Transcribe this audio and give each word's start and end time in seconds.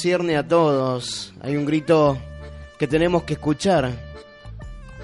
concierne 0.00 0.38
a 0.38 0.48
todos, 0.48 1.34
hay 1.42 1.58
un 1.58 1.66
grito 1.66 2.16
que 2.78 2.86
tenemos 2.86 3.24
que 3.24 3.34
escuchar 3.34 3.92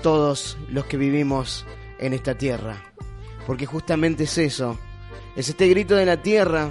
todos 0.02 0.56
los 0.70 0.86
que 0.86 0.96
vivimos 0.96 1.66
en 1.98 2.14
esta 2.14 2.38
tierra, 2.38 2.82
porque 3.46 3.66
justamente 3.66 4.24
es 4.24 4.38
eso, 4.38 4.78
es 5.36 5.50
este 5.50 5.68
grito 5.68 5.96
de 5.96 6.06
la 6.06 6.22
tierra 6.22 6.70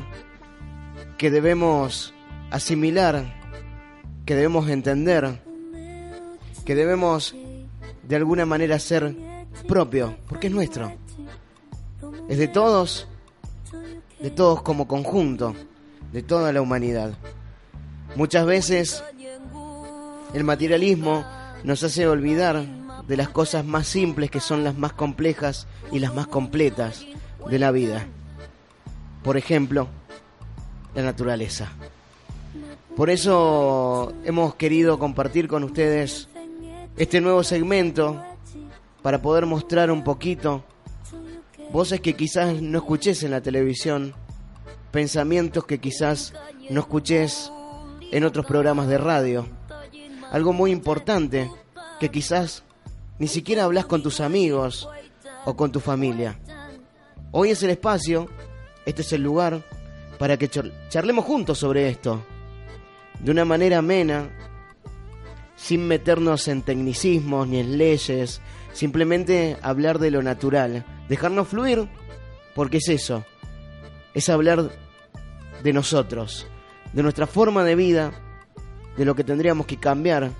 que 1.20 1.30
debemos 1.30 2.16
asimilar, 2.50 3.32
que 4.26 4.34
debemos 4.34 4.70
entender, 4.70 5.40
que 6.66 6.74
debemos 6.74 7.36
de 8.02 8.16
alguna 8.16 8.48
manera 8.48 8.80
ser 8.80 9.16
propio, 9.68 10.16
porque 10.28 10.48
es 10.48 10.54
nuestro, 10.54 10.92
es 12.28 12.40
de 12.40 12.48
todos, 12.48 13.08
de 14.20 14.32
todos 14.32 14.64
como 14.64 14.88
conjunto 14.88 15.54
de 16.12 16.24
toda 16.24 16.54
la 16.54 16.62
humanidad. 16.62 17.14
Muchas 18.16 18.46
veces 18.46 19.04
el 20.34 20.44
materialismo 20.44 21.26
nos 21.63 21.84
hace 21.84 22.08
olvidar 22.08 22.66
de 23.08 23.18
las 23.18 23.30
cosas 23.30 23.66
más 23.66 23.88
simples 23.88 24.32
que 24.32 24.40
son 24.40 24.63
las 24.63 24.77
más 24.77 24.94
complejas 24.94 25.68
y 25.91 25.99
las 25.99 26.13
más 26.13 26.27
completas 26.27 27.05
de 27.49 27.60
la 27.60 27.71
vida. 27.71 28.08
Por 29.24 29.38
ejemplo, 29.38 29.88
la 30.93 31.04
naturaleza. 31.04 31.71
Por 32.96 33.10
eso 33.10 34.13
hemos 34.24 34.55
querido 34.55 34.98
compartir 34.98 35.48
con 35.48 35.63
ustedes 35.63 36.30
este 36.98 37.20
nuevo 37.20 37.43
segmento 37.43 38.24
para 39.02 39.21
poder 39.21 39.46
mostrar 39.46 39.91
un 39.91 40.04
poquito 40.04 40.63
voces 41.71 41.99
que 41.99 42.13
quizás 42.13 42.62
no 42.62 42.77
escuches 42.77 43.24
en 43.24 43.32
la 43.32 43.41
televisión, 43.41 44.13
pensamientos 44.91 45.66
que 45.66 45.80
quizás 45.80 46.34
no 46.70 46.80
escuches 46.80 47.52
en 48.12 48.24
otros 48.24 48.46
programas 48.46 48.88
de 48.88 48.98
radio. 48.98 49.48
Algo 50.32 50.54
muy 50.54 50.72
importante 50.72 51.50
que 52.00 52.10
quizás 52.10 52.64
ni 53.20 53.28
siquiera 53.28 53.64
hablas 53.64 53.86
con 53.86 54.04
tus 54.04 54.20
amigos 54.20 54.88
o 55.46 55.56
con 55.56 55.72
tu 55.72 55.80
familia. 55.80 56.38
Hoy 57.32 57.52
es 57.52 57.64
el 57.64 57.70
espacio, 57.70 58.30
este 58.86 59.02
es 59.02 59.14
el 59.14 59.22
lugar 59.22 59.62
para 60.18 60.38
que 60.38 60.50
charlemos 60.90 61.26
juntos 61.26 61.58
sobre 61.58 61.90
esto, 61.90 62.24
de 63.20 63.32
una 63.32 63.46
manera 63.46 63.80
amena, 63.80 64.30
sin 65.56 65.88
meternos 65.88 66.48
en 66.48 66.62
tecnicismos 66.62 67.48
ni 67.48 67.59
en 67.59 67.78
leyes, 67.78 68.42
simplemente 68.74 69.58
hablar 69.62 70.00
de 70.00 70.12
lo 70.12 70.22
natural, 70.22 70.86
dejarnos 71.09 71.48
fluir, 71.48 71.88
porque 72.53 72.78
es 72.78 72.90
eso, 72.90 73.26
es 74.14 74.30
hablar 74.30 74.72
de 75.64 75.74
nosotros, 75.74 76.48
de 76.96 77.03
nuestra 77.03 77.28
forma 77.28 77.63
de 77.66 77.75
vida, 77.75 78.12
de 78.97 79.03
lo 79.03 79.16
que 79.16 79.25
tendríamos 79.25 79.68
que 79.68 79.78
cambiar, 79.78 80.31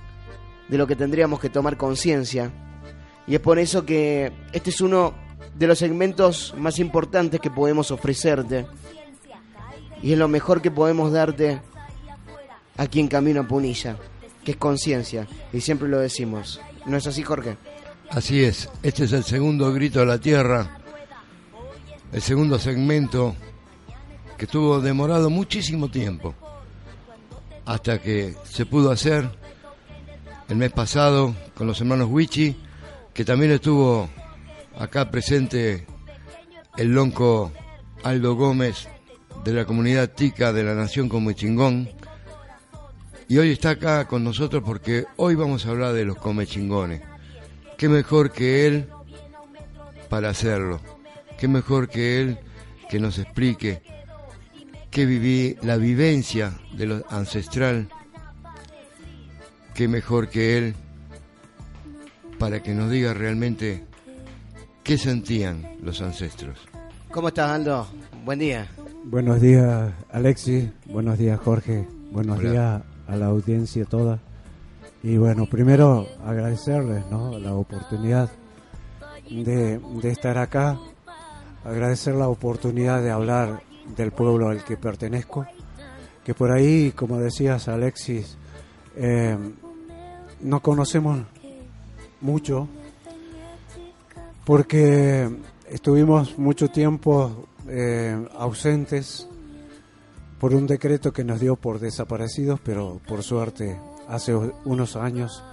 de 0.70 0.78
lo 0.78 0.88
que 0.88 0.96
tendríamos 0.96 1.40
que 1.42 1.50
tomar 1.50 1.76
conciencia. 1.76 2.50
Y 3.28 3.36
es 3.36 3.42
por 3.42 3.60
eso 3.60 3.86
que 3.86 4.32
este 4.54 4.70
es 4.70 4.80
uno 4.80 5.14
de 5.54 5.68
los 5.68 5.78
segmentos 5.78 6.56
más 6.58 6.80
importantes 6.80 7.42
que 7.42 7.52
podemos 7.52 7.92
ofrecerte. 7.92 8.66
Y 10.02 10.14
es 10.14 10.18
lo 10.18 10.30
mejor 10.30 10.62
que 10.62 10.72
podemos 10.72 11.12
darte 11.12 11.60
aquí 12.78 13.02
en 13.02 13.10
Camino 13.10 13.46
Punilla, 13.46 13.98
que 14.46 14.52
es 14.52 14.58
conciencia. 14.58 15.28
Y 15.52 15.60
siempre 15.60 15.90
lo 15.90 16.00
decimos. 16.00 16.62
¿No 16.86 16.96
es 16.96 17.06
así, 17.06 17.22
Jorge? 17.22 17.58
Así 18.10 18.44
es. 18.44 18.70
Este 18.82 19.04
es 19.04 19.12
el 19.12 19.26
segundo 19.26 19.74
grito 19.74 20.00
de 20.00 20.06
la 20.06 20.20
tierra. 20.20 20.80
El 22.14 22.22
segundo 22.22 22.58
segmento 22.60 23.36
que 24.38 24.46
estuvo 24.46 24.80
demorado 24.80 25.30
muchísimo 25.30 25.90
tiempo 25.90 26.34
hasta 27.66 28.02
que 28.02 28.36
se 28.44 28.66
pudo 28.66 28.92
hacer 28.92 29.30
el 30.48 30.56
mes 30.58 30.72
pasado 30.72 31.36
con 31.56 31.68
los 31.68 31.80
hermanos 31.82 32.10
Wichi, 32.12 32.56
que 33.14 33.26
también 33.26 33.52
estuvo 33.52 34.10
acá 34.78 35.10
presente 35.10 35.86
el 36.78 36.94
lonco 36.94 37.52
Aldo 38.04 38.36
Gómez 38.36 38.88
de 39.44 39.54
la 39.54 39.66
comunidad 39.66 40.12
tica 40.12 40.54
de 40.54 40.64
la 40.64 40.76
Nación 40.76 41.10
Comechingón. 41.10 41.90
Y 43.28 43.38
hoy 43.38 43.52
está 43.52 43.72
acá 43.72 44.08
con 44.08 44.24
nosotros 44.24 44.62
porque 44.64 45.06
hoy 45.16 45.34
vamos 45.34 45.66
a 45.66 45.70
hablar 45.70 45.94
de 45.94 46.06
los 46.06 46.18
comechingones. 46.18 47.02
¿Qué 47.78 47.90
mejor 47.90 48.32
que 48.32 48.68
él 48.68 48.88
para 50.10 50.30
hacerlo? 50.30 50.80
¿Qué 51.40 51.48
mejor 51.48 51.90
que 51.90 52.22
él 52.22 52.38
que 52.90 53.00
nos 53.00 53.18
explique 53.18 53.82
que 54.96 55.06
viví 55.06 55.58
la 55.62 55.76
vivencia 55.76 56.54
de 56.78 56.86
lo 56.86 57.04
ancestral, 57.10 57.90
qué 59.74 59.90
mejor 59.90 60.30
que 60.30 60.58
él 60.58 60.74
para 62.40 62.64
que 62.64 62.74
nos 62.74 62.90
diga 62.90 63.14
realmente 63.14 63.84
qué 64.84 64.98
sentían 64.98 65.76
los 65.82 66.00
ancestros. 66.00 66.58
¿Cómo 67.12 67.28
estás, 67.28 67.52
Aldo? 67.52 67.86
Buen 68.24 68.40
día. 68.40 68.70
Buenos 69.04 69.42
días, 69.42 69.92
Alexis. 70.14 70.70
Buenos 70.86 71.18
días, 71.18 71.42
Jorge. 71.42 71.86
Buenos 72.12 72.40
días 72.40 72.82
a 73.06 73.16
la 73.18 73.26
audiencia 73.26 73.84
toda. 73.84 74.20
Y 75.04 75.18
bueno, 75.18 75.46
primero 75.46 76.08
agradecerles 76.26 77.06
¿no? 77.12 77.38
la 77.38 77.54
oportunidad 77.54 78.32
de, 79.30 79.78
de 79.78 80.10
estar 80.10 80.38
acá, 80.38 80.80
agradecer 81.66 82.16
la 82.16 82.30
oportunidad 82.30 83.04
de 83.04 83.12
hablar 83.12 83.75
del 83.96 84.12
pueblo 84.12 84.50
al 84.50 84.64
que 84.64 84.78
pertenezco, 84.78 85.46
que 86.24 86.34
por 86.34 86.52
ahí, 86.52 86.92
como 86.92 87.20
decías 87.20 87.68
Alexis, 87.68 88.38
eh, 88.96 89.38
no 90.42 90.60
conocemos 90.62 91.20
mucho 92.22 92.68
porque 94.46 95.30
estuvimos 95.70 96.38
mucho 96.38 96.70
tiempo 96.70 97.48
eh, 97.68 98.28
ausentes 98.38 99.28
por 100.40 100.54
un 100.54 100.68
decreto 100.68 101.12
que 101.12 101.24
nos 101.24 101.40
dio 101.40 101.56
por 101.56 101.80
desaparecidos, 101.80 102.60
pero 102.64 103.00
por 103.08 103.24
suerte 103.24 103.80
hace 104.08 104.36
unos 104.36 104.96
años 104.96 105.44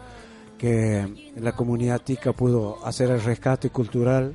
que 0.58 1.32
la 1.36 1.52
comunidad 1.52 2.02
tica 2.02 2.32
pudo 2.32 2.84
hacer 2.84 3.10
el 3.10 3.22
rescate 3.22 3.70
cultural 3.70 4.34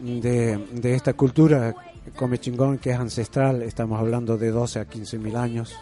de, 0.00 0.56
de 0.72 0.94
esta 0.94 1.14
cultura 1.14 1.74
Come 2.16 2.38
Chingón, 2.38 2.78
que 2.78 2.90
es 2.90 2.98
ancestral, 2.98 3.62
estamos 3.62 3.98
hablando 3.98 4.36
de 4.36 4.50
12 4.50 4.80
a 4.80 4.84
15 4.84 5.18
mil 5.18 5.36
años. 5.36 5.74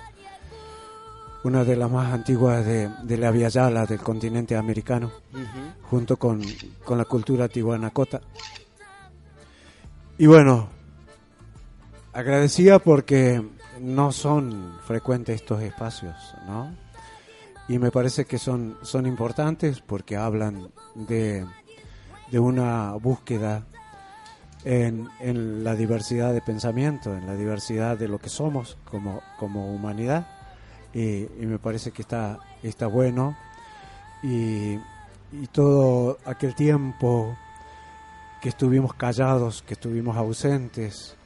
Una 1.44 1.64
de 1.64 1.76
las 1.76 1.90
más 1.90 2.12
antiguas 2.12 2.64
de, 2.64 3.16
la 3.16 3.30
Via 3.30 3.48
Yala 3.48 3.86
del 3.86 4.00
continente 4.00 4.56
americano, 4.56 5.12
junto 5.90 6.16
con, 6.16 6.42
con 6.84 6.98
la 6.98 7.04
cultura 7.04 7.48
tihuanacota. 7.48 8.20
Y 10.18 10.26
bueno, 10.26 10.68
agradecía 12.12 12.78
porque 12.78 13.42
no 13.80 14.12
son 14.12 14.78
frecuentes 14.86 15.36
estos 15.36 15.60
espacios, 15.62 16.16
¿no? 16.46 16.74
Y 17.68 17.78
me 17.78 17.90
parece 17.90 18.24
que 18.24 18.38
son, 18.38 18.78
son 18.82 19.06
importantes 19.06 19.80
porque 19.80 20.16
hablan 20.16 20.70
de, 20.94 21.44
de 22.30 22.38
una 22.38 22.92
búsqueda 22.92 23.66
en, 24.66 25.62
la 25.62 25.76
diversidad 25.76 26.34
de 26.34 26.40
pensamiento, 26.40 27.14
en 27.14 27.24
la 27.24 27.36
diversidad 27.36 27.96
de 27.96 28.08
lo 28.08 28.18
que 28.18 28.28
somos 28.28 28.76
como, 28.84 29.22
como 29.38 29.72
humanidad. 29.72 30.26
Y, 30.92 31.28
me 31.38 31.58
parece 31.58 31.92
que 31.92 32.02
está, 32.02 32.40
está 32.64 32.88
bueno. 32.88 33.36
Y, 34.24 34.74
y 35.32 35.46
todo 35.52 36.18
aquel 36.24 36.56
tiempo 36.56 37.36
que 38.42 38.48
estuvimos 38.48 38.94
callados, 38.94 39.62
que 39.62 39.74
estuvimos 39.74 40.16
ausentes, 40.16 41.16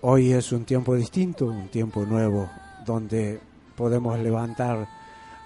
hoy 0.00 0.32
es 0.32 0.50
un 0.50 0.64
tiempo 0.64 0.96
distinto, 0.96 1.46
un 1.46 1.68
tiempo 1.68 2.04
nuevo, 2.04 2.50
donde 2.84 3.38
podemos 3.76 4.18
levantar 4.18 4.88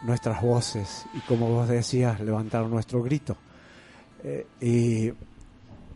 nuestras 0.03 0.41
voces 0.41 1.05
y 1.13 1.21
como 1.21 1.49
vos 1.49 1.69
decías, 1.69 2.21
levantar 2.21 2.67
nuestro 2.69 3.03
grito. 3.03 3.37
Eh, 4.25 4.47
y 4.61 5.13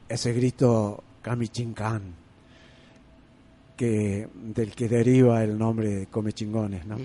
ese 0.08 0.32
grito 0.32 1.02
Kamichinkan, 1.22 2.02
que, 3.76 4.28
del 4.34 4.74
que 4.74 4.88
deriva 4.88 5.42
el 5.42 5.58
nombre 5.58 5.88
de 5.88 6.06
Comechingones, 6.06 6.86
¿no? 6.86 6.96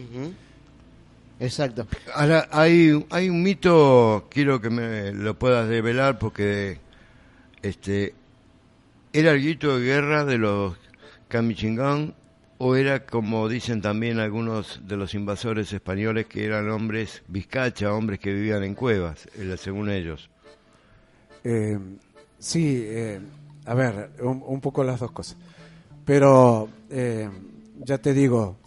Exacto. 1.39 1.87
Ahora, 2.13 2.47
hay, 2.51 3.05
hay 3.09 3.29
un 3.29 3.41
mito, 3.41 4.27
quiero 4.29 4.61
que 4.61 4.69
me 4.69 5.11
lo 5.11 5.37
puedas 5.37 5.67
develar, 5.67 6.19
porque 6.19 6.77
este 7.61 8.13
era 9.13 9.31
el 9.31 9.41
grito 9.41 9.77
de 9.77 9.85
guerra 9.85 10.23
de 10.23 10.37
los 10.37 10.77
Kamichingan 11.27 12.13
o 12.63 12.75
era 12.75 13.07
como 13.07 13.49
dicen 13.49 13.81
también 13.81 14.19
algunos 14.19 14.81
de 14.87 14.95
los 14.95 15.15
invasores 15.15 15.73
españoles 15.73 16.27
que 16.27 16.45
eran 16.45 16.69
hombres 16.69 17.23
vizcacha, 17.27 17.91
hombres 17.91 18.19
que 18.19 18.31
vivían 18.31 18.63
en 18.63 18.75
cuevas, 18.75 19.27
según 19.57 19.89
ellos. 19.89 20.29
Eh, 21.43 21.79
Sí, 22.41 22.83
eh, 22.83 23.21
a 23.65 23.75
ver, 23.75 24.13
un, 24.23 24.59
poco 24.59 24.83
las 24.83 24.99
dos 24.99 25.11
cosas. 25.11 25.37
Pero 26.03 26.67
eh, 26.89 27.29
ya 27.85 27.99
te 27.99 28.15
digo, 28.15 28.57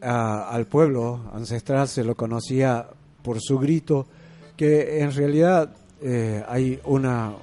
al 0.00 0.66
pueblo 0.66 1.30
ancestral 1.32 1.86
se 1.86 2.02
lo 2.02 2.16
conocía 2.16 2.88
por 3.22 3.40
su 3.40 3.60
grito, 3.60 4.08
que 4.56 5.00
en 5.00 5.12
realidad 5.12 5.70
eh, 6.02 6.44
hay 6.48 6.80
una, 6.84 7.34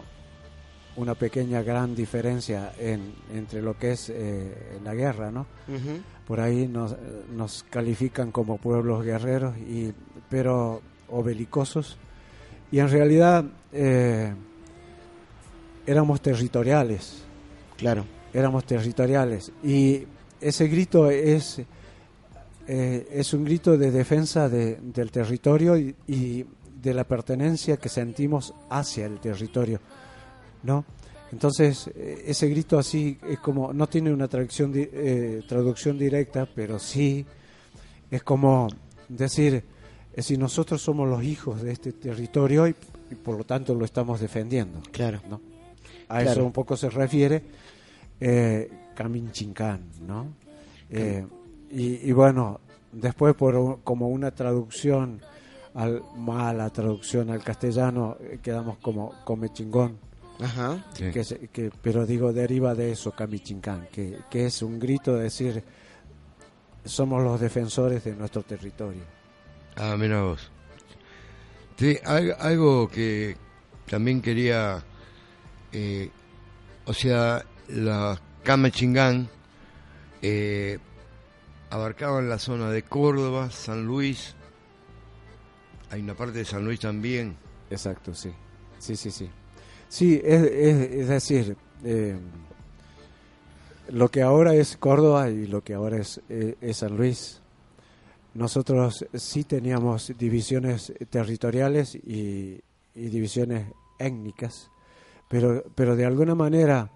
una 0.98 1.16
pequeña 1.16 1.62
gran 1.62 1.96
diferencia 1.96 2.74
en, 2.78 3.14
entre 3.34 3.62
lo 3.62 3.78
que 3.78 3.94
es 3.94 4.10
eh, 4.10 4.80
la 4.84 4.94
guerra, 4.94 5.32
¿no? 5.32 5.46
Por 6.28 6.42
ahí 6.42 6.68
nos, 6.68 6.98
nos, 7.34 7.64
califican 7.64 8.32
como 8.32 8.58
pueblos 8.58 9.06
guerreros, 9.06 9.58
y, 9.58 9.94
pero 10.30 10.82
o 11.10 11.24
belicosos, 11.24 11.98
y 12.72 12.80
en 12.80 12.90
realidad 12.90 13.46
eh, 13.72 14.34
éramos 15.86 16.22
territoriales. 16.22 17.24
Claro. 17.78 18.06
Éramos 18.34 18.66
territoriales. 18.66 19.52
Y 19.64 20.04
ese 20.42 20.68
grito 20.68 21.10
es 21.10 21.62
eh, 22.66 23.08
es 23.12 23.34
un 23.34 23.44
grito 23.44 23.78
de 23.78 23.92
defensa 23.92 24.48
del 24.48 25.12
territorio 25.12 25.78
y, 25.78 26.46
de 26.82 26.94
la 26.94 27.06
pertenencia 27.06 27.78
que 27.78 27.88
sentimos 27.88 28.54
hacia 28.70 29.06
el 29.06 29.20
territorio, 29.20 29.80
¿no? 30.64 30.84
Entonces, 31.32 31.90
eh, 31.96 32.26
ese 32.28 32.48
grito 32.50 32.78
así 32.78 33.18
es 33.30 33.40
como, 33.40 33.72
no 33.74 33.88
tiene 33.88 34.14
una 34.14 34.28
traducción, 34.28 34.74
eh, 34.76 35.44
traducción 35.48 35.98
directa, 35.98 36.46
pero 36.54 36.80
sí 36.80 37.26
es 38.12 38.22
como 38.24 38.68
decir, 39.08 39.64
si 40.18 40.38
nosotros 40.38 40.82
somos 40.82 41.08
los 41.08 41.24
hijos 41.24 41.62
de 41.62 41.72
este 41.72 41.94
territorio 41.94 42.68
y, 42.68 42.76
por 43.24 43.38
lo 43.38 43.46
tanto 43.46 43.74
lo 43.76 43.86
estamos 43.86 44.20
defendiendo. 44.20 44.82
Claro. 44.92 45.22
¿no? 45.30 45.53
A 46.14 46.24
eso 46.24 46.46
un 46.46 46.52
poco 46.52 46.78
se 46.78 46.90
refiere 46.90 47.42
eh, 48.20 48.70
Caminchincán, 48.96 49.82
¿no? 50.06 50.34
Y, 51.76 52.12
bueno, 52.12 52.60
después 52.92 53.34
por 53.34 53.82
como 53.84 54.10
una 54.10 54.30
traducción, 54.32 55.22
al, 55.74 56.04
mala 56.16 56.70
traducción 56.70 57.32
al 57.32 57.44
castellano, 57.44 58.18
eh, 58.20 58.40
quedamos 58.42 58.78
como 58.78 59.14
come 59.24 59.52
chingón. 59.52 59.98
Ajá. 60.40 60.86
Que, 60.94 61.72
pero 61.82 62.06
digo, 62.06 62.32
deriva 62.32 62.76
de 62.76 62.92
eso, 62.92 63.12
Kamichincán, 63.12 63.88
que, 63.92 64.20
que 64.30 64.46
es 64.46 64.62
un 64.62 64.80
grito 64.80 65.16
de 65.16 65.24
decir, 65.24 65.64
somos 66.86 67.24
los 67.24 67.40
defensores 67.40 68.04
de 68.04 68.16
nuestro 68.16 68.44
territorio. 68.44 69.04
Ah, 69.76 69.96
mira 69.98 70.22
vos. 70.22 70.52
Sí, 71.78 71.98
algo 72.06 72.88
que 72.88 73.36
también 73.90 74.22
quería, 74.22 74.84
eh, 75.74 76.10
o 76.86 76.94
sea, 76.94 77.44
la 77.68 78.20
Kamechingán 78.44 79.30
eh, 80.22 80.80
abarcaban 81.70 82.30
la 82.30 82.40
zona 82.40 82.70
de 82.70 82.84
Córdoba, 82.84 83.50
San 83.52 83.86
Luis. 83.86 84.36
Hay 85.90 86.02
una 86.02 86.16
parte 86.16 86.40
de 86.40 86.46
San 86.46 86.64
Luis 86.64 86.80
también. 86.80 87.36
Exacto, 87.70 88.14
sí. 88.14 88.32
Sí, 88.80 88.96
sí, 88.96 89.12
sí. 89.12 89.30
Sí, 89.88 90.20
es, 90.24 91.08
decir, 91.08 91.56
eh, 91.84 92.18
lo 93.90 94.10
que 94.10 94.22
ahora 94.22 94.56
es 94.56 94.78
Córdoba 94.78 95.30
y 95.30 95.46
lo 95.48 95.64
que 95.64 95.74
ahora 95.74 95.98
es, 95.98 96.20
eh, 96.30 96.56
San 96.74 96.98
Luis, 96.98 97.42
nosotros 98.34 99.06
sí 99.14 99.44
teníamos 99.44 100.12
divisiones 100.18 100.92
territoriales 101.10 101.96
y 101.96 102.60
divisiones 102.96 103.68
étnicas, 104.00 104.72
pero, 105.34 105.64
pero 105.74 105.96
de 105.96 106.06
alguna 106.06 106.36
manera 106.36 106.92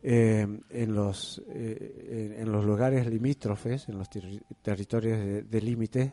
eh, 0.00 0.46
en, 0.70 0.94
los, 0.94 1.42
eh, 1.48 2.36
en 2.38 2.52
los 2.52 2.64
lugares 2.64 3.04
limítrofes, 3.08 3.88
en 3.88 3.98
los 3.98 4.08
territorios 4.62 5.50
de, 5.50 5.60
límite, 5.60 6.12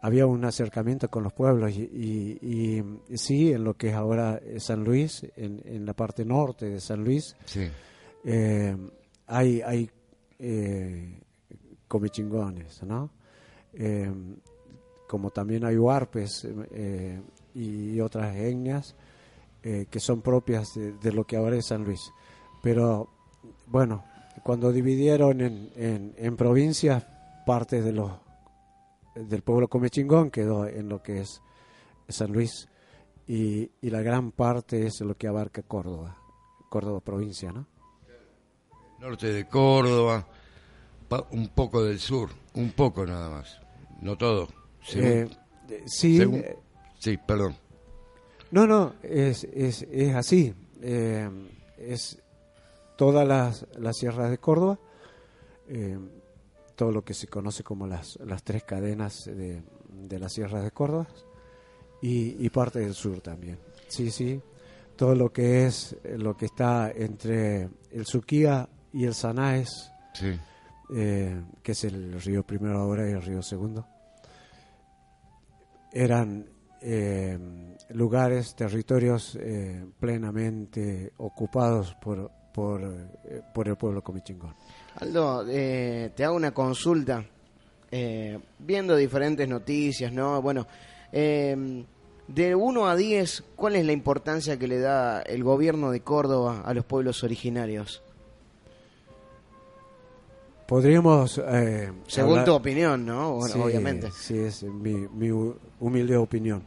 había 0.00 0.24
un 0.24 0.42
acercamiento 0.42 1.10
con 1.10 1.22
los 1.22 1.34
pueblos 1.34 1.70
y, 1.76 1.82
y, 2.40 2.82
sí, 3.14 3.52
en 3.52 3.62
lo 3.62 3.74
que 3.74 3.88
es 3.88 3.94
ahora 3.94 4.40
San 4.56 4.82
Luis, 4.82 5.26
en, 5.36 5.60
en 5.66 5.84
la 5.84 5.92
parte 5.92 6.24
norte 6.24 6.70
de 6.70 6.80
San 6.80 7.04
Luis, 7.04 7.36
eh, 8.24 8.74
hay, 9.26 9.60
hay 9.60 9.90
comichingones, 11.86 12.82
¿no? 12.84 13.10
como 15.06 15.28
también 15.28 15.66
hay 15.66 15.76
huarpes 15.76 16.48
y 17.54 18.00
otras 18.00 18.34
etnias 18.34 18.96
que 19.64 19.98
son 19.98 20.20
propias 20.20 20.74
de, 20.74 21.12
lo 21.12 21.24
que 21.24 21.36
ahora 21.36 21.56
es 21.56 21.66
San 21.66 21.84
Luis. 21.84 22.12
Pero 22.62 23.08
bueno, 23.66 24.04
cuando 24.42 24.72
dividieron 24.72 25.40
en, 25.40 25.70
en, 25.74 26.36
provincias, 26.36 27.06
parte 27.46 27.80
de 27.80 27.92
los 27.92 28.12
del 29.14 29.42
pueblo 29.42 29.68
Comechingón 29.68 30.30
quedó 30.30 30.66
en 30.66 30.88
lo 30.88 31.02
que 31.02 31.20
es 31.20 31.40
San 32.08 32.32
Luis 32.32 32.68
y, 33.26 33.70
y 33.80 33.90
la 33.90 34.02
gran 34.02 34.32
parte 34.32 34.86
es 34.86 35.00
lo 35.00 35.16
que 35.16 35.28
abarca 35.28 35.62
Córdoba, 35.62 36.16
Córdoba 36.68 37.00
provincia, 37.00 37.52
¿no? 37.52 37.66
Norte 38.98 39.32
de 39.32 39.46
Córdoba, 39.46 40.26
un 41.30 41.48
poco 41.48 41.84
del 41.84 41.98
sur, 41.98 42.30
un 42.54 42.72
poco 42.72 43.06
nada 43.06 43.30
más, 43.30 43.60
no 44.00 44.16
todo. 44.16 44.48
Eh, 44.94 45.28
sí, 45.86 46.20
eh, 46.20 46.58
sí, 46.98 47.16
perdón. 47.18 47.56
No, 48.54 48.68
no, 48.68 48.94
es, 49.02 49.42
es, 49.42 49.82
es 49.82 50.14
así. 50.14 50.54
Eh, 50.80 51.28
es 51.76 52.22
todas 52.96 53.26
las, 53.26 53.66
las 53.76 53.96
sierras 53.96 54.30
de 54.30 54.38
Córdoba, 54.38 54.78
eh, 55.66 55.98
todo 56.76 56.92
lo 56.92 57.04
que 57.04 57.14
se 57.14 57.26
conoce 57.26 57.64
como 57.64 57.88
las, 57.88 58.16
las 58.24 58.44
tres 58.44 58.62
cadenas 58.62 59.24
de, 59.24 59.64
de 59.88 60.18
las 60.20 60.34
sierras 60.34 60.62
de 60.62 60.70
Córdoba 60.70 61.08
y, 62.00 62.48
parte 62.50 62.78
del 62.78 62.94
sur 62.94 63.20
también. 63.20 63.58
Sí, 63.88 64.12
sí, 64.12 64.40
todo 64.94 65.16
lo 65.16 65.32
que 65.32 65.66
es 65.66 65.96
lo 66.16 66.36
que 66.36 66.46
está 66.46 66.92
entre 66.94 67.70
el 67.90 68.06
Suquía 68.06 68.68
y 68.92 69.04
el 69.04 69.14
Sanaes, 69.14 69.90
eh, 70.94 71.42
que 71.60 71.72
es 71.72 71.82
el 71.82 72.22
río 72.22 72.44
primero 72.44 72.78
ahora 72.78 73.10
y 73.10 73.14
el 73.14 73.22
río 73.22 73.42
segundo, 73.42 73.84
eran 75.92 76.53
eh, 76.84 77.38
lugares, 77.90 78.54
territorios 78.54 79.38
plenamente 79.98 81.12
ocupados 81.16 81.94
por 81.94 82.30
por, 82.54 82.82
eh, 82.82 83.42
por 83.52 83.68
el 83.68 83.76
pueblo 83.76 84.02
comichingón. 84.02 84.54
Aldo, 84.96 85.44
eh, 85.48 86.12
te 86.14 86.24
hago 86.24 86.36
una 86.36 86.52
consulta. 86.54 87.24
Eh, 87.90 88.38
viendo 88.58 88.96
diferentes 88.96 89.46
noticias, 89.48 90.12
¿no? 90.12 90.40
Bueno, 90.42 90.66
de 91.12 92.54
1 92.56 92.88
a 92.88 92.96
10, 92.96 93.44
¿cuál 93.54 93.76
es 93.76 93.86
la 93.86 93.92
importancia 93.92 94.58
que 94.58 94.66
le 94.66 94.80
da 94.80 95.22
el 95.22 95.44
gobierno 95.44 95.92
de 95.92 96.00
Córdoba 96.00 96.62
a 96.64 96.74
los 96.74 96.84
pueblos 96.84 97.22
originarios? 97.22 98.02
Podríamos... 100.66 101.40
Según 102.08 102.44
tu 102.44 102.52
opinión, 102.52 103.06
¿no? 103.06 103.36
obviamente. 103.36 104.10
Sí, 104.10 104.38
es 104.38 104.64
mi, 104.64 105.06
mi 105.14 105.30
humilde 105.78 106.16
opinión. 106.16 106.64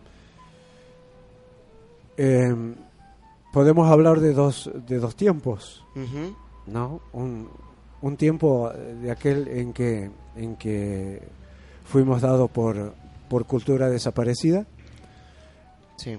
Eh, 2.17 2.75
podemos 3.53 3.89
hablar 3.89 4.19
de 4.19 4.33
dos, 4.33 4.69
de 4.87 4.99
dos 4.99 5.15
tiempos, 5.15 5.85
¿no? 6.65 7.01
Un, 7.13 7.49
un, 8.01 8.17
tiempo 8.17 8.71
de 8.71 9.11
aquel 9.11 9.47
en 9.47 9.73
que, 9.73 10.11
en 10.35 10.55
que 10.55 11.21
fuimos 11.85 12.21
dados 12.21 12.49
por, 12.51 12.93
por 13.29 13.45
cultura 13.45 13.89
desaparecida. 13.89 14.65
Sí. 15.95 16.17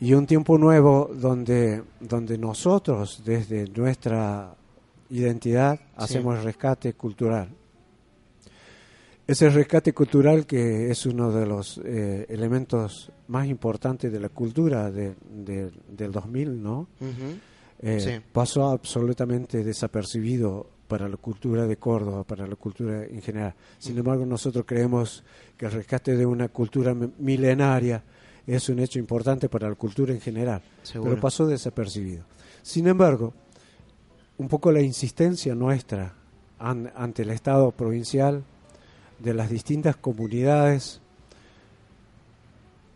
Y 0.00 0.14
un 0.14 0.26
tiempo 0.26 0.56
nuevo 0.56 1.10
donde, 1.12 1.82
donde 2.00 2.38
nosotros, 2.38 3.22
desde 3.24 3.68
nuestra 3.68 4.54
identidad, 5.10 5.78
hacemos 5.96 6.42
rescate 6.42 6.94
cultural. 6.94 7.48
Ese 9.30 9.48
rescate 9.48 9.92
cultural 9.92 10.44
que 10.44 10.90
es 10.90 11.06
uno 11.06 11.30
de 11.30 11.46
los 11.46 11.80
eh, 11.84 12.26
elementos 12.28 13.12
más 13.28 13.46
importantes 13.46 14.10
de 14.10 14.18
la 14.18 14.28
cultura 14.28 14.90
de, 14.90 15.14
del 15.30 16.10
2000, 16.10 16.60
¿no? 16.60 16.88
Eh, 17.78 18.20
pasó 18.32 18.70
absolutamente 18.70 19.62
desapercibido 19.62 20.66
para 20.88 21.08
la 21.08 21.16
cultura 21.16 21.68
de 21.68 21.76
Córdoba, 21.76 22.24
para 22.24 22.44
la 22.44 22.56
cultura 22.56 23.04
en 23.04 23.22
general. 23.22 23.54
Sin 23.78 23.96
embargo, 23.96 24.26
nosotros 24.26 24.64
creemos 24.66 25.22
que 25.56 25.66
el 25.66 25.70
rescate 25.70 26.16
de 26.16 26.26
una 26.26 26.48
cultura 26.48 26.92
milenaria 26.92 28.02
es 28.44 28.68
un 28.68 28.80
hecho 28.80 28.98
importante 28.98 29.48
para 29.48 29.68
la 29.68 29.76
cultura 29.76 30.12
en 30.12 30.20
general, 30.20 30.60
pero 30.92 31.20
pasó 31.20 31.46
desapercibido. 31.46 32.24
Sin 32.62 32.88
embargo, 32.88 33.32
un 34.38 34.48
poco 34.48 34.72
la 34.72 34.80
insistencia 34.80 35.54
nuestra 35.54 36.14
ante 36.58 37.22
el 37.22 37.30
Estado 37.30 37.70
provincial, 37.70 38.42
de 39.22 39.34
las 39.34 39.50
distintas 39.50 39.96
comunidades, 39.96 41.00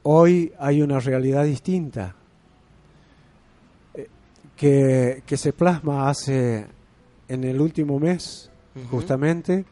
hoy 0.03 0.53
hay 0.59 0.83
una 0.83 1.01
realidad 1.01 1.45
distinta. 1.45 2.15
Eh, 3.95 4.09
que, 4.57 5.23
que 5.27 5.37
se 5.37 5.53
plasma 5.53 6.09
hace 6.09 6.67
en 7.29 7.45
el 7.45 7.61
último 7.61 7.99
mes, 7.99 8.51
justamente, 8.91 9.65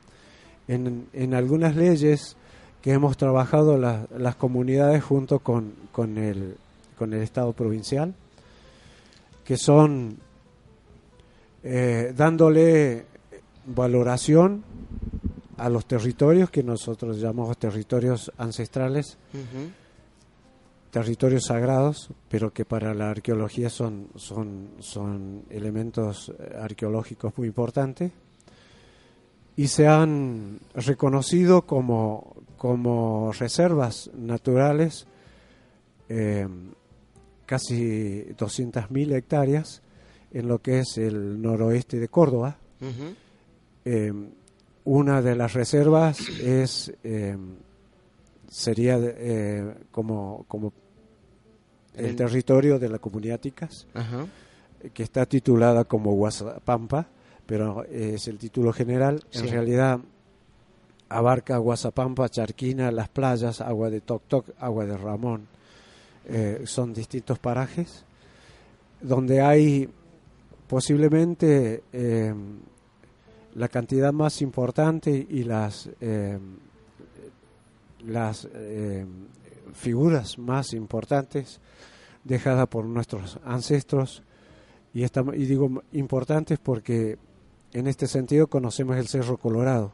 en, 0.69 1.07
en 1.13 1.35
algunas 1.35 1.75
leyes 1.77 2.37
que 2.81 2.93
hemos 2.93 3.17
trabajado 3.17 3.79
la- 3.79 4.07
las 4.17 4.37
comunidades 4.37 5.03
junto 5.05 5.39
con, 5.41 5.73
con, 5.93 6.19
el, 6.19 6.57
con 6.99 7.13
el 7.13 7.23
Estado 7.23 7.53
provincial, 7.53 8.15
que 9.45 9.57
son 9.57 10.19
eh, 11.65 12.13
dándole 12.17 13.05
valoración 13.67 14.65
a 15.57 15.69
los 15.69 15.87
territorios 15.87 16.51
que 16.51 16.63
nosotros 16.63 17.19
llamamos 17.19 17.59
territorios 17.59 18.33
ancestrales, 18.39 19.19
territorios 20.91 21.45
sagrados, 21.47 22.11
pero 22.29 22.53
que 22.53 22.65
para 22.65 22.95
la 22.95 23.11
arqueología 23.11 23.71
son, 23.71 24.09
son, 24.17 24.73
son 24.79 25.45
elementos 25.49 26.31
eh, 26.39 26.57
arqueológicos 26.61 27.37
muy 27.37 27.49
importantes, 27.49 28.13
y 29.57 29.69
se 29.69 29.87
han 29.87 30.61
reconocido 30.75 31.63
como, 31.63 32.37
como 32.57 33.33
reservas 33.33 34.11
naturales 34.15 35.07
eh, 36.09 36.47
casi 37.47 38.25
200.000 38.37 39.15
hectáreas 39.15 39.83
en 40.31 40.49
lo 40.49 40.61
que 40.61 40.81
es 40.81 40.97
el 40.99 41.41
noroeste 41.41 41.99
de 42.01 42.09
Córdoba. 42.09 42.59
Eh, 43.85 44.13
una 44.85 45.23
de 45.23 45.37
las 45.37 45.53
reservas 45.53 46.29
es 46.41 46.93
eh, 47.05 47.37
sería 48.49 48.99
eh, 49.01 49.75
como, 49.91 50.45
como 50.49 50.73
el 51.95 52.07
El- 52.07 52.17
territorio 52.17 52.79
de 52.79 52.89
la 52.89 52.99
comunidad 52.99 53.39
Ticas, 53.41 53.87
Ajá. 53.95 54.27
que 54.93 55.03
está 55.03 55.25
titulada 55.27 55.85
como 55.85 56.13
Guasapampa, 56.15 57.07
pero 57.47 57.85
es 57.85 58.27
el 58.29 58.39
título 58.39 58.73
general. 58.73 59.23
Sí. 59.31 59.41
En 59.47 59.49
realidad 59.53 60.01
abarca 61.09 61.57
Guasapampa, 61.59 62.29
Charquina, 62.29 62.91
las 62.91 63.09
playas, 63.09 63.61
agua 63.61 63.91
de 63.91 64.01
Toc 64.01 64.23
Toc, 64.29 64.47
agua 64.59 64.87
de 64.87 64.97
Ramón. 64.97 65.47
Eh, 66.27 66.63
son 66.65 66.95
distintos 66.95 67.39
parajes 67.39 68.05
donde 69.01 69.41
hay 69.43 69.89
posiblemente 70.69 71.83
eh, 71.93 72.33
la 73.55 73.69
cantidad 73.69 74.13
más 74.13 74.41
importante 74.43 75.27
y 75.29 75.45
las 75.45 75.89
eh, 76.01 76.39
las 78.07 78.49
eh, 78.55 79.07
figuras 79.75 80.39
más 80.39 80.73
importantes 80.73 81.61
dejadas 82.25 82.67
por 82.69 82.85
nuestros 82.85 83.39
ancestros 83.45 84.23
y, 84.95 85.03
esta- 85.05 85.25
y 85.35 85.45
digo 85.47 85.83
importantes 85.93 86.59
porque 86.59 87.17
en 87.73 87.87
este 87.87 88.07
sentido 88.07 88.49
conocemos 88.49 88.97
el 88.97 89.07
Cerro 89.09 89.37
Colorado 89.39 89.93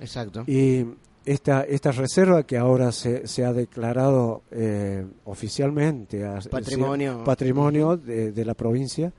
Exacto. 0.00 0.44
y 0.46 0.84
esta, 1.24 1.62
esta 1.64 1.90
reserva 1.92 2.44
que 2.44 2.56
ahora 2.56 2.92
se, 2.92 3.26
se 3.26 3.44
ha 3.44 3.52
declarado 3.52 4.42
eh, 4.52 5.04
oficialmente 5.24 6.24
Patrimonio. 6.50 7.24
patrimonio 7.24 7.96
de, 7.96 8.30
de 8.32 8.44
la 8.44 8.54
provincia. 8.54 9.12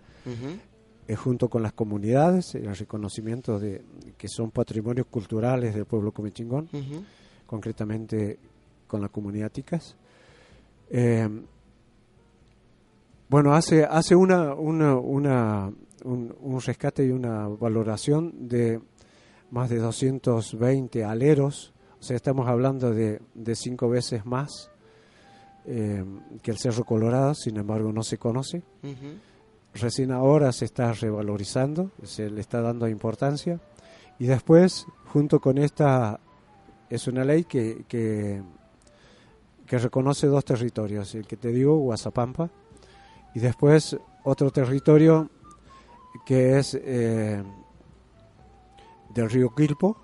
Eh, 1.08 1.16
junto 1.16 1.50
con 1.50 1.64
las 1.64 1.74
comunidades, 1.74 2.54
el 2.56 2.76
reconocimiento 2.76 3.60
de 3.60 3.82
que 4.18 4.28
son 4.28 4.52
patrimonios 4.52 5.08
culturales 5.08 5.74
del 5.74 5.86
pueblo 5.86 6.12
comechingón, 6.12 6.68
concretamente 7.46 8.38
con 8.88 9.02
la 9.02 9.10
comunidad 9.10 9.52
Ticas. 9.52 9.96
Eh, 10.90 11.28
bueno, 13.30 13.54
hace, 13.54 13.84
hace 13.84 14.16
una, 14.16 14.54
una, 14.54 14.96
una- 14.96 15.72
un, 16.06 16.34
un 16.40 16.62
rescate 16.62 17.06
y 17.06 17.10
una 17.12 17.48
valoración 17.48 18.48
de 18.48 18.80
más 19.52 19.70
de 19.70 19.78
220 19.80 21.04
aleros, 21.04 21.74
o 22.00 22.04
sea, 22.04 22.16
estamos 22.16 22.48
hablando 22.48 22.92
de, 22.94 23.20
de 23.34 23.56
cinco 23.56 23.90
veces 23.90 24.26
más 24.26 24.70
eh, 25.66 26.06
que 26.42 26.52
el 26.52 26.58
Cerro 26.58 26.86
Colorado, 26.86 27.34
sin 27.34 27.58
embargo 27.58 27.92
no 27.92 28.04
se 28.04 28.18
conoce. 28.18 28.62
Recién 29.78 30.12
ahora 30.12 30.52
se 30.52 30.66
está 30.66 30.92
revalorizando, 30.94 31.92
se 32.04 32.30
le 32.30 32.42
está 32.42 32.62
dando 32.62 32.88
importancia. 32.88 33.60
Y 34.20 34.26
después, 34.28 34.86
junto 35.14 35.40
con 35.40 35.58
esta, 35.58 36.20
es 36.90 37.08
una 37.08 37.24
ley 37.24 37.44
que, 37.46 37.86
que, 37.88 38.42
que 39.66 39.78
reconoce 39.78 40.28
dos 40.28 40.44
territorios, 40.46 41.14
el 41.16 41.26
que 41.28 41.38
te 41.38 41.50
digo, 41.50 41.78
Guasapampa, 41.78 42.50
y 43.34 43.40
después 43.40 43.98
otro 44.24 44.52
territorio 44.52 45.30
que 46.26 46.58
es 46.58 46.74
eh, 46.82 47.44
del 49.14 49.30
río 49.30 49.54
Quilpo, 49.56 49.98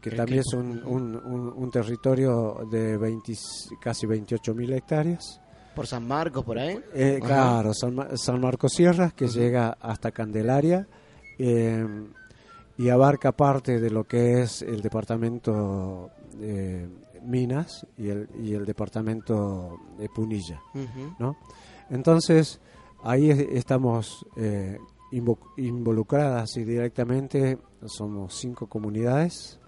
que 0.00 0.10
también 0.10 0.42
Quilpo, 0.42 0.48
es 0.48 0.54
un, 0.54 0.78
ujú. 0.78 0.90
un, 0.94 1.16
un- 1.16 1.52
un 1.56 1.70
territorio 1.70 2.58
de 2.70 2.96
20 2.96 3.32
casi 3.80 4.06
28.000 4.06 4.72
hectáreas. 4.74 5.40
Por 5.78 5.86
San 5.86 6.06
Marcos, 6.06 6.44
por 6.44 6.58
ahí. 6.58 6.78
Eh, 6.92 7.20
claro, 7.24 7.72
San, 7.72 7.94
Ma- 7.94 8.08
San 8.16 8.40
Marcos 8.40 8.72
Sierras, 8.72 9.12
que 9.14 9.28
llega 9.28 9.76
hasta 9.80 10.10
Candelaria 10.12 10.86
eh, 11.38 11.86
y 12.76 12.88
abarca 12.90 13.32
parte 13.32 13.80
de 13.80 13.90
lo 13.90 14.04
que 14.04 14.42
es 14.42 14.62
el 14.62 14.82
departamento 14.82 16.10
de 16.38 16.88
Minas 17.22 17.86
y 17.96 18.08
el, 18.08 18.28
y 18.42 18.54
el 18.54 18.64
departamento 18.66 19.78
de 19.98 20.08
Punilla. 20.08 20.60
¿no? 21.18 21.36
Entonces, 21.90 22.60
ahí 23.02 23.30
es- 23.30 23.38
estamos 23.52 24.24
eh, 24.36 24.78
invo- 25.12 25.38
involucradas 25.56 26.56
y 26.56 26.64
directamente, 26.64 27.58
somos 27.86 28.34
cinco 28.34 28.66
comunidades, 28.66 29.58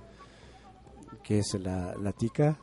que 1.22 1.38
es 1.38 1.54
la, 1.60 1.94
la 2.00 2.12
TICA. 2.12 2.56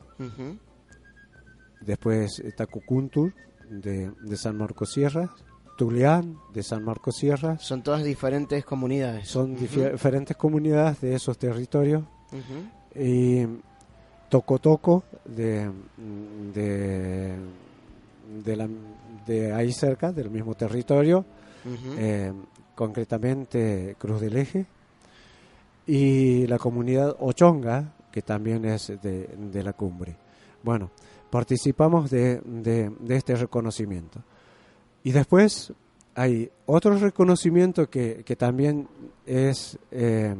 Después 1.80 2.38
está 2.40 2.66
Cucuntur 2.66 3.32
de, 3.70 4.10
de 4.22 4.36
San 4.36 4.56
Marcos 4.56 4.92
Sierra, 4.92 5.34
Tulián 5.76 6.36
de 6.52 6.62
San 6.62 6.84
Marcos 6.84 7.16
Sierra. 7.16 7.58
Son 7.58 7.82
todas 7.82 8.02
diferentes 8.04 8.64
comunidades. 8.64 9.28
Son 9.28 9.54
diferentes 9.56 10.36
comunidades 10.36 11.00
de 11.00 11.14
esos 11.14 11.38
territorios. 11.38 12.02
Y 12.94 13.46
Tocotoco 14.28 15.04
de, 15.24 15.70
de, 16.52 17.34
de, 18.44 18.56
la- 18.56 18.68
de 19.26 19.52
ahí 19.52 19.72
cerca, 19.72 20.12
del 20.12 20.30
mismo 20.30 20.54
territorio, 20.54 21.24
eh, 21.96 22.32
concretamente 22.74 23.94
Cruz 23.98 24.20
del 24.20 24.36
Eje. 24.36 24.66
Y 25.86 26.46
la 26.46 26.58
comunidad 26.58 27.16
Ochonga, 27.20 27.94
que 28.12 28.20
también 28.22 28.64
es 28.66 28.88
de, 29.00 29.26
de 29.28 29.62
la 29.62 29.72
cumbre. 29.72 30.16
Bueno, 30.62 30.90
participamos 31.30 32.10
de, 32.10 32.40
de- 32.44 32.90
este 33.16 33.34
reconocimiento. 33.36 34.22
Y 35.04 35.12
después 35.12 35.72
hay 36.14 36.50
otro 36.66 36.96
reconocimiento 36.98 37.88
que, 37.88 38.22
que 38.24 38.34
también 38.36 38.88
es 39.26 39.78
eh, 39.90 40.34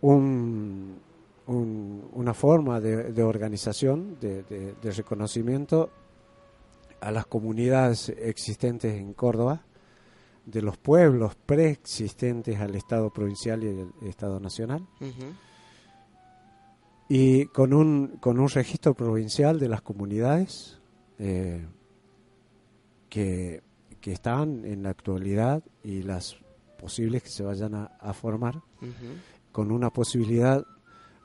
un- 0.00 0.96
un- 1.46 2.08
una 2.12 2.34
forma 2.34 2.80
de, 2.80 3.22
organización, 3.22 4.16
de, 4.20 4.42
reconocimiento 4.92 5.90
a 7.00 7.10
las 7.10 7.26
comunidades 7.26 8.10
existentes 8.10 8.94
en 8.94 9.14
Córdoba, 9.14 9.62
de 10.46 10.62
los 10.62 10.76
pueblos 10.76 11.34
preexistentes 11.46 12.58
al 12.60 12.74
Estado 12.74 13.10
provincial 13.10 13.62
y 13.64 13.68
el 13.68 14.08
Estado 14.08 14.38
nacional. 14.40 14.86
Y 17.12 17.46
con 17.46 17.74
un, 17.74 18.18
con 18.20 18.38
un 18.38 18.48
registro 18.48 18.94
provincial 18.94 19.58
de 19.58 19.68
las 19.68 19.82
comunidades 19.82 20.78
eh, 21.18 21.66
que, 23.08 23.62
que 24.00 24.12
están 24.12 24.64
en 24.64 24.84
la 24.84 24.90
actualidad 24.90 25.64
y 25.82 26.02
las 26.02 26.36
posibles 26.78 27.24
que 27.24 27.30
se 27.30 27.42
vayan 27.42 27.74
a, 27.74 27.86
a 27.98 28.12
formar, 28.12 28.62
con 29.50 29.72
una 29.72 29.90
posibilidad 29.90 30.64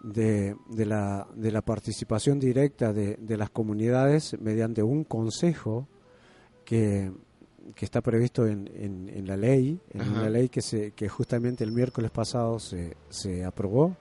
de, 0.04 0.56
de, 0.72 0.86
la, 0.88 1.28
de 1.36 1.52
la 1.52 1.62
participación 1.62 2.40
directa 2.40 2.92
de, 2.92 3.18
de 3.18 3.38
las 3.38 3.52
comunidades 3.52 4.36
mediante 4.42 4.82
un 4.82 5.04
consejo 5.04 5.88
que, 6.66 7.12
que 7.76 7.86
está 7.86 8.02
previsto 8.02 8.48
en, 8.48 8.68
en, 8.74 9.08
en 9.08 9.28
la 9.28 9.38
ley, 9.38 9.80
en 9.92 10.02
Ajá. 10.02 10.12
una 10.12 10.30
ley 10.32 10.50
que, 10.50 10.64
se, 10.64 10.94
que 10.94 11.08
justamente 11.10 11.64
el 11.64 11.72
miércoles 11.72 12.10
pasado 12.10 12.58
se, 12.60 12.98
se 13.10 13.46
aprobó. 13.46 13.96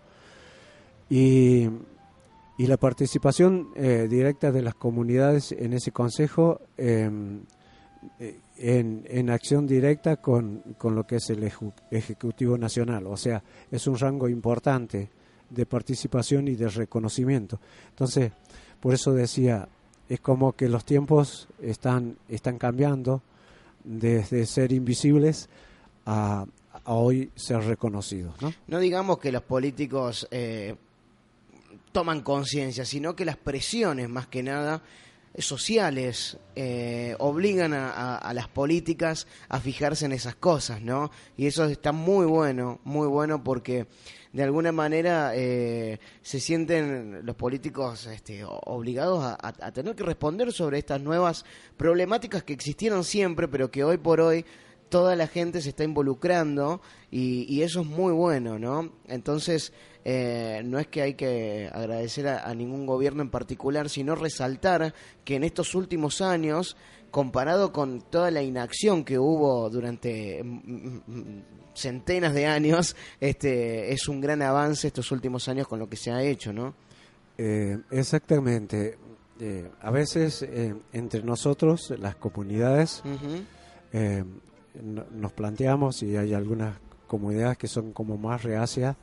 Y, 1.11 1.69
y 2.57 2.67
la 2.67 2.77
participación 2.77 3.69
eh, 3.75 4.07
directa 4.09 4.53
de 4.53 4.63
las 4.63 4.75
comunidades 4.75 5.53
en 5.53 5.73
ese 5.73 5.93
consejo 5.93 6.61
eh, 6.77 7.11
eh, 8.19 8.41
en, 8.57 9.05
en 9.09 9.31
acción 9.31 9.67
directa 9.67 10.17
con, 10.17 10.63
con 10.79 10.95
lo 10.95 11.05
que 11.05 11.17
es 11.17 11.31
el 11.31 11.51
Ejecutivo 11.91 12.57
Nacional. 12.57 13.07
O 13.07 13.17
sea, 13.17 13.43
es 13.71 13.87
un 13.87 13.99
rango 13.99 14.29
importante 14.29 15.11
de 15.51 15.67
participación 15.67 16.49
y 16.49 16.55
de 16.55 16.69
reconocimiento. 16.69 17.61
Entonces, 17.91 18.33
por 18.81 18.95
eso 18.95 19.13
decía, 19.13 19.69
es 20.09 20.21
como 20.21 20.53
que 20.53 20.69
los 20.69 20.85
tiempos 20.85 21.49
están, 21.61 22.17
están 22.29 22.59
cambiando, 22.59 23.23
desde 23.85 24.47
ser 24.47 24.73
invisibles 24.73 25.49
a, 26.07 26.47
a 26.85 26.93
hoy 26.93 27.31
ser 27.35 27.61
reconocidos. 27.61 28.41
¿no? 28.41 28.53
No 28.67 28.79
digamos 28.79 29.19
que 29.19 29.31
los 29.31 29.43
políticos 29.43 30.27
eh, 30.31 30.75
toman 31.95 32.23
conciencia, 32.23 32.85
sino 32.85 33.15
que 33.15 33.25
las 33.25 33.37
presiones, 33.37 34.09
más 34.09 34.27
que 34.27 34.43
nada, 34.43 34.83
sociales 35.39 36.37
eh, 36.57 37.15
obligan 37.19 37.73
a, 37.73 38.33
las 38.35 38.49
políticas 38.49 39.27
a 39.49 39.61
fijarse 39.61 40.05
en 40.07 40.13
esas 40.13 40.35
cosas, 40.35 40.83
¿no? 40.83 41.11
Y 41.37 41.47
eso 41.47 41.65
está 41.67 41.93
muy 41.93 42.27
bueno, 42.27 42.81
muy 42.85 43.07
bueno 43.09 43.43
porque 43.43 43.87
de 44.33 44.43
alguna 44.43 44.73
manera 44.73 45.33
eh, 45.35 45.99
se 46.23 46.41
sienten 46.41 47.25
los 47.25 47.37
políticos 47.37 48.07
este, 48.07 48.45
obligados 48.45 49.23
a- 49.25 49.39
a 49.41 49.73
tener 49.73 49.95
que 49.95 50.03
responder 50.03 50.53
sobre 50.53 50.79
estas 50.79 51.01
nuevas 51.01 51.45
problemáticas 51.77 52.43
que 52.43 52.53
existieron 52.53 53.05
siempre, 53.05 53.47
pero 53.49 53.71
que 53.71 53.85
hoy 53.85 53.99
por 53.99 54.21
hoy 54.21 54.45
toda 54.89 55.17
la 55.17 55.27
gente 55.27 55.61
se 55.61 55.71
está 55.71 55.85
involucrando 55.85 56.81
y, 57.11 57.53
y 57.53 57.63
eso 57.63 57.81
es 57.81 57.87
muy 57.87 58.13
bueno, 58.13 58.59
¿no? 58.59 58.93
Entonces, 59.07 59.73
eh, 60.05 60.61
no 60.65 60.79
es 60.79 60.87
que 60.89 61.01
hay 61.01 61.15
que 61.15 61.71
agradecer 61.73 62.29
a, 62.29 62.49
a 62.49 62.55
ningún 62.55 62.85
gobierno 62.85 63.23
en 63.23 63.31
particular, 63.31 63.89
sino 63.89 64.15
resaltar 64.15 64.93
que 65.25 65.37
en 65.37 65.45
estos 65.45 65.75
últimos 65.75 66.21
años, 66.21 66.77
comparado 67.11 67.73
con 67.73 68.03
toda 68.03 68.31
la 68.31 68.43
inacción 68.43 69.05
que 69.05 69.19
hubo 69.19 69.71
durante 69.71 70.45
centenas 71.75 72.35
de 72.35 72.47
años, 72.47 72.97
este 73.19 73.93
es 73.93 74.09
un 74.09 74.21
gran 74.21 74.43
avance 74.43 74.89
estos 74.89 75.11
últimos 75.11 75.49
años 75.49 75.67
con 75.67 75.79
lo 75.79 75.89
que 75.89 75.97
se 75.97 76.11
ha 76.11 76.23
hecho, 76.23 76.53
¿no? 76.53 76.75
Eh, 77.39 77.79
exactamente. 77.91 78.99
Eh, 79.41 79.69
a 79.81 79.91
veces 79.91 80.47
entre 80.93 81.23
nosotros, 81.23 81.93
las 81.99 82.17
comunidades, 82.17 83.03
nos 84.83 85.33
planteamos 85.33 86.03
y 86.03 86.17
hay 86.17 86.35
algunas 86.35 86.77
comunidades 87.07 87.57
que 87.59 87.69
son 87.69 87.93
como 87.93 88.17
más 88.19 88.43
reacias 88.43 88.97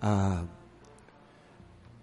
a, 0.00 0.44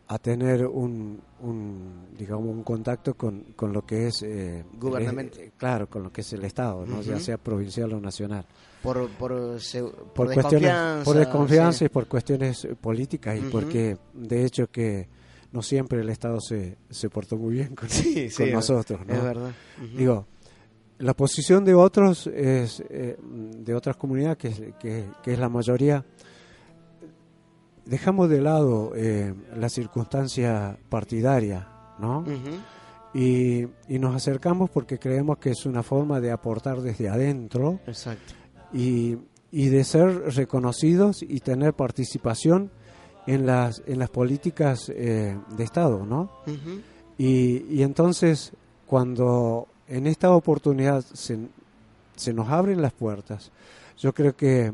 a 0.08 0.18
tener 0.20 0.66
un, 0.66 1.22
un, 1.42 2.08
digamos 2.18 2.48
un 2.48 2.64
contacto 2.64 3.14
con, 3.16 3.42
con 3.56 3.74
lo 3.74 3.86
que 3.86 4.08
es 4.08 4.24
eh, 4.24 4.64
Gubernament- 4.80 5.38
el- 5.38 5.52
claro 5.52 5.88
con 5.90 6.04
lo 6.04 6.12
que 6.12 6.22
es 6.22 6.34
el 6.34 6.44
estado 6.46 6.86
¿no? 6.86 7.02
ya 7.02 7.20
sea 7.20 7.38
provincial 7.38 7.94
o 7.94 8.00
nacional 8.00 8.46
Por, 8.82 9.08
por, 9.10 9.60
se- 9.62 9.84
por 9.84 9.94
por 10.14 10.34
cuestiones 10.34 10.62
desconfianza. 10.62 11.04
por 11.04 11.18
desconfianza 11.18 11.78
sí. 11.80 11.86
y 11.86 11.90
por 11.90 12.08
cuestiones 12.08 12.68
políticas 12.82 13.38
y 13.38 13.42
porque 13.52 13.98
de 14.14 14.46
hecho 14.46 14.68
que 14.72 15.08
no 15.52 15.62
siempre 15.62 16.00
el 16.02 16.10
estado 16.10 16.40
se, 16.42 16.78
se 16.90 17.10
portó 17.10 17.36
muy 17.38 17.56
bien 17.56 17.76
con, 17.76 17.90
Sí, 17.90 18.30
con 18.36 18.52
nosotros 18.52 19.02
¿no? 19.06 19.14
Es 19.14 19.24
verdad. 19.24 19.52
Digo, 19.96 20.26
la 21.00 21.14
posición 21.14 21.66
de 21.66 21.74
otros, 21.74 22.28
es, 22.28 22.84
eh, 22.90 23.18
de 23.20 23.74
otras 23.76 23.96
comunidades, 23.98 24.38
que, 24.38 24.48
es- 24.50 24.62
que, 24.80 25.06
que 25.24 25.34
es 25.34 25.40
la 25.40 25.50
mayoría, 25.50 26.06
dejamos 27.86 28.30
de 28.30 28.42
lado 28.42 28.92
eh, 28.96 29.34
la 29.56 29.70
circunstancia 29.70 30.78
partidaria, 30.90 31.68
¿no? 32.00 32.24
Y, 33.14 33.62
y 33.88 33.98
nos 34.00 34.16
acercamos 34.16 34.70
porque 34.70 35.00
creemos 35.00 35.40
que 35.40 35.50
es 35.52 35.66
una 35.66 35.82
forma 35.82 36.20
de 36.20 36.32
aportar 36.32 36.82
desde 36.82 37.10
adentro 37.10 37.80
Exacto. 37.88 38.34
y, 38.72 39.18
y 39.52 39.70
de 39.70 39.84
ser 39.84 40.36
reconocidos 40.36 41.24
y 41.24 41.40
tener 41.40 41.74
participación 41.74 42.70
en 43.26 43.48
las, 43.48 43.82
en 43.88 43.98
las 43.98 44.10
políticas 44.12 44.92
eh, 44.94 45.36
de 45.58 45.64
Estado, 45.64 46.06
¿no? 46.06 46.30
Y, 47.18 47.66
y 47.74 47.82
entonces, 47.82 48.54
cuando 48.86 49.68
en 49.90 50.08
esta 50.08 50.32
oportunidad 50.32 51.04
se, 51.04 51.40
se 52.16 52.34
nos 52.34 52.50
abren 52.50 52.82
las 52.82 52.94
puertas, 52.94 53.52
yo 53.98 54.14
creo 54.14 54.36
que 54.36 54.72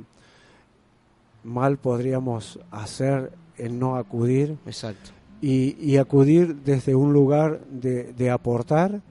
mal 1.43 1.78
podríamos 1.78 2.60
hacer 2.71 3.32
el 3.58 3.80
no 3.80 3.95
acudir 3.95 4.58
Exacto. 4.65 5.12
y, 5.41 5.75
y 5.80 5.97
acudir 5.97 6.56
desde 6.58 6.95
un 6.95 7.13
lugar 7.13 7.62
de, 7.65 8.13
de 8.13 8.30
aportar 8.30 9.01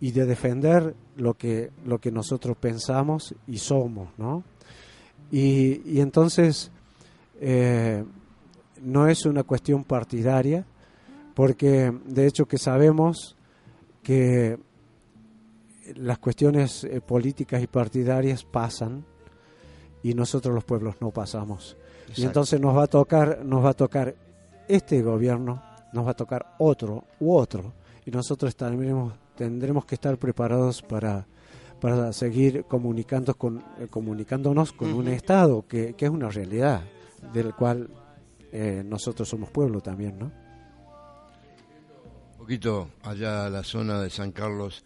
y 0.00 0.12
de 0.12 0.26
defender 0.26 0.94
lo 1.16 1.34
que, 1.34 1.70
lo 1.86 1.98
que 1.98 2.10
nosotros 2.10 2.56
pensamos 2.56 3.34
y 3.46 3.58
somos, 3.58 4.08
¿no? 4.18 4.44
Y, 5.30 5.80
y 5.90 6.00
entonces 6.00 6.70
eh, 7.40 8.04
no 8.82 9.08
es 9.08 9.24
una 9.24 9.42
cuestión 9.44 9.84
partidaria, 9.84 10.66
porque 11.34 11.92
de 12.06 12.26
hecho 12.26 12.46
que 12.46 12.58
sabemos 12.58 13.36
que 14.02 14.58
las 15.96 16.18
cuestiones 16.18 16.84
eh, 16.84 17.00
políticas 17.00 17.62
y 17.62 17.66
partidarias 17.66 18.44
pasan 18.44 19.04
y 20.02 20.14
nosotros 20.14 20.54
los 20.54 20.64
pueblos 20.64 20.96
no 21.00 21.10
pasamos. 21.10 21.76
Y 21.78 22.10
Exacto. 22.10 22.22
entonces 22.26 22.60
nos 22.60 22.76
va 22.76 22.84
a 22.84 22.86
tocar, 22.86 23.44
nos 23.44 23.64
va 23.64 23.70
a 23.70 23.74
tocar 23.74 24.14
este 24.68 25.02
gobierno, 25.02 25.62
nos 25.92 26.06
va 26.06 26.10
a 26.10 26.14
tocar 26.14 26.54
otro 26.58 27.04
u 27.20 27.34
otro, 27.34 27.72
y 28.04 28.10
nosotros 28.10 28.54
tendremos, 28.54 29.14
tendremos 29.34 29.84
que 29.86 29.94
estar 29.94 30.18
preparados 30.18 30.82
para, 30.82 31.26
para 31.80 32.12
seguir 32.12 32.64
comunicando 32.64 33.34
con, 33.34 33.58
eh, 33.78 33.86
comunicándonos 33.88 34.72
con 34.72 34.92
un 34.92 35.06
Ujú. 35.06 35.14
Estado 35.14 35.66
que, 35.66 35.94
que 35.94 36.04
es 36.04 36.10
una 36.10 36.28
realidad, 36.28 36.82
del 37.32 37.54
cual 37.54 37.88
eh, 38.52 38.82
nosotros 38.84 39.28
somos 39.28 39.50
pueblo 39.50 39.80
también, 39.80 40.18
¿no? 40.18 40.30
Un 42.32 42.38
poquito 42.38 42.90
allá 43.02 43.46
a 43.46 43.50
la 43.50 43.62
zona 43.62 44.02
de 44.02 44.10
San 44.10 44.32
Carlos, 44.32 44.84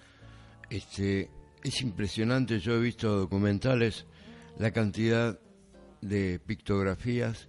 este, 0.71 1.31
es 1.63 1.81
impresionante, 1.83 2.61
yo 2.61 2.75
he 2.75 2.81
visto 2.81 3.17
documentales, 3.17 4.07
la 4.59 4.71
cantidad 4.71 5.39
de 6.01 6.39
pictografías 6.39 7.49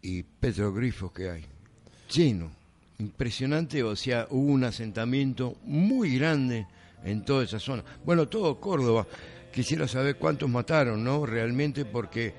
y 0.00 0.22
petroglifos 0.22 1.12
que 1.12 1.30
hay. 1.30 1.44
Lleno, 2.12 2.50
impresionante, 2.98 3.82
o 3.82 3.96
sea, 3.96 4.26
hubo 4.30 4.52
un 4.52 4.64
asentamiento 4.64 5.56
muy 5.64 6.16
grande 6.18 6.66
en 7.04 7.24
toda 7.24 7.44
esa 7.44 7.58
zona. 7.58 7.84
Bueno, 8.04 8.28
todo 8.28 8.60
Córdoba. 8.60 9.06
Quisiera 9.52 9.86
saber 9.86 10.16
cuántos 10.16 10.48
mataron, 10.48 11.04
¿no? 11.04 11.26
Realmente 11.26 11.84
porque 11.84 12.32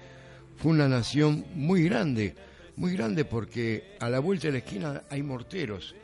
fue 0.58 0.72
una 0.72 0.88
nación 0.88 1.46
muy 1.54 1.84
grande, 1.84 2.36
muy 2.76 2.94
grande 2.94 3.24
porque 3.24 3.96
a 4.00 4.10
la 4.10 4.20
vuelta 4.20 4.48
de 4.48 4.54
la 4.54 4.58
esquina 4.60 5.04
hay 5.10 5.22
morteros. 5.22 5.96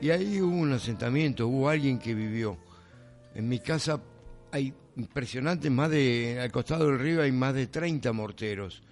Y 0.00 0.10
ahí 0.10 0.40
hubo 0.40 0.54
un 0.54 0.72
asentamiento, 0.72 1.48
hubo 1.48 1.68
alguien 1.68 1.98
que 1.98 2.14
vivió. 2.14 2.56
En 3.34 3.48
mi 3.48 3.58
casa 3.58 4.00
hay 4.52 4.72
impresionante, 4.96 5.68
más 5.70 5.90
de, 5.90 6.38
al 6.40 6.52
costado 6.52 6.86
del 6.88 6.98
río 6.98 7.22
hay 7.22 7.32
más 7.32 7.54
de 7.54 7.66
30 7.66 8.12
morteros. 8.12 8.82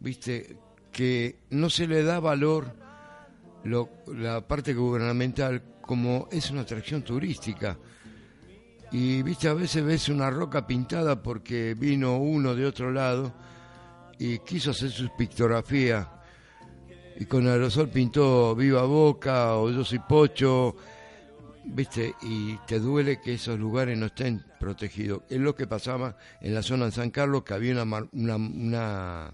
Viste, 0.00 0.56
que 0.90 1.38
no 1.50 1.70
se 1.70 1.86
le 1.86 2.02
da 2.02 2.20
valor 2.20 2.66
lo- 3.64 3.88
la 4.08 4.46
parte 4.46 4.74
gubernamental 4.74 5.62
como 5.80 6.28
es 6.30 6.50
una 6.50 6.62
atracción 6.62 7.02
turística. 7.02 7.78
Y 8.90 9.22
viste, 9.22 9.48
a 9.48 9.54
veces 9.54 9.82
ves 9.84 10.08
una 10.10 10.28
roca 10.28 10.66
pintada 10.66 11.22
porque 11.22 11.74
vino 11.74 12.18
uno 12.18 12.54
de 12.54 12.66
otro 12.66 12.90
lado 12.92 13.32
y 14.18 14.38
quiso 14.40 14.72
hacer 14.72 14.90
su 14.90 15.08
pictografía 15.16 16.10
y 17.18 17.24
con 17.24 17.46
aerosol 17.46 17.88
pintó 17.88 18.54
Viva 18.54 18.82
Boca 18.84 19.54
o 19.56 19.70
Yo 19.70 19.82
soy 19.82 19.98
Pocho, 20.00 20.76
viste, 21.64 22.14
y 22.22 22.56
te 22.66 22.78
duele 22.80 23.20
que 23.20 23.34
esos 23.34 23.58
lugares 23.58 23.96
no 23.98 24.06
estén 24.06 24.42
protegidos. 24.58 25.22
Es 25.28 25.38
lo 25.38 25.54
que 25.54 25.66
pasaba 25.66 26.16
en 26.40 26.54
la 26.54 26.62
zona 26.62 26.86
de 26.86 26.92
San 26.92 27.10
Carlos, 27.10 27.42
que 27.44 27.54
había 27.54 27.72
una, 27.72 27.84
mar- 27.84 28.08
una, 28.12 28.36
una, 28.36 29.32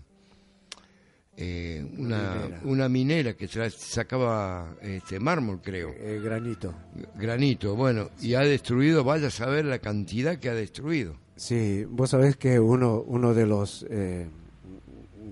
eh, 1.36 1.86
una, 1.98 2.34
Minera. 2.34 2.60
una 2.64 2.88
minera 2.88 3.34
que 3.34 3.46
sacaba 3.70 4.74
este, 4.82 5.20
mármol, 5.20 5.60
creo, 5.62 5.90
Eh, 5.96 6.20
granito. 6.22 6.74
granito, 7.16 7.76
bueno, 7.76 8.10
y 8.20 8.34
ha 8.34 8.40
destruido, 8.40 9.04
vaya 9.04 9.28
a 9.28 9.30
saber 9.30 9.64
la 9.64 9.78
cantidad 9.78 10.38
que 10.38 10.48
ha 10.48 10.54
destruido. 10.54 11.16
Sí, 11.36 11.84
vos 11.88 12.10
sabés 12.10 12.36
que 12.36 12.58
uno, 12.58 13.00
uno 13.06 13.32
de 13.34 13.46
los 13.46 13.86
eh, 13.88 14.28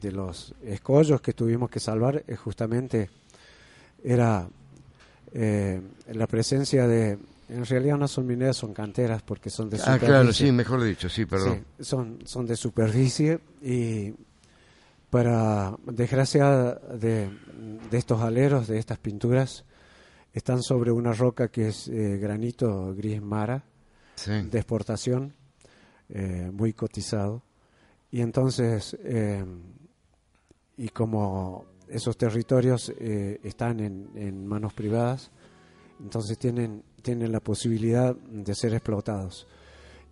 de 0.00 0.12
los 0.12 0.54
escollos 0.62 1.20
que 1.20 1.32
tuvimos 1.32 1.70
que 1.70 1.80
salvar 1.80 2.22
es 2.28 2.38
justamente 2.38 3.08
era 4.04 4.48
eh, 5.32 5.80
la 6.12 6.26
presencia 6.26 6.86
de, 6.86 7.18
en 7.48 7.64
realidad 7.64 7.96
no 7.98 8.08
son 8.08 8.26
mineras, 8.26 8.56
son 8.56 8.72
canteras 8.74 9.22
porque 9.22 9.50
son 9.50 9.68
de 9.70 9.76
Ah, 9.76 9.80
superficie. 9.80 10.06
claro, 10.08 10.32
sí, 10.32 10.52
mejor 10.52 10.82
dicho, 10.82 11.08
sí, 11.08 11.26
perdón. 11.26 11.64
Sí, 11.78 11.84
son, 11.84 12.18
son 12.24 12.46
de 12.46 12.56
superficie 12.56 13.40
y 13.62 14.14
para 15.10 15.76
desgracia 15.86 16.74
de, 16.74 17.30
de 17.90 17.98
estos 17.98 18.20
aleros, 18.20 18.66
de 18.66 18.78
estas 18.78 18.98
pinturas, 18.98 19.64
están 20.32 20.62
sobre 20.62 20.90
una 20.90 21.12
roca 21.12 21.48
que 21.48 21.68
es 21.68 21.88
eh, 21.88 22.18
granito 22.18 22.94
gris 22.94 23.22
mara 23.22 23.64
Sí. 24.16 24.30
de 24.32 24.58
exportación, 24.58 25.34
eh, 26.08 26.50
muy 26.52 26.72
cotizado. 26.72 27.42
Y 28.10 28.22
entonces, 28.22 28.96
eh, 29.04 29.44
y 30.78 30.88
como 30.88 31.66
esos 31.88 32.16
territorios 32.16 32.92
eh, 32.98 33.40
están 33.42 33.80
en, 33.80 34.46
manos 34.46 34.72
privadas, 34.74 35.30
entonces 36.00 36.38
tienen, 36.38 36.82
tienen 37.02 37.32
la 37.32 37.40
posibilidad 37.40 38.14
de 38.14 38.54
ser 38.54 38.74
explotados. 38.74 39.46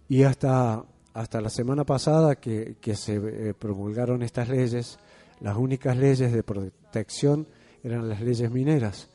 Y 0.09 0.23
hasta, 0.23 0.85
hasta 1.13 1.41
la 1.41 1.51
semana 1.51 1.85
pasada 1.85 2.37
que, 2.37 2.77
que 2.81 2.95
se 2.95 3.17
eh, 3.17 3.55
promulgaron 3.55 4.23
estas 4.23 4.49
leyes, 4.49 4.99
las 5.41 5.57
únicas 5.57 5.97
leyes 5.97 6.33
de 6.33 6.43
protección 6.43 7.47
eran 7.83 8.09
las 8.09 8.21
leyes 8.21 8.51
mineras, 8.51 9.11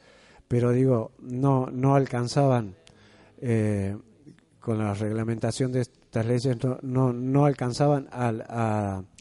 pero 0.48 0.72
digo, 0.72 1.12
no, 1.20 1.68
no 1.72 1.96
alcanzaban 1.96 2.76
eh, 3.42 3.96
con 4.60 4.78
la 4.78 4.94
reglamentación 4.94 5.72
de 5.72 5.82
estas 5.82 6.26
leyes, 6.26 6.58
no, 6.82 7.14
no, 7.14 7.46
alcanzaban 7.46 8.08
a, 8.12 8.28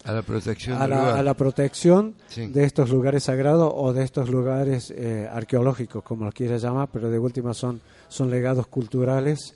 a 0.04 0.12
la 0.12 0.22
protección, 0.22 0.80
a 0.80 1.22
la, 1.22 1.34
protección 1.34 2.16
de 2.36 2.64
estos 2.64 2.90
lugares 2.90 3.24
sagrados 3.24 3.72
o 3.74 3.92
de 3.92 4.04
estos 4.04 4.30
lugares 4.30 4.92
eh, 4.96 5.28
arqueológicos, 5.30 6.02
como 6.02 6.24
los 6.24 6.34
quieras 6.34 6.62
llamar, 6.62 6.88
pero 6.92 7.08
de 7.10 7.18
última 7.18 7.54
son, 7.54 7.80
son 8.08 8.30
legados 8.30 8.66
culturales 8.66 9.54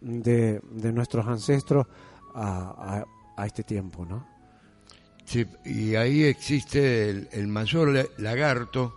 de, 0.00 0.60
de 0.70 0.92
nuestros 0.92 1.26
ancestros 1.26 1.86
a, 2.34 3.04
a, 3.36 3.46
este 3.46 3.64
tiempo, 3.64 4.04
¿no? 4.04 4.26
Sí, 5.24 5.46
y 5.64 5.94
ahí 5.94 6.24
existe 6.24 7.10
el, 7.10 7.46
mayor 7.48 8.10
lagarto 8.18 8.94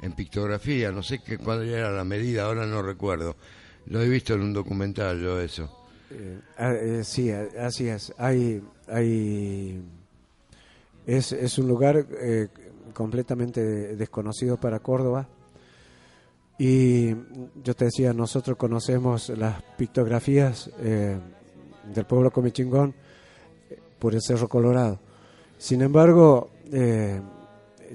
en 0.00 0.12
pictografía, 0.12 0.92
no 0.92 1.02
sé 1.02 1.20
qué, 1.22 1.36
cuál 1.38 1.68
era 1.68 1.90
la 1.90 2.04
medida, 2.04 2.44
ahora 2.44 2.66
no 2.66 2.80
recuerdo. 2.82 3.36
Lo 3.86 4.00
he 4.00 4.08
visto 4.08 4.34
en 4.34 4.42
un 4.42 4.52
documental 4.52 5.20
yo 5.20 5.40
eso. 5.40 5.84
Eh, 6.10 6.40
ah, 6.58 6.72
eh, 6.72 7.04
sí, 7.04 7.30
así 7.30 7.88
es. 7.88 8.12
Hay, 8.18 8.62
hay 8.88 9.82
es, 11.06 11.32
es 11.32 11.58
un 11.58 11.68
lugar 11.68 12.06
eh, 12.20 12.48
completamente 12.92 13.96
desconocido 13.96 14.58
para 14.58 14.78
Córdoba. 14.80 15.28
Y 16.56 17.10
yo 17.10 17.74
te 17.74 17.86
decía, 17.86 18.12
nosotros 18.12 18.56
conocemos 18.56 19.28
las 19.30 19.60
pictografías 19.76 20.70
del 20.78 22.06
pueblo 22.06 22.30
Comichingón 22.30 22.94
por 23.98 24.14
el 24.14 24.22
Cerro 24.22 24.48
Colorado. 24.48 25.00
Sin 25.58 25.82
embargo, 25.82 26.52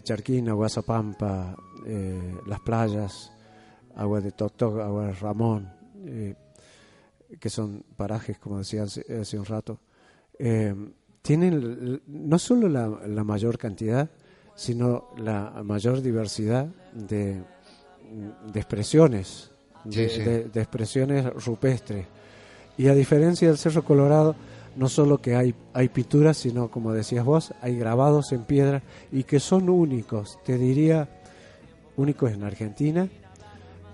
Charquina, 0.04 0.52
Guasapampa, 0.52 1.56
las 2.47 2.60
playas, 2.60 3.32
Agua 3.95 4.19
de 4.19 4.34
Totoc, 4.34 4.78
Agua 4.80 5.06
de 5.06 5.13
Ramón, 5.13 5.78
que 7.39 7.49
son 7.49 7.83
parajes, 7.95 8.38
como 8.38 8.59
decía 8.59 8.83
hace, 8.83 9.39
un 9.39 9.45
rato, 9.45 9.79
tienen 11.21 12.01
no 12.07 12.39
solo 12.39 12.69
la, 12.69 13.23
mayor 13.23 13.57
cantidad, 13.57 14.09
sino 14.55 15.09
la 15.17 15.62
mayor 15.63 16.01
diversidad 16.01 16.67
de, 16.93 17.43
de 18.51 18.59
expresiones, 18.59 19.51
de, 19.83 20.49
expresiones 20.55 21.25
rupestres. 21.45 22.05
Y 22.77 22.88
a 22.88 22.93
diferencia 22.93 23.47
del 23.47 23.57
Cerro 23.57 23.83
Colorado, 23.83 24.35
no 24.75 24.88
solo 24.88 25.19
que 25.19 25.35
hay, 25.35 25.53
hay 25.73 25.89
pinturas, 25.89 26.38
sino 26.38 26.69
como 26.71 26.93
decías 26.93 27.25
vos, 27.25 27.53
hay 27.62 27.77
grabados 27.77 28.31
en 28.31 28.43
piedra 28.43 28.81
y 29.12 29.23
que 29.23 29.39
son 29.39 29.69
únicos, 29.69 30.39
te 30.45 30.57
diría, 30.57 31.09
únicos 31.97 32.31
en 32.31 32.43
Argentina. 32.43 33.09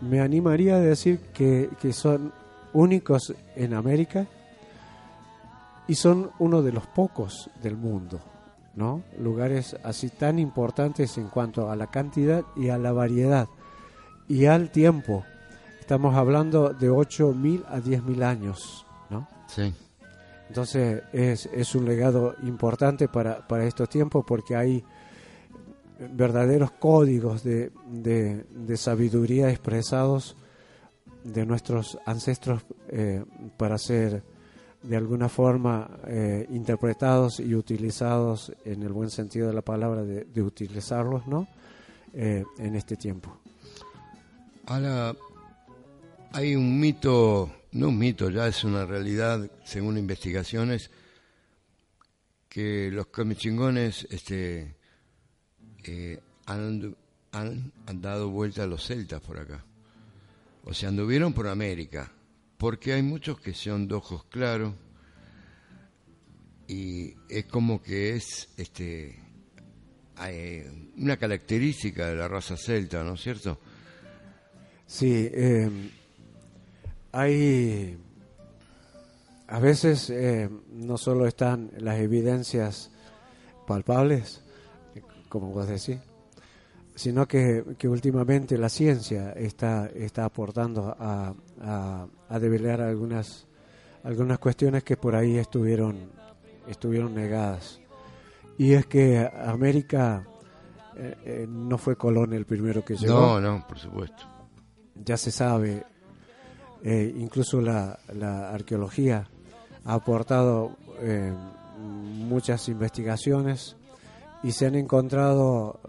Me 0.02 0.22
animaría 0.22 0.76
a 0.76 0.80
decir 0.80 1.20
que, 1.34 1.70
que 1.82 1.94
son 1.94 2.32
únicos 2.74 3.34
en 3.56 3.74
América 3.74 4.28
y 5.88 5.96
son 5.96 6.32
uno 6.40 6.62
de 6.62 6.72
los 6.72 6.86
pocos 6.88 7.50
del 7.62 7.78
mundo, 7.78 8.20
¿no? 8.76 9.04
Lugares 9.20 9.78
así 9.84 10.10
tan 10.10 10.40
importantes 10.40 11.18
en 11.18 11.30
cuanto 11.30 11.70
a 11.70 11.76
la 11.76 11.88
cantidad 11.88 12.44
y 12.56 12.70
a 12.70 12.78
la 12.78 12.92
variedad 12.92 13.48
y 14.28 14.46
al 14.46 14.70
tiempo. 14.70 15.24
Estamos 15.80 16.16
hablando 16.16 16.70
de 16.70 16.90
8.000 16.90 17.66
a 17.68 17.78
10.000 17.78 18.24
años, 18.24 18.86
¿no? 19.10 19.28
Sí. 19.48 19.74
Entonces 20.48 21.04
es, 21.14 21.46
es 21.48 21.76
un 21.76 21.86
legado 21.86 22.36
importante 22.44 23.08
para, 23.08 23.48
para 23.48 23.66
estos 23.66 23.90
tiempos 23.90 24.26
porque 24.28 24.56
hay 24.56 24.84
verdaderos 26.00 26.72
códigos 26.72 27.44
de, 27.44 27.72
de, 27.88 28.78
sabiduría 28.78 29.50
expresados 29.50 30.36
de 31.24 31.46
nuestros 31.46 31.98
ancestros 32.06 32.64
eh, 32.90 33.24
para 33.58 33.78
ser 33.78 34.24
de 34.84 34.96
alguna 34.96 35.30
forma 35.30 35.90
eh, 36.08 36.46
interpretados 36.52 37.40
y 37.40 37.56
utilizados 37.56 38.52
en 38.66 38.84
el 38.84 38.94
buen 38.94 39.10
sentido 39.10 39.48
de 39.48 39.54
la 39.54 39.64
palabra 39.64 40.04
de, 40.04 40.42
utilizarlos 40.42 41.26
no 41.28 41.48
eh, 42.14 42.44
en 42.60 42.76
este 42.76 42.96
tiempo. 42.96 43.40
Ahora 44.68 45.16
hay 46.32 46.56
un 46.56 46.80
mito 46.80 47.50
no 47.72 47.90
un 47.90 47.98
mito 47.98 48.30
ya 48.30 48.48
es 48.48 48.64
una 48.64 48.86
realidad 48.86 49.50
según 49.64 49.98
investigaciones 49.98 50.92
que 52.48 52.90
los 52.92 53.08
comichingones 53.08 54.08
este 54.12 54.75
eh, 55.88 56.20
han, 56.46 56.96
han, 57.32 58.02
dado 58.02 58.30
vuelta 58.30 58.66
los 58.66 58.86
celtas 58.86 59.22
por 59.22 59.40
acá 59.40 59.64
o 60.64 60.74
sea 60.74 60.90
anduvieron 60.90 61.34
por 61.34 61.48
América 61.48 62.12
porque 62.58 62.94
hay 62.94 63.02
muchos 63.02 63.40
que 63.40 63.54
son 63.54 63.88
de 63.88 63.96
ojos 63.96 64.26
claros 64.26 64.74
y 66.68 67.14
es 67.30 67.46
como 67.46 67.82
que 67.82 68.16
es 68.16 68.50
este 68.58 69.26
una 70.98 71.18
característica 71.18 72.08
de 72.08 72.16
la 72.16 72.28
raza 72.28 72.56
celta, 72.56 73.04
¿no 73.04 73.16
es 73.16 73.22
cierto? 73.22 73.60
Sí, 74.88 75.30
eh, 75.32 75.70
hay 77.12 77.98
a 79.48 79.60
veces 79.60 80.10
eh, 80.10 80.50
no 80.72 80.98
solo 80.98 81.28
están 81.28 81.72
las 81.78 82.00
evidencias 82.00 82.92
palpables, 83.68 84.42
como 85.30 85.52
vos 85.52 85.68
decís, 85.68 86.00
sino 86.96 87.28
que, 87.28 87.76
que 87.78 87.90
últimamente 87.90 88.58
la 88.58 88.70
ciencia 88.70 89.34
está, 89.34 89.88
está 89.88 90.26
aportando 90.26 90.96
a, 90.98 91.34
a, 91.62 92.08
a 92.30 92.40
develar 92.40 92.82
algunas, 92.82 93.48
algunas 94.04 94.40
cuestiones 94.40 94.84
que 94.84 94.96
por 94.96 95.16
ahí 95.16 95.38
estuvieron, 95.38 96.10
estuvieron 96.68 97.14
negadas. 97.14 97.82
Y 98.58 98.74
es 98.74 98.86
que 98.86 99.30
América 99.46 100.26
eh, 100.96 101.18
eh, 101.26 101.46
no 101.48 101.78
fue 101.78 101.98
Colón 101.98 102.34
el 102.34 102.46
primero 102.46 102.84
que 102.84 102.96
llegó. 102.96 103.14
No, 103.14 103.42
no, 103.42 103.68
por 103.68 103.78
supuesto. 103.78 104.24
Ya 105.04 105.18
se 105.18 105.30
sabe, 105.30 105.84
eh, 106.82 107.14
incluso 107.18 107.60
la, 107.60 108.00
la, 108.14 108.52
arqueología 108.52 109.28
ha 109.84 109.94
aportado 109.94 110.78
muchas 111.78 112.70
investigaciones 112.70 113.76
y 114.46 114.52
se 114.52 114.68
han 114.68 114.76
encontrado 114.76 115.80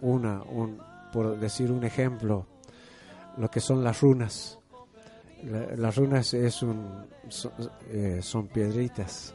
una, 0.00 0.42
un, 0.42 0.78
por 1.12 1.38
decir 1.38 1.70
un 1.70 1.84
ejemplo, 1.84 2.46
lo 3.36 3.50
que 3.50 3.60
son 3.60 3.84
las 3.84 4.00
runas. 4.00 4.58
las 5.76 5.96
runas 5.96 6.32
es 6.32 6.62
un, 6.62 7.04
eh, 7.90 8.20
son, 8.22 8.48
piedritas, 8.48 9.34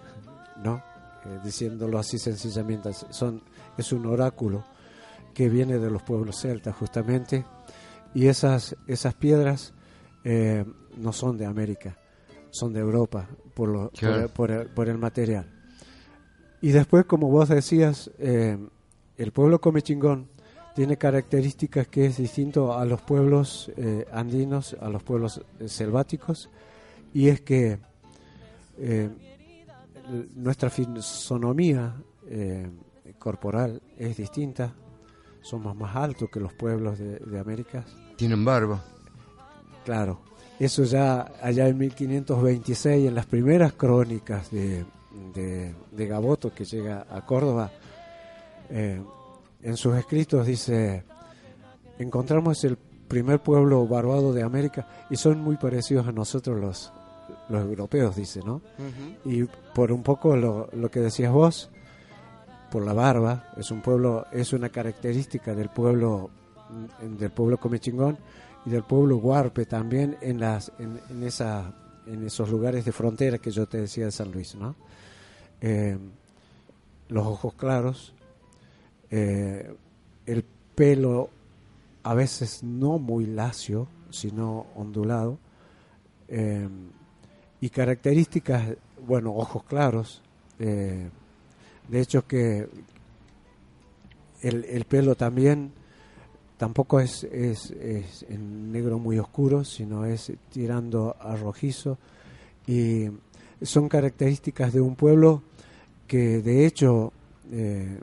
¿no? 0.64 0.78
Eh, 1.26 1.40
diciéndolo 1.44 2.00
así 2.00 2.18
sencillamente, 2.18 2.92
son, 2.92 3.44
es 3.78 3.92
un 3.92 4.08
oráculo 4.08 4.64
que 5.36 5.48
viene 5.48 5.78
de 5.78 5.92
los 5.92 6.02
pueblos 6.02 6.42
celtas 6.42 6.76
justamente, 6.76 7.46
y 8.16 8.26
esas, 8.26 8.76
esas 8.88 9.14
piedras 9.14 9.76
eh, 10.24 10.66
no 10.98 11.14
son 11.14 11.38
de 11.38 11.46
América, 11.46 12.00
son 12.50 12.74
de 12.74 12.80
Europa 12.80 13.28
por, 13.54 13.70
lo, 13.70 13.92
por, 14.34 14.50
el, 14.50 14.70
por, 14.70 14.90
el, 14.90 14.98
material. 14.98 15.57
Y 16.62 16.72
después, 16.72 17.06
como 17.06 17.30
vos 17.30 17.50
decías, 17.50 18.12
el 18.20 19.32
pueblo 19.32 19.62
come 19.62 19.82
chingón 19.82 20.28
tiene 20.78 20.96
características 20.96 21.88
que 21.88 22.06
es 22.06 22.18
distinto 22.18 22.78
a 22.78 22.86
los 22.86 23.02
pueblos 23.02 23.72
eh, 23.78 24.06
andinos, 24.14 24.78
a 24.80 24.90
los 24.90 25.02
pueblos 25.02 25.42
eh, 25.60 25.68
selváticos, 25.68 26.52
y 27.16 27.30
es 27.30 27.42
que 27.42 27.80
eh, 28.78 29.10
nuestra 30.36 30.70
fisonomía 30.70 31.96
corporal 33.18 33.82
es 33.98 34.18
distinta, 34.18 34.72
somos 35.42 35.76
más 35.76 35.96
altos 35.96 36.30
que 36.30 36.40
los 36.40 36.54
pueblos 36.54 37.00
de, 37.00 37.40
América. 37.40 37.84
Tienen 38.16 38.46
barba. 38.46 38.80
Claro, 39.84 40.20
eso 40.60 40.84
ya 40.84 41.22
allá 41.42 41.68
en 41.68 41.76
1526, 41.80 43.08
en 43.08 43.16
las 43.16 43.26
primeras 43.26 43.74
crónicas 43.74 44.52
de, 44.52 44.86
de, 45.34 46.08
Gaboto 46.08 46.54
que 46.54 46.66
llega 46.66 47.06
a 47.10 47.26
Córdoba, 47.26 47.72
en 48.70 49.78
sus 49.78 49.96
escritos 49.96 50.46
dice, 50.46 51.04
encontramos 52.00 52.64
el 52.64 52.78
primer 53.08 53.40
pueblo 53.40 53.88
barbado 53.88 54.34
de 54.34 54.44
América 54.44 54.88
y 55.10 55.16
son 55.16 55.40
muy 55.42 55.58
parecidos 55.58 56.08
a 56.08 56.12
nosotros 56.12 56.60
los, 56.60 56.92
los 57.50 57.62
europeos, 57.64 58.16
dice, 58.16 58.42
¿no? 58.46 58.62
Y 59.26 59.44
por 59.74 59.92
un 59.92 60.04
poco 60.04 60.36
lo, 60.36 60.70
lo, 60.74 60.92
que 60.92 61.00
decías 61.00 61.32
vos, 61.32 61.70
por 62.72 62.86
la 62.86 62.94
barba, 62.94 63.50
es 63.58 63.72
un 63.72 63.82
pueblo, 63.82 64.26
es 64.32 64.54
una 64.54 64.70
característica 64.70 65.56
del 65.56 65.70
pueblo 65.70 66.30
del 67.02 67.32
pueblo 67.32 67.58
comechingón 67.58 68.18
y 68.66 68.70
del 68.70 68.84
pueblo 68.84 69.18
huarpe 69.18 69.66
también 69.66 70.18
en 70.20 70.42
las 70.42 70.72
en, 70.80 71.24
esa 71.24 71.74
en 72.06 72.26
esos 72.26 72.50
lugares 72.50 72.84
de 72.84 72.92
frontera 72.92 73.38
que 73.38 73.52
yo 73.52 73.68
te 73.68 73.80
decía 73.80 74.06
de 74.06 74.12
San 74.12 74.32
Luis, 74.32 74.56
¿no? 74.56 74.76
Eh, 75.62 75.98
los 77.10 77.26
ojos 77.26 77.54
claros, 77.54 78.14
eh, 79.10 79.74
el 80.26 80.44
pelo 80.76 81.30
a 82.04 82.14
veces 82.14 82.64
no 82.64 83.00
muy 83.00 83.26
lacio, 83.26 83.88
sino 84.10 84.68
ondulado, 84.76 85.40
eh, 86.28 86.68
y 87.62 87.70
características, 87.70 88.76
bueno, 89.06 89.34
ojos 89.34 89.64
claros, 89.64 90.22
de 90.58 91.12
hecho 91.94 92.26
que 92.28 92.68
el, 94.42 94.66
el 94.66 94.86
pelo 94.86 95.16
también 95.16 95.72
tampoco 96.58 97.00
es, 97.00 97.24
es, 97.24 97.72
es 97.72 98.26
en 98.30 98.72
negro 98.72 99.00
muy 99.00 99.20
oscuro, 99.20 99.64
sino 99.64 100.06
es 100.06 100.32
tirando 100.52 101.16
a 101.20 101.36
rojizo, 101.36 101.98
y 102.66 103.10
son 103.62 103.90
características 103.90 104.74
de 104.74 104.82
un 104.82 104.96
pueblo 104.96 105.42
que 106.08 106.42
de 106.42 106.66
hecho 106.66 107.12
eh, 107.52 108.00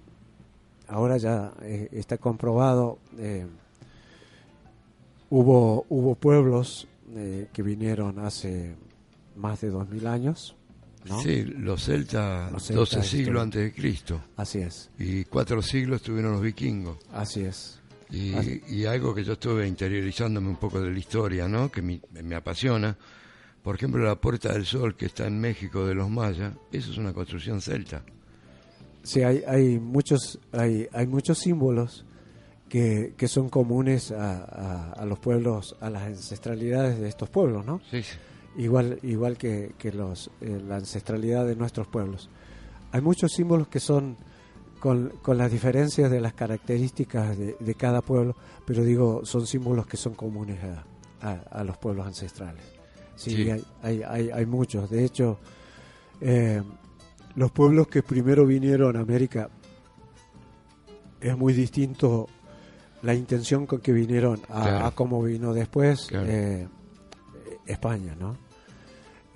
ahora 0.88 1.16
ya 1.16 1.52
eh, 1.62 1.88
está 1.92 2.18
comprobado, 2.18 2.98
eh, 3.18 3.46
hubo, 5.30 5.86
hubo 5.88 6.14
pueblos 6.14 6.86
que 7.52 7.62
vinieron 7.62 8.18
hace 8.18 8.74
más 9.36 9.60
de 9.60 9.68
dos 9.70 9.88
mil 9.88 10.06
años, 10.08 10.56
¿no? 11.08 11.20
Sí, 11.20 11.44
los 11.44 11.84
celtas, 11.84 12.50
12 12.50 12.72
celtas, 12.74 13.06
siglos 13.06 13.42
antes 13.42 13.62
de 13.62 13.72
Cristo. 13.72 14.20
Así 14.36 14.58
es, 14.58 14.90
Y 14.98 15.24
cuatro 15.24 15.62
siglos 15.62 16.02
tuvieron 16.02 16.32
los 16.32 16.40
vikingos. 16.42 16.98
así 17.12 17.42
es. 17.42 17.78
Y, 18.10 18.34
Así- 18.34 18.62
y 18.68 18.84
algo 18.84 19.14
que 19.14 19.22
yo 19.24 19.34
estuve 19.34 19.66
interiorizándome 19.68 20.48
un 20.48 20.56
poco 20.56 20.80
de 20.80 20.90
la 20.90 20.98
historia, 20.98 21.46
¿no? 21.48 21.70
Que 21.70 21.82
mi- 21.82 22.00
me 22.22 22.34
apasiona. 22.34 22.96
Por 23.64 23.74
ejemplo, 23.76 24.04
la 24.04 24.14
Puerta 24.20 24.52
del 24.52 24.64
Sol 24.66 24.94
que 24.94 25.06
está 25.06 25.26
en 25.26 25.40
México 25.40 25.84
de 25.86 25.94
los 25.94 26.08
mayas, 26.10 26.54
eso 26.70 26.92
es 26.92 26.98
una 26.98 27.12
construcción 27.12 27.60
celta. 27.60 28.02
Sí, 29.02 29.22
hay, 29.22 29.42
hay 29.46 29.78
muchos, 29.80 30.38
hay, 30.52 30.86
hay 30.92 31.06
muchos 31.06 31.38
símbolos 31.38 32.04
que, 32.68 33.14
que 33.16 33.26
son 33.26 33.48
comunes 33.48 34.12
a, 34.12 34.44
a- 34.44 34.92
a 34.92 35.04
los 35.06 35.18
pueblos, 35.18 35.76
a 35.80 35.90
las 35.90 36.02
ancestralidades 36.04 37.00
de 37.00 37.08
estos 37.08 37.28
pueblos, 37.30 37.64
¿no? 37.66 37.80
Sí. 37.90 38.02
Igual, 38.56 38.98
igual 39.02 39.36
que, 39.36 39.74
que 39.78 39.92
los, 39.92 40.30
eh, 40.40 40.60
la 40.66 40.76
ancestralidad 40.76 41.44
de 41.46 41.56
nuestros 41.56 41.86
pueblos. 41.88 42.28
Hay 42.92 43.00
muchos 43.00 43.32
símbolos 43.32 43.66
que 43.68 43.80
son 43.80 44.16
con, 44.78 45.08
con 45.22 45.38
las 45.38 45.50
diferencias 45.50 46.10
de 46.10 46.20
las 46.20 46.34
características 46.34 47.36
de, 47.38 47.56
de 47.58 47.74
cada 47.74 48.02
pueblo, 48.02 48.36
pero 48.66 48.84
digo, 48.84 49.24
son 49.24 49.46
símbolos 49.46 49.86
que 49.86 49.96
son 49.96 50.14
comunes 50.14 50.58
a, 50.62 50.84
a- 51.26 51.60
a 51.60 51.64
los 51.64 51.76
pueblos 51.78 52.06
ancestrales. 52.06 52.62
Sí, 53.16 53.36
Sí. 53.36 53.50
Hay, 53.50 53.62
hay, 53.82 54.02
hay, 54.02 54.30
hay 54.30 54.46
muchos. 54.46 54.90
De 54.90 55.04
hecho, 55.04 55.38
eh, 56.20 56.62
los 57.36 57.50
pueblos 57.52 57.88
que 57.88 58.02
primero 58.02 58.46
vinieron 58.46 58.96
a 58.96 59.00
América 59.00 59.48
es 61.20 61.36
muy 61.36 61.52
distinto 61.52 62.28
la 63.02 63.14
intención 63.14 63.66
con 63.66 63.80
que 63.80 63.92
vinieron 63.92 64.40
a, 64.48 64.62
Claro. 64.62 64.86
a 64.86 64.90
cómo 64.94 65.22
vino 65.22 65.52
después 65.52 66.06
Claro. 66.06 66.26
eh, 66.28 66.68
España, 67.66 68.14
¿no? 68.18 68.36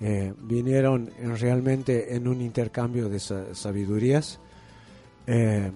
Eh, 0.01 0.33
vinieron 0.43 1.11
en- 1.19 1.37
realmente 1.37 2.15
en 2.15 2.27
un 2.27 2.41
intercambio 2.41 3.09
de 3.09 3.19
sa- 3.19 3.53
sabidurías, 3.53 4.39
eh, 5.27 5.71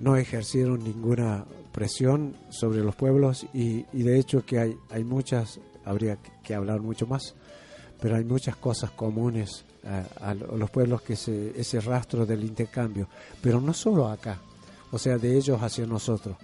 no 0.00 0.16
ejercieron 0.16 0.82
ninguna 0.84 1.44
presión 1.72 2.36
sobre 2.50 2.80
los 2.80 2.94
pueblos 2.94 3.46
y, 3.54 3.86
y 3.92 4.02
de 4.02 4.18
hecho 4.18 4.44
que 4.44 4.58
hay, 4.58 4.76
hay 4.90 5.04
muchas, 5.04 5.60
habría 5.84 6.18
que 6.42 6.54
hablar 6.54 6.80
mucho 6.80 7.06
más, 7.06 7.34
pero 8.00 8.16
hay 8.16 8.24
muchas 8.24 8.56
cosas 8.56 8.90
comunes 8.90 9.64
a, 9.84 10.30
a 10.30 10.34
los 10.34 10.70
pueblos 10.70 11.02
que 11.02 11.16
se, 11.16 11.58
ese 11.58 11.80
rastro 11.80 12.26
del 12.26 12.44
intercambio, 12.44 13.08
pero 13.40 13.60
no 13.60 13.72
solo 13.74 14.08
acá, 14.08 14.38
o 14.90 14.98
sea, 14.98 15.18
de 15.18 15.36
ellos 15.36 15.60
hacia 15.62 15.86
nosotros, 15.86 16.36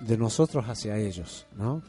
de 0.00 0.16
nosotros 0.16 0.64
hacia 0.66 0.96
ellos, 0.96 1.46
¿no? 1.56 1.82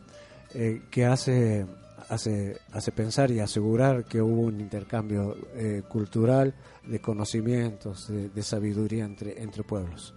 Eh, 0.54 0.82
que 0.90 1.06
hace, 1.06 1.68
hace, 2.10 2.58
hace 2.72 2.92
pensar 2.92 3.30
y 3.30 3.40
asegurar 3.40 4.06
que 4.06 4.20
hubo 4.20 4.42
un 4.42 4.60
intercambio 4.60 5.38
eh, 5.54 5.84
cultural 5.88 6.56
de 6.88 7.00
conocimientos, 7.00 8.08
de, 8.08 8.30
de 8.30 8.42
sabiduría 8.42 9.06
entre, 9.06 9.42
entre 9.42 9.64
pueblos. 9.64 10.16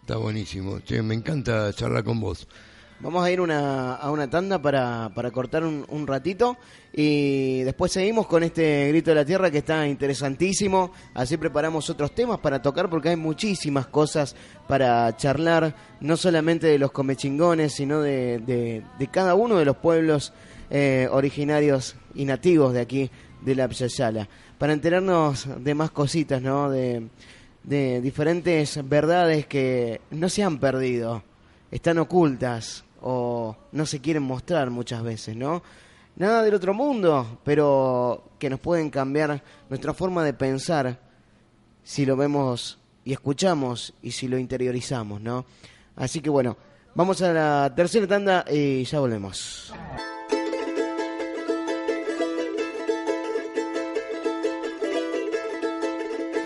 Está 0.00 0.16
buenísimo. 0.16 0.78
Che, 0.80 1.02
me 1.02 1.14
encanta 1.14 1.72
charlar 1.72 2.04
con 2.04 2.20
vos. 2.20 2.46
Vamos 3.00 3.24
a 3.24 3.30
ir 3.30 3.40
una, 3.40 3.94
a 3.94 4.10
una 4.10 4.28
tanda 4.28 4.60
para, 4.60 5.12
para 5.14 5.30
cortar 5.30 5.62
un, 5.62 5.86
un 5.88 6.04
ratito 6.04 6.56
y 6.92 7.60
después 7.60 7.92
seguimos 7.92 8.26
con 8.26 8.42
este 8.42 8.88
grito 8.88 9.12
de 9.12 9.14
la 9.14 9.24
tierra 9.24 9.52
que 9.52 9.58
está 9.58 9.86
interesantísimo. 9.86 10.90
Así 11.14 11.36
preparamos 11.36 11.88
otros 11.90 12.12
temas 12.12 12.40
para 12.40 12.60
tocar 12.60 12.90
porque 12.90 13.10
hay 13.10 13.16
muchísimas 13.16 13.86
cosas 13.86 14.34
para 14.66 15.16
charlar, 15.16 15.76
no 16.00 16.16
solamente 16.16 16.66
de 16.66 16.76
los 16.76 16.90
comechingones, 16.90 17.72
sino 17.72 18.00
de, 18.00 18.82
de, 18.98 19.06
cada 19.06 19.36
uno 19.36 19.58
de 19.58 19.64
los 19.64 19.76
pueblos 19.76 20.32
eh, 20.68 21.06
originarios 21.12 21.94
y 22.16 22.24
nativos 22.24 22.72
de 22.72 22.80
aquí, 22.80 23.10
de 23.42 23.54
la 23.54 23.68
Pshayala. 23.68 24.28
Para 24.58 24.72
enterarnos 24.72 25.46
de 25.62 25.72
más 25.72 25.92
cositas, 25.92 26.42
¿no? 26.42 26.68
De, 26.68 27.06
de 27.62 28.00
diferentes 28.00 28.80
verdades 28.88 29.46
que 29.46 30.00
no 30.10 30.28
se 30.28 30.42
han 30.42 30.58
perdido 30.58 31.22
están 31.70 31.98
ocultas 31.98 32.84
o 33.02 33.56
no 33.72 33.86
se 33.86 34.00
quieren 34.00 34.22
mostrar 34.22 34.70
muchas 34.70 35.02
veces, 35.02 35.36
¿no? 35.36 35.62
Nada 36.16 36.42
del 36.42 36.54
otro 36.54 36.74
mundo, 36.74 37.38
pero 37.44 38.32
que 38.38 38.50
nos 38.50 38.58
pueden 38.58 38.90
cambiar 38.90 39.42
nuestra 39.68 39.94
forma 39.94 40.24
de 40.24 40.34
pensar 40.34 40.98
si 41.84 42.04
lo 42.04 42.16
vemos 42.16 42.78
y 43.04 43.12
escuchamos 43.12 43.94
y 44.02 44.10
si 44.10 44.28
lo 44.28 44.36
interiorizamos, 44.36 45.20
¿no? 45.20 45.46
Así 45.96 46.20
que 46.20 46.28
bueno, 46.28 46.56
vamos 46.94 47.22
a 47.22 47.32
la 47.32 47.72
tercera 47.74 48.06
tanda 48.06 48.44
y 48.50 48.84
ya 48.84 48.98
volvemos. 49.00 49.72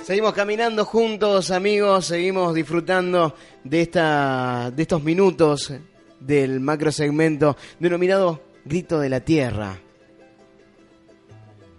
Seguimos 0.04 0.34
caminando 0.34 0.84
juntos, 0.84 1.50
amigos, 1.50 2.06
seguimos 2.06 2.54
disfrutando 2.54 3.34
de 3.64 3.82
esta 3.82 4.70
de 4.70 4.82
estos 4.82 5.02
minutos 5.02 5.72
del 6.26 6.60
macro 6.60 6.92
segmento 6.92 7.56
denominado 7.78 8.42
Grito 8.64 9.00
de 9.00 9.08
la 9.08 9.20
Tierra. 9.20 9.78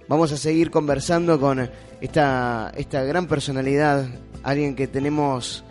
Vamos 0.07 0.31
a 0.31 0.37
seguir 0.37 0.69
conversando 0.69 1.39
con 1.39 1.69
esta 2.01 2.71
esta 2.75 3.03
gran 3.03 3.27
personalidad, 3.27 4.05
alguien 4.43 4.75
que 4.75 4.87
tenemos 4.87 5.63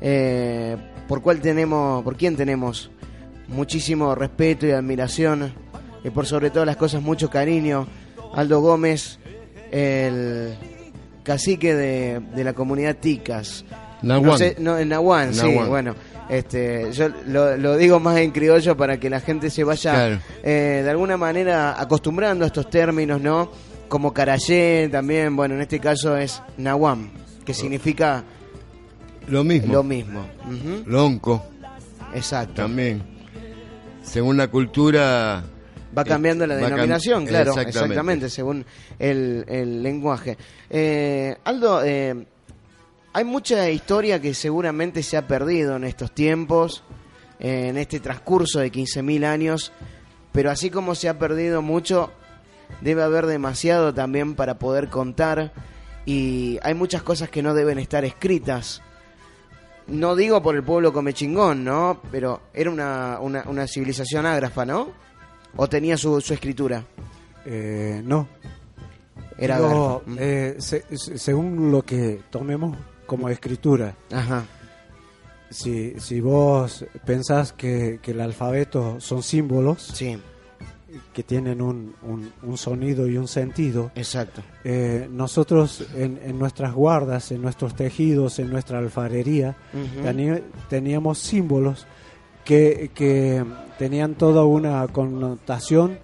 eh, 0.00 0.76
por 1.08 1.22
cual 1.22 1.40
tenemos, 1.40 2.04
por 2.04 2.16
quien 2.16 2.36
tenemos 2.36 2.90
muchísimo 3.48 4.14
respeto 4.14 4.66
y 4.66 4.70
admiración 4.70 5.52
y 6.04 6.10
por 6.10 6.26
sobre 6.26 6.50
todas 6.50 6.66
las 6.66 6.76
cosas 6.76 7.02
mucho 7.02 7.28
cariño, 7.28 7.88
Aldo 8.32 8.60
Gómez, 8.60 9.18
el 9.72 10.54
cacique 11.24 11.74
de, 11.74 12.20
de 12.34 12.44
la 12.44 12.52
comunidad 12.52 12.96
Ticas. 12.96 13.64
Nahuán. 14.02 14.24
No 14.24 14.38
sé, 14.38 14.56
no, 14.58 14.78
sí, 15.32 15.68
bueno. 15.68 15.94
Este, 16.30 16.92
yo 16.92 17.08
lo, 17.26 17.56
lo 17.56 17.76
digo 17.76 17.98
más 17.98 18.18
en 18.18 18.30
criollo 18.30 18.76
para 18.76 19.00
que 19.00 19.10
la 19.10 19.18
gente 19.20 19.50
se 19.50 19.64
vaya 19.64 19.92
Claro. 19.92 20.18
eh, 20.44 20.80
de 20.84 20.88
alguna 20.90 21.16
manera 21.16 21.80
acostumbrando 21.80 22.44
a 22.44 22.46
estos 22.46 22.70
términos, 22.70 23.20
¿no? 23.20 23.50
Como 23.88 24.14
Carayé 24.14 24.88
también, 24.92 25.34
bueno, 25.34 25.56
en 25.56 25.62
este 25.62 25.80
caso 25.80 26.16
es 26.16 26.40
Nahuam, 26.56 27.10
que 27.44 27.52
significa 27.52 28.22
Lo 29.26 29.42
mismo. 29.42 29.72
lo 29.72 29.82
mismo. 29.82 30.24
Lonco 30.86 31.44
Exacto. 32.14 32.54
también. 32.62 33.02
Según 34.02 34.36
la 34.36 34.46
cultura. 34.48 35.42
Va 35.96 36.04
cambiando 36.04 36.46
la 36.46 36.54
Va 36.54 36.60
cam- 36.60 36.70
denominación, 36.70 37.26
claro, 37.26 37.50
Exactamente. 37.50 37.78
exactamente, 37.80 38.30
según 38.30 38.64
el, 39.00 39.44
el 39.48 39.82
lenguaje. 39.82 40.38
Eh, 40.70 41.36
Aldo, 41.42 41.82
eh, 41.84 42.14
hay 43.12 43.24
mucha 43.24 43.68
historia 43.70 44.20
que 44.20 44.34
seguramente 44.34 45.02
se 45.02 45.16
ha 45.16 45.26
perdido 45.26 45.76
en 45.76 45.84
estos 45.84 46.12
tiempos, 46.12 46.84
eh, 47.38 47.68
en 47.68 47.76
este 47.76 48.00
transcurso 48.00 48.60
de 48.60 48.70
15.000 48.70 49.24
años, 49.24 49.72
pero 50.32 50.50
así 50.50 50.70
como 50.70 50.94
se 50.94 51.08
ha 51.08 51.18
perdido 51.18 51.60
mucho, 51.62 52.12
debe 52.80 53.02
haber 53.02 53.26
demasiado 53.26 53.92
también 53.92 54.34
para 54.34 54.58
poder 54.58 54.88
contar 54.88 55.52
y 56.06 56.58
hay 56.62 56.74
muchas 56.74 57.02
cosas 57.02 57.28
que 57.30 57.42
no 57.42 57.52
deben 57.54 57.78
estar 57.78 58.04
escritas. 58.04 58.80
No 59.88 60.14
digo 60.14 60.40
por 60.40 60.54
el 60.54 60.62
pueblo 60.62 60.92
comechingón, 60.92 61.64
¿no? 61.64 62.00
Pero 62.12 62.42
era 62.54 62.70
una, 62.70 63.18
una, 63.20 63.42
una 63.48 63.66
civilización 63.66 64.24
ágrafa, 64.24 64.64
¿no? 64.64 64.88
¿O 65.56 65.68
tenía 65.68 65.96
su, 65.96 66.20
su 66.20 66.32
escritura? 66.32 66.84
Eh, 67.44 68.00
no, 68.04 68.28
Era 69.36 69.56
ágrafa. 69.56 70.00
Mm. 70.06 70.16
eh, 70.20 70.54
se- 70.58 70.84
se- 70.96 71.18
según 71.18 71.72
lo 71.72 71.82
que 71.82 72.20
tomemos 72.30 72.76
como 73.10 73.28
escritura, 73.28 73.96
Ajá. 74.12 74.44
si, 75.50 75.98
si 75.98 76.20
vos 76.20 76.84
pensás 77.04 77.52
que, 77.52 77.98
que 78.00 78.12
el 78.12 78.20
alfabeto 78.20 79.00
son 79.00 79.22
símbolos, 79.24 79.82
Sí. 79.94 80.16
que 81.12 81.22
tienen 81.24 81.60
un, 81.60 81.94
un- 82.02 82.32
un 82.42 82.56
sonido 82.56 83.06
y 83.08 83.16
un 83.16 83.26
sentido, 83.28 83.90
Exacto. 83.96 84.42
eh, 84.64 85.08
nosotros 85.10 85.84
en, 85.96 86.20
en 86.24 86.38
nuestras 86.38 86.72
guardas, 86.72 87.30
en 87.32 87.42
nuestros 87.42 87.74
tejidos, 87.74 88.38
en 88.38 88.48
nuestra 88.50 88.78
alfarería, 88.78 89.56
teníamos 90.68 91.18
símbolos 91.18 91.86
que, 92.44 92.90
que 92.94 93.44
tenían 93.78 94.14
toda 94.14 94.44
una 94.44 94.86
connotación 94.88 95.98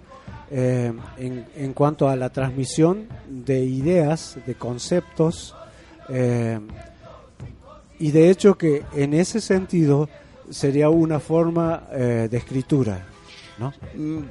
eh, 0.51 0.93
en, 1.17 1.45
en 1.55 1.73
cuanto 1.73 2.07
a 2.07 2.15
la 2.15 2.29
transmisión 2.29 3.07
de 3.29 3.65
ideas, 3.65 4.37
de 4.45 4.55
conceptos, 4.55 5.53
eh, 6.09 6.59
y 7.99 8.11
de 8.11 8.29
hecho 8.29 8.57
que 8.57 8.83
en 8.95 9.13
ese 9.13 9.41
sentido 9.41 10.09
sería 10.49 10.89
una 10.89 11.19
forma 11.19 11.87
eh, 11.91 12.27
de 12.29 12.37
escritura, 12.37 13.05
¿no? 13.57 13.73
Mm, 13.95 14.23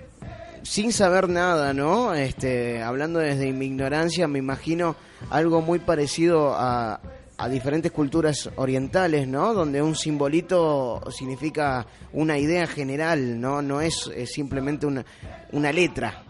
sin 0.62 0.92
saber 0.92 1.28
nada, 1.28 1.72
¿no? 1.72 2.14
Este, 2.14 2.82
hablando 2.82 3.18
desde 3.18 3.52
mi 3.52 3.66
ignorancia, 3.66 4.26
me 4.26 4.38
imagino 4.38 4.96
algo 5.30 5.60
muy 5.60 5.78
parecido 5.78 6.54
a, 6.54 7.00
a 7.38 7.48
diferentes 7.48 7.92
culturas 7.92 8.50
orientales, 8.56 9.28
¿no? 9.28 9.52
Donde 9.52 9.82
un 9.82 9.94
simbolito 9.94 11.02
significa 11.10 11.86
una 12.12 12.38
idea 12.38 12.66
general, 12.66 13.40
¿no? 13.40 13.60
No 13.62 13.80
es, 13.80 14.10
simplemente 14.26 14.86
una, 14.86 15.04
una 15.52 15.72
letra. 15.72 16.22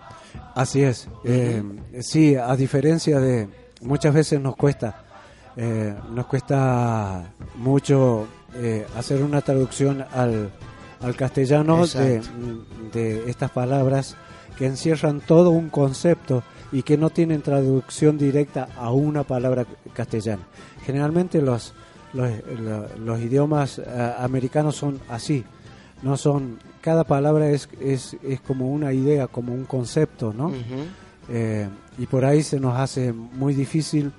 Así 0.55 0.83
es. 0.83 1.09
Eh, 1.25 1.62
sí, 2.01 2.35
a 2.35 2.55
diferencia 2.57 3.20
de 3.20 3.49
muchas 3.83 4.12
veces 4.14 4.40
nos 4.40 4.57
cuesta, 4.57 5.06
eh, 5.57 5.95
nos 6.12 6.27
cuesta 6.27 7.33
mucho 7.57 8.27
eh, 8.55 8.87
hacer 8.97 9.23
una 9.23 9.40
traducción 9.40 10.05
al, 10.12 10.51
al 11.01 11.16
castellano 11.16 11.79
de, 11.99 12.23
de 12.92 13.31
estas 13.31 13.51
palabras 13.51 14.16
que 14.59 14.66
encierran 14.66 15.21
todo 15.21 15.51
un 15.51 15.69
concepto 15.69 16.42
y 16.73 16.83
que 16.83 16.97
no 16.97 17.11
tienen 17.11 17.42
traducción 17.42 18.19
directa 18.19 18.69
a 18.77 18.90
una 18.90 19.23
palabra 19.23 19.66
castellana. 19.95 20.42
Generalmente 20.85 21.40
los, 21.42 21.75
los, 22.12 22.31
lo- 22.59 22.88
los 22.99 23.21
idiomas 23.21 23.79
eh, 23.79 23.85
americanos 24.19 24.77
son 24.77 24.99
así, 25.09 25.45
no 26.03 26.16
son 26.16 26.59
cada 26.81 27.05
palabra 27.05 27.49
es, 27.51 27.69
es, 27.81 28.16
es 28.23 28.40
como 28.40 28.71
una 28.71 28.92
idea, 28.92 29.27
como 29.27 29.53
un 29.53 29.64
concepto, 29.64 30.33
¿no? 30.33 30.53
Eh, 31.29 31.69
y 31.99 32.07
por 32.07 32.25
ahí 32.25 32.42
se 32.42 32.61
nos 32.61 32.79
hace 32.79 33.12
muy 33.12 33.53
difícil 33.55 34.12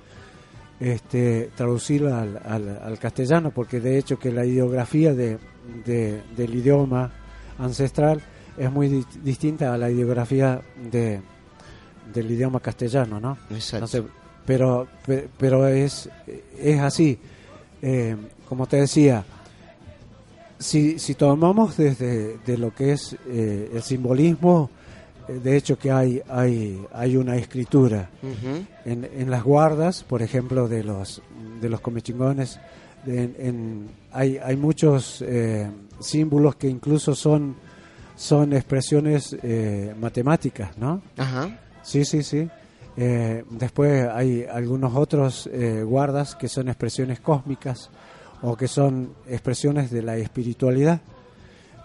este, 0.80 1.50
traducirla 1.56 2.22
al, 2.22 2.40
al- 2.44 2.80
al 2.82 2.98
castellano, 2.98 3.50
porque 3.50 3.80
de 3.80 3.98
hecho 3.98 4.18
que 4.18 4.30
la 4.30 4.44
ideografía 4.46 5.12
de, 5.14 5.38
de- 5.84 6.22
del 6.36 6.54
idioma 6.54 7.10
ancestral 7.58 8.20
es 8.56 8.70
muy 8.70 8.88
di- 8.88 9.04
distinta 9.22 9.72
a 9.74 9.78
la 9.78 9.90
ideografía 9.90 10.60
de, 10.90 11.20
del 12.12 12.30
idioma 12.30 12.60
castellano, 12.60 13.18
¿no? 13.20 13.38
Exacto. 13.50 13.86
Sé, 13.86 14.02
pero, 14.46 14.86
pe- 15.06 15.28
pero 15.36 15.66
es, 15.66 16.08
es 16.58 16.80
así. 16.80 17.18
Eh, 17.82 18.16
como 18.48 18.66
te 18.66 18.78
decía, 18.78 19.24
si, 20.58 20.98
si 20.98 21.14
tomamos 21.14 21.76
desde 21.76 22.38
de 22.38 22.58
lo 22.58 22.74
que 22.74 22.92
es 22.92 23.16
eh, 23.28 23.70
el 23.74 23.82
simbolismo, 23.82 24.70
de 25.28 25.56
hecho 25.56 25.78
que 25.78 25.90
hay, 25.92 26.22
hay, 26.28 26.84
hay 26.92 27.16
una 27.16 27.36
escritura 27.36 28.10
en, 28.84 29.04
en 29.16 29.30
las 29.30 29.42
guardas, 29.44 30.02
por 30.04 30.22
ejemplo, 30.22 30.68
de 30.68 30.82
los, 30.84 31.22
de 31.60 31.68
los 31.68 31.80
comechingones, 31.80 32.58
de- 33.04 33.24
en- 33.24 33.36
en- 33.38 33.88
hay, 34.12 34.38
hay 34.38 34.56
muchos 34.56 35.22
eh, 35.26 35.70
símbolos 36.00 36.56
que 36.56 36.68
incluso 36.68 37.14
son, 37.14 37.54
son 38.16 38.52
expresiones 38.54 39.36
eh, 39.42 39.94
matemáticas, 40.00 40.76
¿no? 40.78 41.02
Ajá. 41.16 41.58
Sí, 41.82 42.04
sí, 42.04 42.22
sí. 42.22 42.48
Eh, 42.96 43.44
después 43.50 44.08
hay 44.12 44.44
algunos 44.50 44.94
otros 44.96 45.48
guardas 45.84 46.34
que 46.34 46.48
son 46.48 46.68
expresiones 46.68 47.20
cósmicas 47.20 47.90
o 48.42 48.56
que 48.56 48.66
son 48.66 49.12
expresiones 49.28 49.90
de 49.90 50.02
la 50.02 50.16
espiritualidad. 50.16 51.00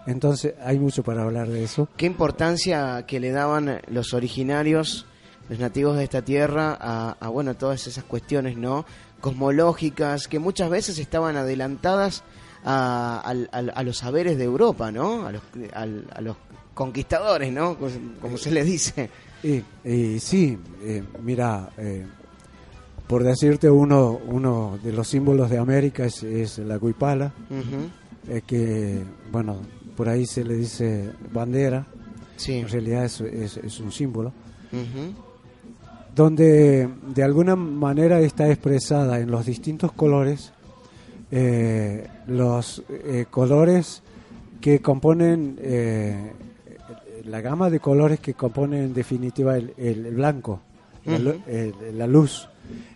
Entonces 0.06 0.54
hay 0.64 0.80
mucho 0.80 1.04
para 1.04 1.24
hablar 1.24 1.48
de 1.50 1.64
eso. 1.64 1.88
¿Qué 1.98 2.06
importancia 2.06 3.06
que 3.06 3.20
le 3.20 3.32
daban 3.32 3.80
los 3.88 4.14
originarios, 4.14 5.06
los 5.50 5.60
nativos 5.60 5.98
de 5.98 6.04
esta 6.04 6.22
tierra, 6.22 6.78
a, 6.80 7.16
a, 7.20 7.30
bueno, 7.30 7.56
todas 7.56 7.88
esas 7.88 8.04
cuestiones, 8.04 8.58
¿no? 8.58 8.86
Cosmológicas, 9.22 10.28
que 10.28 10.40
muchas 10.40 10.70
veces 10.70 11.00
estaban 11.00 11.38
adelantadas 11.38 12.24
a, 12.66 13.20
al- 13.26 13.50
a 13.76 13.84
los 13.84 13.98
saberes 13.98 14.38
de 14.38 14.44
Europa, 14.44 14.92
¿no? 14.92 15.26
A 15.26 15.32
los, 15.32 15.42
a 15.74 16.22
los 16.22 16.38
conquistadores, 16.74 17.52
¿no? 17.54 17.78
Como, 18.22 18.38
se 18.38 18.52
les 18.52 18.66
dice. 18.66 19.10
Y, 19.44 19.62
y 19.90 20.20
sí, 20.20 20.58
eh, 20.84 21.04
mira, 21.22 21.70
eh, 21.78 22.06
por 23.08 23.24
decirte 23.24 23.70
uno, 23.70 24.12
uno 24.28 24.80
de 24.84 24.92
los 24.94 25.08
símbolos 25.08 25.50
de 25.50 25.58
América 25.58 26.06
es, 26.06 26.24
es 26.24 26.58
la 26.60 26.78
guipala, 26.78 27.34
Ujú. 27.50 28.34
eh, 28.34 28.42
que, 28.48 29.04
bueno, 29.32 29.58
por 29.96 30.10
ahí 30.10 30.26
se 30.26 30.44
le 30.44 30.56
dice 30.56 31.10
bandera, 31.32 31.86
Sí. 32.36 32.54
en 32.60 32.68
realidad 32.68 33.06
es, 33.06 33.22
es- 33.22 33.58
es 33.58 33.80
un 33.80 33.92
símbolo. 33.92 34.32
Donde 36.16 36.88
de 37.16 37.24
alguna 37.24 37.56
manera 37.56 38.20
está 38.20 38.48
expresada 38.50 39.20
en 39.20 39.32
los 39.32 39.46
distintos 39.46 39.92
colores 39.92 40.52
eh, 41.32 42.08
los 42.28 42.84
eh, 42.90 43.26
colores 43.30 44.04
que 44.62 44.80
componen 44.80 45.58
eh, 45.60 46.32
la 47.26 47.42
gama 47.42 47.72
de 47.72 47.80
colores 47.80 48.20
que 48.20 48.36
componen 48.36 48.84
en 48.84 48.94
definitiva 48.94 49.58
el, 49.58 49.74
el 49.78 50.14
blanco, 50.14 50.60
el- 51.06 51.42
la 51.98 52.06
luz. 52.06 52.48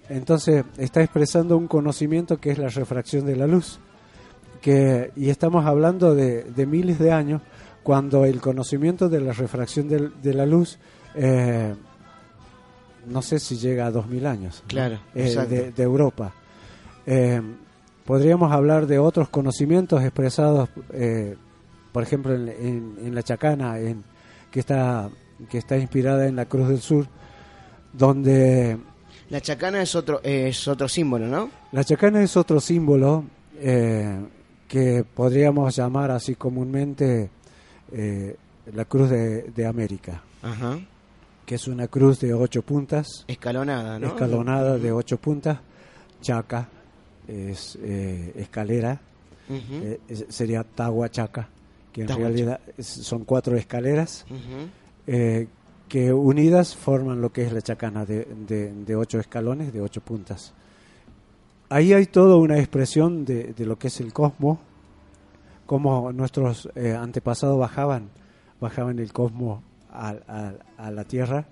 Entonces 0.09 0.63
está 0.77 1.01
expresando 1.01 1.57
un 1.57 1.67
conocimiento 1.67 2.37
que 2.37 2.51
es 2.51 2.59
la 2.59 2.69
refracción 2.69 3.25
de 3.25 3.35
la 3.35 3.47
luz. 3.47 3.79
Que, 4.61 5.11
y 5.15 5.29
estamos 5.29 5.65
hablando 5.65 6.15
de, 6.15 6.43
de 6.43 6.65
miles 6.65 6.99
de 6.99 7.11
años 7.11 7.41
cuando 7.83 8.25
el 8.25 8.41
conocimiento 8.41 9.07
de 9.09 9.21
la 9.21 9.33
refracción 9.33 9.87
de, 9.87 10.33
la 10.33 10.45
luz 10.45 10.77
eh, 11.15 11.73
no 13.07 13.21
sé 13.21 13.39
si 13.39 13.57
llega 13.57 13.85
a 13.85 13.91
2000 13.91 14.25
años. 14.25 14.63
Claro, 14.67 14.99
Eh, 15.15 15.33
de, 15.49 15.71
de 15.71 15.83
Europa. 15.83 16.33
Eh, 17.05 17.41
podríamos 18.05 18.51
hablar 18.51 18.87
de 18.87 18.99
otros 18.99 19.29
conocimientos 19.29 20.01
expresados, 20.03 20.69
por 21.93 22.03
ejemplo, 22.03 22.33
en, 22.35 22.49
en- 22.49 22.95
en 23.05 23.15
la 23.15 23.23
Chacana, 23.23 23.79
en, 23.79 24.03
que, 24.51 24.59
está, 24.59 25.09
que 25.49 25.57
está 25.57 25.77
inspirada 25.77 26.27
en 26.27 26.35
la 26.35 26.45
Cruz 26.45 26.67
del 26.67 26.81
Sur, 26.81 27.07
donde 27.93 28.77
La 29.29 29.41
chacana 29.41 29.81
es 29.81 29.95
otro, 29.95 30.19
es 30.23 30.67
otro 30.67 30.87
símbolo, 30.89 31.27
¿no? 31.27 31.49
la 31.71 31.83
Chacana 31.83 32.21
es 32.21 32.35
otro 32.37 32.59
símbolo 32.59 33.23
que 34.67 35.03
podríamos 35.03 35.75
llamar 35.75 36.11
así 36.11 36.35
comúnmente 36.35 37.29
eh, 37.91 38.35
la 38.73 38.85
Cruz 38.85 39.09
de, 39.09 39.43
de 39.43 39.65
América, 39.65 40.21
Ajá. 40.41 40.79
que 41.45 41.55
es 41.55 41.67
una 41.67 41.87
cruz 41.87 42.19
de 42.19 42.33
ocho 42.33 42.61
puntas. 42.61 43.23
Escalonada, 43.27 43.97
¿no? 43.99 44.07
escalonada 44.07 44.77
de 44.77 44.91
ocho 44.91 45.17
puntas, 45.17 45.59
chaca 46.21 46.67
es 47.27 47.77
eh, 47.81 48.33
escalera, 48.35 48.99
eh, 49.49 49.99
sería 50.29 50.63
tahuachaca, 50.63 51.47
que 51.93 52.01
en 52.01 52.07
Tahuachaca. 52.07 52.29
realidad 52.29 52.59
son 52.79 53.23
cuatro 53.23 53.55
escaleras 53.55 54.25
eh, 55.07 55.47
que 55.87 56.11
unidas 56.11 56.75
forman 56.75 57.21
lo 57.21 57.31
que 57.31 57.43
es 57.45 57.53
la 57.53 57.61
chacana 57.61 58.05
de, 58.05 58.25
de- 58.47 58.73
de 58.73 58.95
ocho 58.97 59.19
escalones, 59.19 59.71
de 59.71 59.79
ocho 59.81 60.01
puntas. 60.01 60.53
Ahí 61.69 61.93
hay 61.93 62.05
toda 62.05 62.37
una 62.37 62.57
expresión 62.59 63.25
de, 63.25 63.53
de 63.53 63.65
lo 63.65 63.77
que 63.77 63.87
es 63.87 63.99
el 63.99 64.13
cosmos, 64.13 64.59
como 65.65 66.11
nuestros 66.13 66.69
eh, 66.75 66.93
antepasados 66.95 67.59
bajaban, 67.59 68.09
bajaban 68.61 68.99
el 68.99 69.11
cosmos 69.11 69.61
al- 69.91 70.23
a 70.77 70.91
la 70.91 71.03
Tierra 71.03 71.45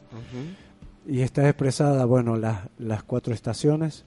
y 1.05 1.22
está 1.22 1.47
expresada, 1.49 2.05
bueno, 2.05 2.38
las, 2.38 2.59
las 2.80 3.03
cuatro 3.03 3.34
estaciones, 3.34 4.05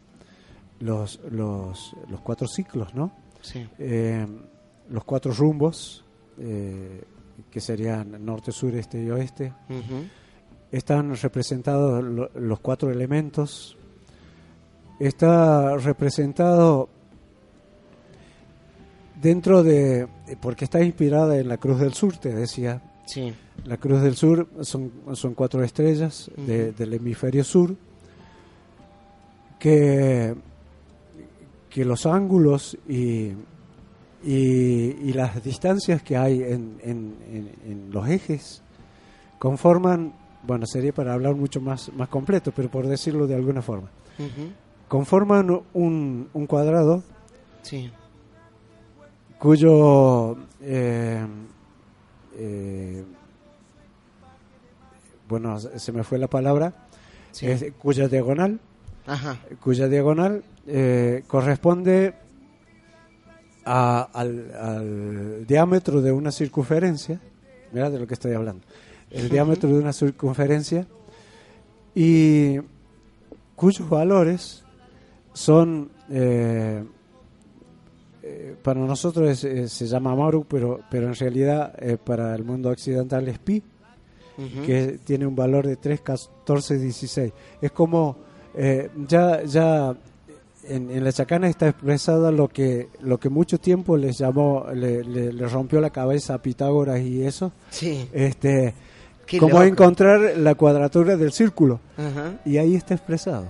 los, 0.80 1.20
los, 1.30 1.94
los 2.08 2.20
cuatro 2.22 2.46
ciclos, 2.48 2.94
¿no? 2.94 3.12
Sí. 3.42 3.68
Eh, 3.78 4.26
los 4.90 5.04
cuatro 5.04 5.32
rumbos, 5.32 6.04
eh, 6.38 7.02
que 7.50 7.60
serían 7.60 8.24
norte, 8.24 8.50
sur, 8.52 8.74
este 8.74 9.02
y 9.02 9.10
oeste. 9.10 9.52
Están 10.72 11.14
representados 11.16 12.02
lo- 12.04 12.30
los 12.34 12.60
cuatro 12.60 12.90
elementos. 12.90 13.76
Está 14.98 15.76
representado 15.76 16.88
dentro 19.20 19.62
de, 19.62 20.06
porque 20.40 20.64
está 20.64 20.82
inspirada 20.82 21.36
en 21.38 21.48
la 21.48 21.56
Cruz 21.58 21.80
del 21.80 21.94
Sur, 21.94 22.16
te 22.16 22.34
decía, 22.34 22.82
Sí. 23.06 23.32
la 23.64 23.76
Cruz 23.76 24.02
del 24.02 24.16
Sur 24.16 24.48
son, 24.62 24.90
son 25.14 25.34
cuatro 25.34 25.62
estrellas 25.62 26.30
de- 26.36 26.72
del 26.72 26.94
hemisferio 26.94 27.42
sur 27.44 27.74
que, 29.58 30.34
que 31.70 31.84
los 31.84 32.06
ángulos 32.06 32.76
y, 32.88 33.32
y, 34.24 34.96
y 35.02 35.12
las 35.14 35.42
distancias 35.42 36.02
que 36.02 36.16
hay 36.16 36.42
en, 36.42 36.78
en- 36.82 37.14
en- 37.32 37.52
en 37.70 37.90
los 37.90 38.08
ejes 38.08 38.62
conforman, 39.38 40.12
bueno, 40.44 40.66
sería 40.66 40.92
para 40.92 41.14
hablar 41.14 41.34
mucho 41.34 41.60
más, 41.60 41.92
más 41.94 42.08
completo, 42.08 42.52
pero 42.54 42.68
por 42.70 42.86
decirlo 42.86 43.26
de 43.26 43.34
alguna 43.34 43.62
forma, 43.62 43.88
conforman 44.88 45.62
un, 45.74 46.28
un 46.32 46.46
cuadrado 46.46 47.02
Sí. 47.62 47.90
cuyo 49.38 50.36
eh, 50.62 51.24
eh, 52.36 53.04
bueno 55.28 55.58
se 55.60 55.92
me 55.92 56.02
fue 56.04 56.18
la 56.18 56.28
palabra 56.28 56.72
Sí. 57.32 57.46
es- 57.46 57.66
cuya 57.78 58.08
diagonal 58.08 58.58
Ajá. 59.06 59.38
cuya 59.62 59.88
diagonal 59.88 60.42
eh, 60.66 61.22
corresponde 61.26 62.14
a- 63.64 64.08
al, 64.12 64.54
al 64.54 65.46
diámetro 65.46 66.00
de 66.00 66.12
una 66.12 66.32
circunferencia 66.32 67.20
mira 67.72 67.90
de 67.90 67.98
lo 67.98 68.06
que 68.06 68.14
estoy 68.14 68.32
hablando 68.32 68.64
el 69.10 69.28
diámetro 69.28 69.68
de 69.68 69.78
una 69.78 69.92
circunferencia 69.92 70.86
y 71.94 72.58
cuyos 73.56 73.88
valores 73.88 74.64
son 75.38 75.88
eh, 76.10 76.82
eh, 78.22 78.56
para 78.62 78.80
nosotros 78.80 79.30
es- 79.30 79.44
eh, 79.44 79.68
se 79.68 79.86
llama 79.86 80.14
Maru, 80.16 80.44
pero, 80.48 80.80
pero 80.90 81.06
en 81.06 81.14
realidad 81.14 81.72
eh, 81.78 81.96
para 82.02 82.34
el 82.34 82.42
mundo 82.44 82.70
occidental 82.70 83.28
es 83.28 83.38
Pi, 83.38 83.62
que 84.66 84.98
tiene 85.04 85.26
un 85.26 85.34
valor 85.34 85.66
de 85.66 85.76
3,1416. 85.80 87.32
Es 87.60 87.72
como 87.72 88.16
eh, 88.54 88.88
ya, 89.08 89.42
ya 89.44 89.94
en, 90.64 90.90
en 90.90 91.02
la 91.04 91.12
chacana 91.12 91.48
está 91.48 91.68
expresada 91.68 92.30
lo 92.30 92.46
que, 92.48 92.88
lo 93.00 93.18
que 93.18 93.28
mucho 93.30 93.58
tiempo 93.58 93.96
les 93.96 94.18
llamó, 94.18 94.66
le, 94.74 95.02
le- 95.04 95.32
le 95.32 95.46
rompió 95.48 95.80
la 95.80 95.90
cabeza 95.90 96.34
a 96.34 96.38
Pitágoras 96.42 97.00
y 97.00 97.22
eso. 97.24 97.52
Sí. 97.70 98.08
Este, 98.12 98.74
Qué 99.26 99.38
loco. 99.40 99.62
encontrar 99.62 100.36
la 100.38 100.54
cuadratura 100.54 101.16
del 101.16 101.32
círculo. 101.32 101.80
Y 102.44 102.56
ahí 102.58 102.74
está 102.76 102.94
expresado. 102.94 103.48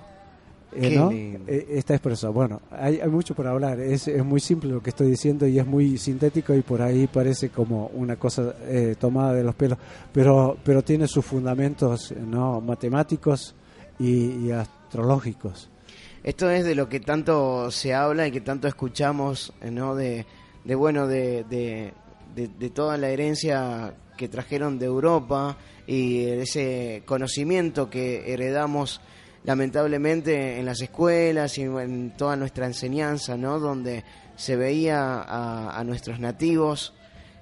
Eh, 0.73 0.95
¿no? 0.95 1.11
Eh, 1.11 1.83
expresado. 1.89 2.33
Bueno, 2.33 2.61
hay, 2.71 3.01
hay 3.01 3.09
mucho 3.09 3.35
por 3.35 3.47
hablar. 3.47 3.81
Es, 3.81 4.07
es 4.07 4.23
muy 4.25 4.39
simple 4.41 4.71
lo 4.71 4.83
que 4.83 4.91
estoy 4.91 5.09
diciendo 5.11 5.47
y 5.47 5.59
es 5.59 5.67
muy 5.67 5.97
sintético 5.97 6.55
y 6.55 6.61
por 6.63 6.83
ahí 6.83 7.07
parece 7.07 7.49
como 7.49 7.87
una 7.95 8.17
cosa 8.17 8.55
eh, 8.67 8.95
tomada 8.99 9.33
de 9.33 9.43
los 9.45 9.55
pelos, 9.55 9.79
pero, 10.13 10.57
pero 10.63 10.83
tiene 10.83 11.09
sus 11.09 11.25
fundamentos 11.25 12.13
no 12.13 12.61
matemáticos 12.61 13.55
y, 13.99 14.47
y 14.47 14.51
astrológicos. 14.53 15.71
Esto 16.23 16.51
es 16.51 16.65
de 16.65 16.75
lo 16.75 16.89
que 16.89 17.01
tanto 17.01 17.71
se 17.71 17.95
habla 17.95 18.27
y 18.27 18.31
que 18.33 18.41
tanto 18.41 18.69
escuchamos, 18.69 19.53
¿no? 19.71 19.95
De, 19.95 20.27
de 20.65 20.75
bueno, 20.75 21.07
de, 21.07 21.45
de, 21.45 21.93
de- 22.35 22.49
de 22.49 22.71
toda 22.71 22.97
la 22.99 23.09
herencia 23.09 23.95
que 24.17 24.29
trajeron 24.29 24.79
de 24.79 24.87
Europa 24.87 25.57
y 25.87 26.25
ese 26.27 27.03
conocimiento 27.07 27.89
que 27.89 28.33
heredamos 28.33 29.01
lamentablemente 29.45 30.59
en 30.59 30.67
las 30.67 30.81
escuelas 30.81 31.59
y 31.59 31.63
en 31.63 32.13
toda 32.17 32.37
nuestra 32.37 32.67
enseñanza, 32.67 33.37
¿no? 33.37 33.59
Donde 33.59 34.05
se 34.37 34.57
veía 34.57 35.25
a, 35.27 35.83
nuestros 35.85 36.21
nativos, 36.21 36.95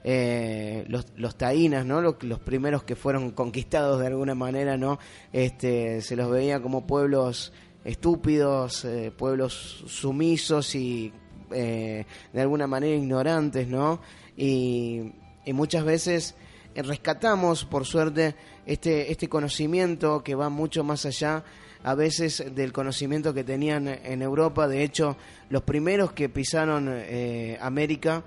eh, 0.05 0.85
los, 0.89 1.07
los 1.17 1.37
taínas, 1.37 1.85
¿no? 1.85 2.01
Los, 2.01 2.41
primeros 2.41 2.85
que 2.85 2.97
fueron 2.97 3.33
conquistados 3.33 4.01
de 4.01 4.07
alguna 4.07 4.35
manera, 4.35 4.77
¿no? 4.77 4.99
Este, 5.33 6.01
se 6.01 6.17
los 6.17 6.31
veía 6.31 6.61
como 6.61 6.87
pueblos 6.87 7.53
estúpidos, 7.85 8.85
eh, 8.85 9.13
pueblos 9.17 9.85
sumisos 9.87 10.75
y 10.75 11.13
eh, 11.51 12.07
de 12.33 12.41
alguna 12.41 12.67
manera 12.67 12.97
ignorantes, 12.97 13.69
¿no? 13.69 14.01
Y, 14.37 15.13
y 15.45 15.53
muchas 15.53 15.85
veces 15.85 16.35
rescatamos, 16.75 17.65
por 17.65 17.85
suerte, 17.85 18.35
este, 18.67 19.11
este 19.11 19.29
conocimiento 19.29 20.23
que 20.23 20.35
va 20.35 20.49
mucho 20.49 20.85
más 20.85 21.07
allá 21.07 21.45
a 21.87 21.95
veces 21.95 22.43
del 22.53 22.72
conocimiento 22.72 23.32
que 23.32 23.45
tenían 23.45 23.87
en 23.87 24.20
Europa. 24.20 24.66
De 24.66 24.82
hecho, 24.82 25.16
los 25.51 25.62
primeros 25.62 26.11
que 26.11 26.28
pisaron 26.28 26.89
eh, 26.91 27.57
América 27.61 28.24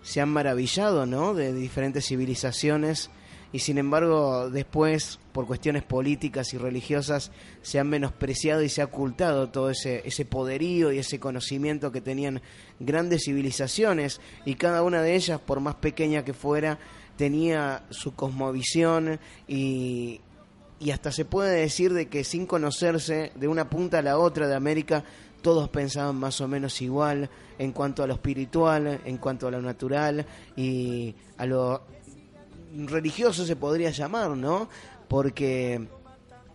se 0.00 0.20
han 0.20 0.28
maravillado, 0.28 1.06
¿no? 1.06 1.34
De 1.34 1.52
diferentes 1.52 2.06
civilizaciones 2.06 3.10
y 3.52 3.58
sin 3.58 3.78
embargo 3.78 4.48
después 4.48 5.18
por 5.32 5.48
cuestiones 5.48 5.82
políticas 5.82 6.54
y 6.54 6.58
religiosas 6.58 7.32
se 7.62 7.80
han 7.80 7.88
menospreciado 7.88 8.62
y 8.62 8.68
se 8.68 8.80
ha 8.80 8.84
ocultado 8.84 9.48
todo 9.48 9.70
ese, 9.70 10.02
ese 10.04 10.24
poderío 10.24 10.92
y 10.92 10.98
ese 10.98 11.18
conocimiento 11.18 11.90
que 11.90 12.00
tenían 12.00 12.40
grandes 12.78 13.24
civilizaciones 13.24 14.20
y 14.44 14.54
cada 14.54 14.84
una 14.84 15.02
de 15.02 15.16
ellas, 15.16 15.40
por 15.40 15.58
más 15.58 15.74
pequeña 15.74 16.24
que 16.24 16.32
fuera, 16.32 16.78
tenía 17.16 17.82
su 17.90 18.14
cosmovisión 18.14 19.18
y, 19.48 20.20
y 20.80 20.90
hasta 20.90 21.12
se 21.12 21.24
puede 21.24 21.60
decir 21.60 21.92
de 21.92 22.08
que 22.08 22.24
sin 22.24 22.46
conocerse 22.46 23.30
de 23.36 23.46
una 23.48 23.68
punta 23.70 23.98
a 23.98 24.02
la 24.02 24.18
otra 24.18 24.48
de 24.48 24.56
América 24.56 25.04
todos 25.42 25.68
pensaban 25.68 26.16
más 26.16 26.40
o 26.40 26.48
menos 26.48 26.80
igual 26.82 27.30
en 27.58 27.72
cuanto 27.72 28.02
a 28.02 28.06
lo 28.06 28.14
espiritual, 28.14 29.00
en 29.04 29.16
cuanto 29.18 29.46
a 29.46 29.50
lo 29.50 29.60
natural 29.62 30.26
y 30.56 31.14
a 31.38 31.46
lo 31.46 31.82
religioso 32.86 33.44
se 33.46 33.56
podría 33.56 33.90
llamar, 33.90 34.30
¿no? 34.36 34.68
Porque 35.08 35.86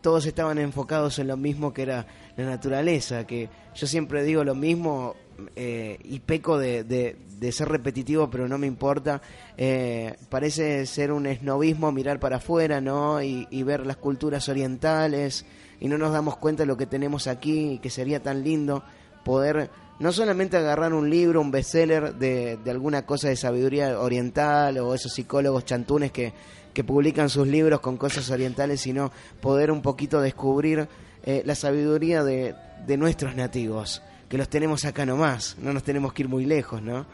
todos 0.01 0.25
estaban 0.25 0.57
enfocados 0.59 1.17
en 1.19 1.27
lo 1.27 1.37
mismo 1.37 1.73
que 1.73 1.81
era 1.83 2.05
la 2.37 2.45
naturaleza, 2.45 3.25
que 3.25 3.49
yo 3.75 3.87
siempre 3.87 4.23
digo 4.23 4.43
lo 4.43 4.55
mismo 4.55 5.15
eh, 5.55 5.97
y 6.03 6.19
peco 6.19 6.57
de, 6.57 6.83
de- 6.83 7.17
de 7.39 7.51
ser 7.51 7.69
repetitivo, 7.69 8.29
pero 8.29 8.47
no 8.47 8.57
me 8.57 8.67
importa. 8.67 9.21
Eh, 9.57 10.15
parece 10.29 10.85
ser 10.85 11.11
un 11.11 11.25
esnovismo 11.25 11.91
mirar 11.91 12.19
para 12.19 12.37
afuera, 12.37 12.81
¿no? 12.81 13.21
Y, 13.21 13.47
y 13.49 13.63
ver 13.63 13.85
las 13.85 13.97
culturas 13.97 14.49
orientales 14.49 15.45
y 15.79 15.87
no 15.87 15.97
nos 15.97 16.11
damos 16.11 16.37
cuenta 16.37 16.63
de 16.63 16.67
lo 16.67 16.77
que 16.77 16.85
tenemos 16.85 17.27
aquí 17.27 17.73
y 17.73 17.79
que 17.79 17.89
sería 17.89 18.21
tan 18.21 18.43
lindo 18.43 18.83
poder 19.23 19.69
no 19.99 20.11
solamente 20.11 20.57
agarrar 20.57 20.93
un 20.93 21.09
libro, 21.09 21.41
un 21.41 21.51
bestseller 21.51 22.15
de, 22.15 22.57
de 22.57 22.71
alguna 22.71 23.05
cosa 23.05 23.29
de 23.29 23.35
sabiduría 23.35 23.99
oriental 23.99 24.77
o 24.77 24.93
esos 24.93 25.13
psicólogos 25.13 25.65
chantunes 25.65 26.11
que, 26.11 26.33
que 26.73 26.83
publican 26.83 27.29
sus 27.29 27.47
libros 27.47 27.79
con 27.79 27.97
cosas 27.97 28.29
orientales, 28.29 28.81
sino 28.81 29.11
poder 29.41 29.71
un 29.71 29.81
poquito 29.81 30.21
descubrir 30.21 30.87
eh, 31.23 31.41
la 31.45 31.55
sabiduría 31.55 32.23
de, 32.23 32.55
de 32.85 32.97
nuestros 32.97 33.35
nativos, 33.35 34.01
que 34.35 34.39
los 34.39 34.49
tenemos 34.49 34.83
acá 34.83 35.05
nomás, 35.05 35.55
no 35.61 35.71
nos 35.71 35.81
tenemos 35.83 36.11
que 36.11 36.23
ir 36.23 36.27
muy 36.27 36.43
lejos, 36.43 36.81
¿no? 36.81 37.05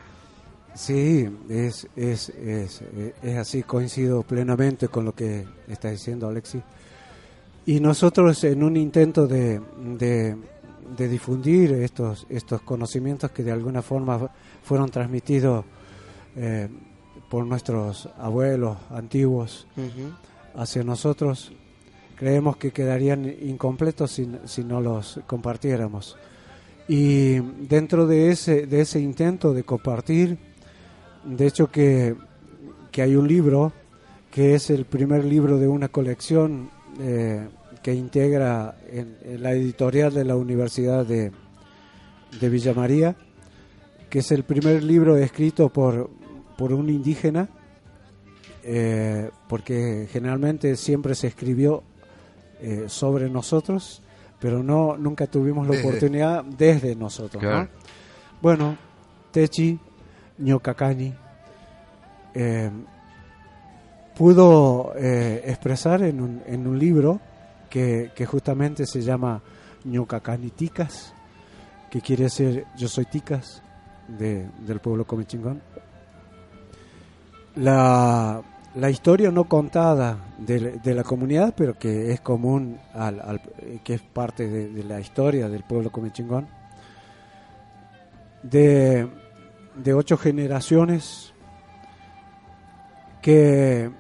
Sí, 0.74 1.30
es, 1.50 1.88
es, 1.96 2.30
es, 2.30 2.82
es 3.22 3.38
así, 3.38 3.62
coincido 3.62 4.24
plenamente 4.24 4.88
con 4.88 5.06
lo 5.06 5.14
que 5.14 5.46
está 5.68 5.92
diciendo 5.92 6.28
Alexis. 6.28 6.64
Y 7.68 7.80
nosotros 7.80 8.44
en 8.44 8.64
un 8.64 8.76
intento 8.76 9.28
de, 9.28 9.62
de, 10.00 10.36
de 10.98 11.08
difundir 11.08 11.74
estos, 11.74 12.26
estos 12.28 12.64
conocimientos 12.64 13.30
que 13.30 13.44
de 13.44 13.52
alguna 13.52 13.84
forma 13.84 14.32
fueron 14.64 14.90
transmitidos 14.90 15.64
eh, 16.36 16.70
por 17.30 17.46
nuestros 17.46 18.10
abuelos 18.18 18.80
antiguos 18.90 19.68
Ujú. 19.78 20.12
hacia 20.60 20.84
nosotros, 20.84 21.52
creemos 22.16 22.58
que 22.58 22.72
quedarían 22.72 23.32
incompletos 23.44 24.10
si, 24.10 24.28
si 24.46 24.64
no 24.64 24.82
los 24.82 25.20
compartiéramos. 25.28 26.18
Y 26.94 27.40
dentro 27.70 28.06
de 28.06 28.32
ese, 28.32 28.68
de 28.68 28.82
ese 28.82 29.00
intento 29.00 29.54
de 29.54 29.64
compartir, 29.64 30.38
de 31.24 31.48
hecho 31.48 31.72
que, 31.72 32.18
que 32.92 33.02
hay 33.02 33.16
un 33.16 33.30
libro 33.30 33.72
que 34.30 34.56
es 34.56 34.70
el 34.70 34.84
primer 34.84 35.24
libro 35.24 35.58
de 35.58 35.70
una 35.70 35.88
colección 35.88 36.70
eh, 37.00 37.48
que 37.82 37.94
integra 37.94 38.76
la 39.40 39.54
editorial 39.54 40.14
de 40.14 40.26
la 40.26 40.36
Universidad 40.36 41.06
de, 41.06 41.32
de 42.42 42.50
Villa 42.50 42.74
María, 42.74 43.16
que 44.10 44.20
es 44.20 44.30
el 44.34 44.44
primer 44.44 44.84
libro 44.84 45.16
escrito 45.16 45.70
por, 45.70 46.10
por 46.58 46.74
un 46.74 46.90
indígena, 46.90 47.48
eh, 48.66 49.30
porque 49.48 50.10
generalmente 50.12 50.76
siempre 50.76 51.16
se 51.16 51.28
escribió 51.28 51.84
eh, 52.60 52.84
sobre 52.88 53.30
nosotros, 53.30 54.02
pero 54.42 54.64
no 54.64 54.98
nunca 54.98 55.28
tuvimos 55.28 55.68
la 55.68 55.74
Desde. 55.74 55.88
oportunidad 55.88 56.44
desde 56.44 56.96
nosotros. 56.96 57.42
Bueno, 58.42 58.76
Techi 59.32 59.80
Ñocacani 60.40 61.14
eh, 62.34 62.72
pudo 64.18 64.94
eh, 64.98 65.44
expresar 65.46 66.02
en 66.02 66.20
un, 66.20 66.42
en 66.48 66.66
un 66.68 66.78
libro 66.80 67.22
que, 67.70 68.12
que 68.16 68.26
justamente 68.26 68.86
se 68.88 69.02
llama 69.02 69.42
Ñocacani 69.86 70.50
Ticas, 70.50 71.14
que 71.92 72.02
quiere 72.02 72.24
decir 72.24 72.66
yo 72.76 72.88
soy 72.88 73.06
Ticas 73.06 73.62
de, 74.08 74.48
del 74.66 74.80
pueblo 74.80 75.06
Comechingón. 75.06 75.62
La, 77.56 78.42
la 78.76 78.90
historia 78.90 79.32
no 79.32 79.46
contada 79.46 80.18
de, 80.38 80.80
de 80.80 80.94
la 80.94 81.04
comunidad, 81.04 81.54
pero 81.56 81.78
que 81.78 82.12
es 82.12 82.22
común, 82.22 82.80
al, 82.94 83.20
al- 83.20 83.42
que 83.84 83.96
es 83.96 84.02
parte 84.02 84.48
de, 84.48 84.84
la 84.84 85.00
historia 85.00 85.50
del 85.50 85.64
pueblo 85.64 85.92
Comechingón, 85.92 86.48
de, 88.44 89.08
de 89.76 89.94
ocho 89.94 90.18
generaciones 90.18 91.34
que, 93.22 93.92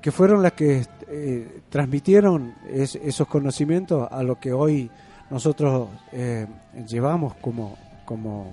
que 0.00 0.10
fueron 0.10 0.42
las 0.42 0.52
que 0.52 0.86
eh, 1.08 1.60
transmitieron 1.68 2.54
esos 2.68 3.26
conocimientos 3.28 4.08
a 4.10 4.22
lo 4.22 4.38
que 4.40 4.52
hoy 4.52 4.90
nosotros 5.30 5.88
eh, 6.12 6.46
llevamos 6.88 7.34
como, 7.36 7.76
como, 8.04 8.52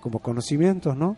como 0.00 0.18
conocimientos, 0.20 0.96
¿no? 0.96 1.16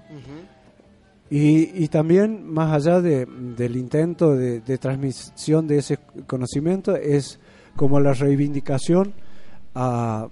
Y, 1.30 1.84
y, 1.84 1.88
también, 1.88 2.50
más 2.50 2.72
allá 2.72 3.00
de, 3.00 3.26
del 3.26 3.76
intento 3.76 4.34
de, 4.34 4.60
transmisión 4.78 5.66
de 5.66 5.78
ese 5.78 5.98
conocimiento, 6.26 6.96
es 6.96 7.38
como 7.76 8.00
la 8.00 8.14
reivindicación 8.14 9.12
a, 9.74 10.28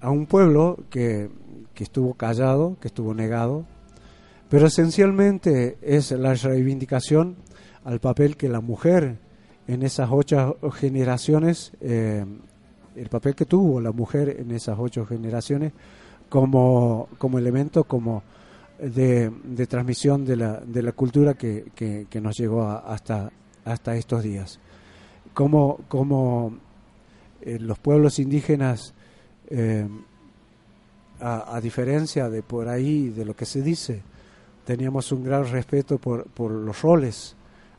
a 0.00 0.10
un 0.10 0.26
pueblo 0.26 0.78
que, 0.88 1.30
que 1.74 1.84
estuvo 1.84 2.14
callado, 2.14 2.76
que 2.80 2.88
estuvo 2.88 3.12
negado, 3.12 3.66
pero 4.48 4.68
esencialmente 4.68 5.78
es 5.82 6.12
la 6.12 6.34
reivindicación 6.34 7.36
al 7.84 8.00
papel 8.00 8.36
que 8.36 8.48
la 8.48 8.60
mujer 8.60 9.18
en 9.66 9.82
esas 9.82 10.08
ocho 10.12 10.56
generaciones, 10.72 11.72
eh, 11.80 12.24
el 12.94 13.08
papel 13.08 13.34
que 13.34 13.46
tuvo 13.46 13.80
la 13.80 13.92
mujer 13.92 14.36
en 14.38 14.50
esas 14.52 14.78
ocho 14.78 15.04
generaciones 15.06 15.72
como, 16.28 17.08
como 17.18 17.38
elemento, 17.38 17.84
como 17.84 18.22
de, 18.78 19.66
transmisión 19.68 20.24
de 20.24 20.36
la, 20.36 20.60
de 20.60 20.82
la 20.82 20.92
cultura 20.92 21.34
que, 21.34 21.66
que, 21.74 22.20
nos 22.20 22.36
llegó 22.36 22.68
hasta, 22.68 23.30
hasta 23.64 23.96
estos 23.96 24.22
días. 24.22 24.58
Como, 25.32 25.78
como 25.88 26.56
eh, 27.40 27.58
los 27.58 27.78
pueblos 27.78 28.18
indígenas, 28.18 28.94
eh, 29.48 29.86
a, 31.20 31.56
a, 31.56 31.60
diferencia 31.60 32.28
de 32.28 32.42
por 32.42 32.68
ahí, 32.68 33.08
de 33.08 33.24
lo 33.24 33.34
que 33.34 33.46
se 33.46 33.62
dice, 33.62 34.02
teníamos 34.64 35.12
un 35.12 35.24
gran 35.24 35.46
respeto 35.50 35.98
por, 35.98 36.24
por 36.24 36.50
los 36.50 36.80
roles 36.82 37.36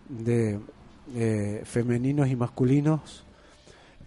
de 0.08 0.60
eh, 1.16 1.62
femeninos 1.66 2.30
y 2.30 2.36
masculinos. 2.36 3.24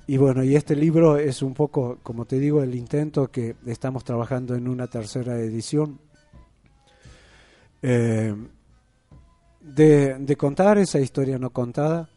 Y 0.07 0.16
bueno, 0.16 0.43
y 0.43 0.57
este 0.57 0.74
libro 0.74 1.18
es 1.18 1.43
un 1.43 1.55
poco, 1.55 1.99
como 2.03 2.24
te 2.24 2.39
digo, 2.39 2.62
el 2.62 2.74
intento 2.74 3.30
que 3.30 3.57
estamos 3.66 4.05
trabajando 4.05 4.55
en 4.55 4.66
una 4.68 4.86
tercera 4.86 5.39
edición 5.39 5.99
eh, 7.82 8.34
de, 9.60 10.36
contar 10.36 10.78
esa 10.78 11.00
historia 11.00 11.38
no 11.38 11.50
contada, 11.50 12.08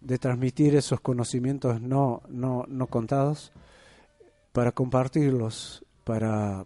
de 0.00 0.18
transmitir 0.18 0.76
esos 0.76 1.00
conocimientos 1.00 1.80
no, 1.80 2.22
no, 2.28 2.64
no 2.68 2.86
contados, 2.86 3.52
para 4.52 4.72
compartirlos, 4.72 5.84
para, 6.04 6.64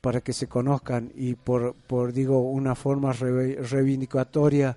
para 0.00 0.20
que 0.20 0.32
se 0.32 0.46
conozcan 0.46 1.12
y 1.14 1.34
por, 1.34 1.74
por 1.74 2.12
digo, 2.12 2.40
una 2.50 2.74
forma 2.74 3.12
reivindicatoria 3.12 4.76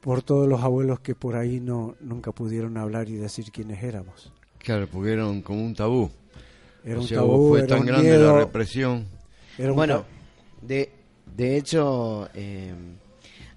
por 0.00 0.22
todos 0.22 0.46
los 0.46 0.62
abuelos 0.62 1.00
que 1.00 1.14
por 1.14 1.34
ahí 1.34 1.60
no 1.60 1.96
nunca 2.00 2.30
pudieron 2.32 2.76
hablar 2.76 3.08
y 3.08 3.14
decir 3.14 3.46
quiénes 3.50 3.82
éramos. 3.82 4.30
Claro, 4.58 4.86
porque 4.90 5.12
eran 5.12 5.40
como 5.40 5.64
un 5.64 5.74
tabú. 5.74 6.10
Era 6.84 7.00
un 7.00 7.08
tabú, 7.08 7.48
fue 7.48 7.62
tan 7.62 7.86
grande 7.86 8.18
la 8.18 8.38
represión. 8.40 9.06
bueno, 9.74 10.04
de, 10.60 10.90
de 11.36 11.56
hecho, 11.56 12.28
eh, 12.34 12.72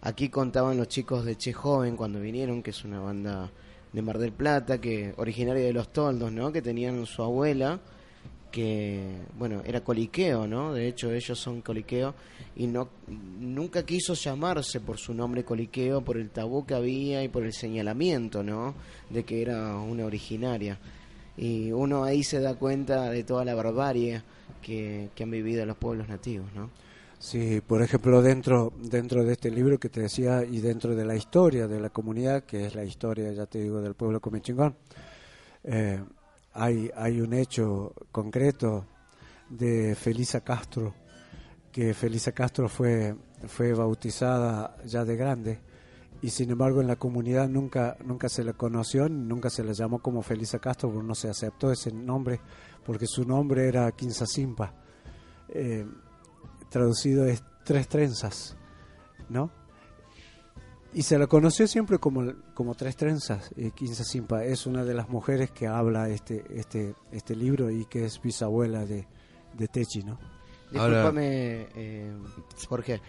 aquí 0.01 0.30
contaban 0.30 0.78
los 0.78 0.88
chicos 0.88 1.25
de 1.25 1.38
Che 1.38 1.53
Joven 1.53 1.95
cuando 1.95 2.19
vinieron, 2.19 2.63
que 2.63 2.71
es 2.71 2.84
una 2.84 2.99
banda 2.99 3.51
de 3.93 4.01
Mar 4.01 4.17
del 4.17 4.32
Plata, 4.32 4.82
que 4.82 5.13
originaria 5.17 5.63
de 5.63 5.73
Los 5.73 5.93
Toldos, 5.93 6.32
¿no? 6.32 6.51
Que 6.51 6.61
tenían 6.63 7.05
su 7.05 7.21
abuela, 7.21 7.80
que, 8.51 9.17
bueno, 9.38 9.61
era 9.63 9.84
coliqueo, 9.84 10.47
¿no? 10.47 10.73
De 10.73 10.88
hecho, 10.88 11.11
ellos 11.11 11.38
son 11.38 11.61
coliqueo 11.61 12.15
y 12.55 12.65
no 12.65 12.89
nunca 13.07 13.86
quiso 13.86 14.15
llamarse 14.15 14.80
por 14.80 14.97
su 14.97 15.13
nombre 15.13 15.45
coliqueo 15.45 16.01
por 16.01 16.17
el 16.17 16.32
tabú 16.32 16.65
que 16.65 16.73
había 16.73 17.23
y 17.23 17.28
por 17.28 17.43
el 17.43 17.53
señalamiento 17.53 18.41
no 18.41 18.73
de 19.11 19.23
que 19.23 19.43
era 19.43 19.78
una 19.78 20.05
originaria 20.05 20.80
y 21.38 21.71
uno 21.71 22.03
ahí 22.03 22.23
se 22.23 22.39
da 22.39 22.55
cuenta 22.55 23.11
de 23.11 23.23
toda 23.23 23.45
la 23.45 23.53
barbarie 23.53 24.23
que, 24.61 25.09
que 25.13 25.23
han 25.23 25.30
vivido 25.30 25.65
los 25.67 25.78
pueblos 25.78 26.09
nativos 26.09 26.51
no 26.55 26.71
Sí, 27.20 27.61
por 27.65 27.82
ejemplo, 27.82 28.22
dentro, 28.22 28.72
dentro 28.80 29.24
de 29.24 29.34
este 29.34 29.49
libro 29.49 29.80
que 29.80 29.89
te 29.89 30.01
decía 30.01 30.43
y 30.43 30.59
dentro 30.59 30.95
de 30.95 31.03
la 31.03 31.15
historia 31.15 31.68
de 31.68 31.80
la 31.80 31.89
comunidad, 31.89 32.43
que 32.43 32.68
es 32.68 32.76
la 32.76 32.84
historia, 32.84 33.32
ya 33.32 33.47
te 33.47 33.59
digo, 33.59 33.82
del 33.82 33.95
pueblo 33.95 34.22
Comechingón, 34.22 34.76
eh, 35.63 35.99
hay, 36.53 36.91
hay 36.95 37.20
un 37.20 37.34
hecho 37.34 37.93
concreto 38.11 38.86
de 39.49 39.95
Felisa 39.95 40.41
Castro, 40.41 40.93
que 41.72 41.93
Felisa 41.93 42.32
Castro 42.34 42.70
fue, 42.70 43.15
fue 43.47 43.74
bautizada 43.74 44.78
ya 44.86 45.03
de 45.03 45.15
grande 45.15 45.59
y 46.22 46.30
sin 46.30 46.49
embargo 46.51 46.82
en 46.82 46.88
la 46.88 46.95
comunidad 46.95 47.47
nunca, 47.47 47.97
nunca 48.03 48.30
se 48.30 48.43
le 48.43 48.53
conoció, 48.53 49.07
nunca 49.07 49.49
se 49.49 49.63
le 49.63 49.74
llamó 49.74 49.99
como 49.99 50.22
Felisa 50.22 50.59
Castro, 50.59 50.91
porque 50.91 51.07
no 51.07 51.15
se 51.15 51.30
aceptó 51.30 51.72
ese 51.72 51.91
nombre, 51.91 52.39
porque 52.86 53.05
su 53.05 53.24
nombre 53.24 53.68
era 53.68 53.91
Quinza 53.91 54.26
Simpa, 54.26 54.74
eh, 55.49 55.86
traducido 56.70 57.26
es 57.26 57.43
tres 57.63 57.88
trenzas, 57.88 58.55
¿no? 59.30 59.51
Y 60.93 61.03
se 61.03 61.20
la 61.20 61.28
conoció 61.28 61.68
siempre 61.68 61.99
como, 61.99 62.34
como 62.53 62.74
Tres 62.74 62.95
Trenzas. 62.95 63.51
Eh, 63.55 63.72
Quinza 63.76 64.03
Simpa 64.03 64.43
es 64.43 64.65
una 64.65 64.84
de 64.84 64.95
las 64.95 65.09
mujeres 65.09 65.51
que 65.51 65.68
habla 65.68 66.09
este, 66.09 66.43
este, 66.49 66.95
este 67.11 67.36
libro 67.36 67.70
y 67.70 67.86
que 67.86 68.05
es 68.05 68.20
bisabuela 68.22 68.86
de, 68.86 69.05
de 69.53 69.68
Techi, 69.68 70.01
¿no? 70.03 70.18
Disculpame, 70.72 71.68
eh, 71.76 72.11
Jorge. 72.68 73.01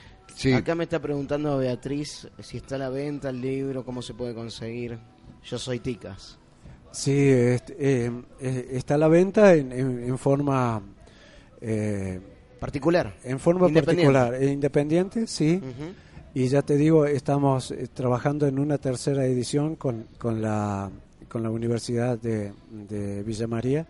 Acá 0.54 0.74
me 0.74 0.84
está 0.84 1.00
preguntando 1.00 1.58
Beatriz 1.58 2.28
si 2.40 2.58
está 2.58 2.74
a 2.74 2.78
la 2.78 2.90
venta 2.90 3.30
el 3.30 3.40
libro, 3.40 3.84
cómo 3.84 4.02
se 4.02 4.12
puede 4.12 4.34
conseguir. 4.34 4.98
Yo 5.44 5.58
soy 5.58 5.80
Ticas. 5.80 6.38
Sí, 6.90 7.28
este, 7.28 7.74
eh, 7.78 8.12
eh, 8.40 8.68
está 8.72 8.94
a 8.94 8.98
la 8.98 9.08
venta 9.08 9.54
en, 9.54 9.72
en, 9.72 10.18
forma... 10.18 10.82
Eh, 11.60 12.20
particular. 12.58 13.14
En 13.24 13.38
forma 13.38 13.68
particular, 13.68 14.34
e 14.34 14.50
independiente, 14.50 15.26
sí. 15.26 15.60
Y 16.34 16.48
ya 16.48 16.62
te 16.62 16.76
digo, 16.76 17.06
estamos 17.06 17.74
trabajando 17.94 18.46
en 18.46 18.58
una 18.58 18.78
tercera 18.78 19.24
edición 19.24 19.76
con, 19.76 20.06
con, 20.18 20.42
la, 20.42 20.90
con 21.28 21.42
la 21.42 21.50
Universidad 21.50 22.18
de, 22.18 22.52
de 22.70 23.22
Villa 23.22 23.46
María 23.46 23.86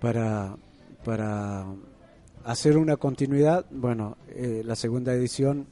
para, 0.00 0.56
para 1.04 1.66
hacer 2.44 2.76
una 2.76 2.96
continuidad, 2.96 3.66
bueno, 3.70 4.16
eh, 4.28 4.62
la 4.64 4.74
segunda 4.74 5.12
edición 5.12 5.66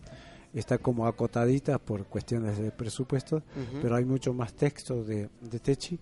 está 0.54 0.78
como 0.78 1.06
acotadita 1.06 1.78
por 1.78 2.04
cuestiones 2.06 2.58
de 2.58 2.70
presupuesto, 2.70 3.42
pero 3.82 3.96
hay 3.96 4.04
mucho 4.04 4.32
más 4.32 4.54
texto 4.54 5.04
de, 5.04 5.28
de 5.40 5.58
Techi 5.60 5.98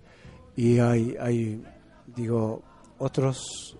y 0.56 0.78
hay, 0.78 1.16
hay 1.20 1.62
digo, 2.14 2.62
otros, 2.98 3.76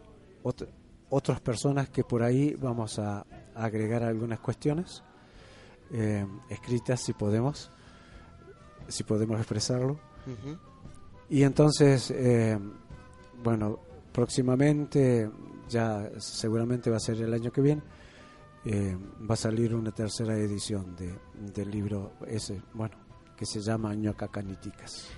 otras 1.11 1.41
personas 1.41 1.89
que 1.89 2.05
por 2.05 2.23
ahí 2.23 2.55
vamos 2.55 2.99
a, 2.99 3.25
agregar 3.55 4.03
algunas 4.03 4.39
cuestiones 4.39 5.03
eh, 5.91 6.27
escritas 6.51 7.01
si 7.01 7.15
podemos, 7.15 7.71
si 8.89 9.03
podemos 9.03 9.39
expresarlo. 9.39 9.99
Y 11.31 11.43
entonces, 11.43 12.11
eh, 12.11 12.59
bueno, 13.43 13.79
próximamente 14.13 15.31
ya 15.69 16.11
seguramente 16.19 16.91
va 16.91 16.99
a 16.99 17.01
ser 17.01 17.23
el 17.23 17.33
año 17.33 17.51
que 17.51 17.61
viene, 17.61 17.83
eh, 18.65 18.97
va 19.29 19.35
a 19.35 19.39
salir 19.39 19.75
una 19.75 19.93
tercera 19.93 20.37
edición 20.37 20.95
de, 20.97 21.15
del 21.55 21.71
libro 21.71 22.13
ese, 22.27 22.61
bueno, 22.75 22.97
que 23.37 23.47
se 23.47 23.61
llama 23.61 23.95
Ñocacaniticas. 23.95 25.09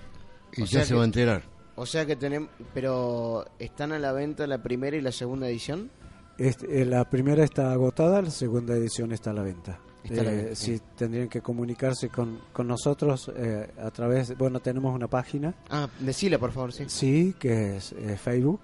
Y 0.53 0.65
ya 0.65 0.85
se 0.85 0.95
va 0.95 1.03
a 1.03 1.07
enterar. 1.07 1.58
O 1.79 1.87
sea 1.87 2.05
que 2.05 2.17
tenemos, 2.17 2.51
pero 2.75 3.45
¿están 3.59 3.93
a 3.93 3.99
la 3.99 4.13
venta 4.13 4.47
la 4.47 4.63
primera 4.63 4.97
y 4.97 5.01
la 5.01 5.13
segunda 5.13 5.49
edición? 5.49 5.91
Este, 6.37 6.83
eh, 6.83 6.85
la 6.85 7.09
primera 7.09 7.45
está 7.45 7.73
agotada, 7.73 8.21
la 8.23 8.31
segunda 8.31 8.75
edición 8.75 9.13
está 9.13 9.31
a 9.31 9.35
la 9.35 9.43
venta. 9.43 9.81
Eh, 10.05 10.53
sí, 10.55 10.81
tendrían 10.97 11.29
que 11.29 11.41
comunicarse 11.41 12.09
con, 12.09 12.41
con 12.53 12.67
nosotros 12.67 13.31
a 13.79 13.91
través, 13.91 14.37
bueno, 14.39 14.61
tenemos 14.61 14.95
una 14.95 15.09
página. 15.09 15.55
Ah, 15.69 15.89
decila 15.99 16.39
por 16.39 16.53
favor, 16.53 16.73
sí. 16.73 16.85
Sí, 16.89 17.35
que 17.39 17.77
es 17.77 17.95
Facebook 18.17 18.61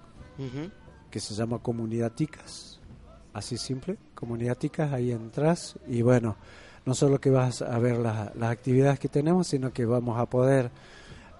que 1.15 1.21
se 1.21 1.33
llama 1.33 1.59
Comunidad 1.59 2.11
Ticas, 2.11 2.81
así 3.31 3.55
simple, 3.57 3.97
Comunidad 4.13 4.57
Ticas, 4.57 4.91
ahí 4.91 5.13
entras 5.13 5.79
y 5.87 6.01
bueno, 6.01 6.35
no 6.85 6.93
solo 6.93 7.21
que 7.21 7.29
vas 7.29 7.61
a 7.61 7.79
ver 7.79 7.99
las, 7.99 8.35
actividades 8.41 8.99
que 8.99 9.07
tenemos, 9.07 9.47
sino 9.47 9.71
que 9.71 9.85
vamos 9.85 10.19
a 10.19 10.25
poder 10.25 10.71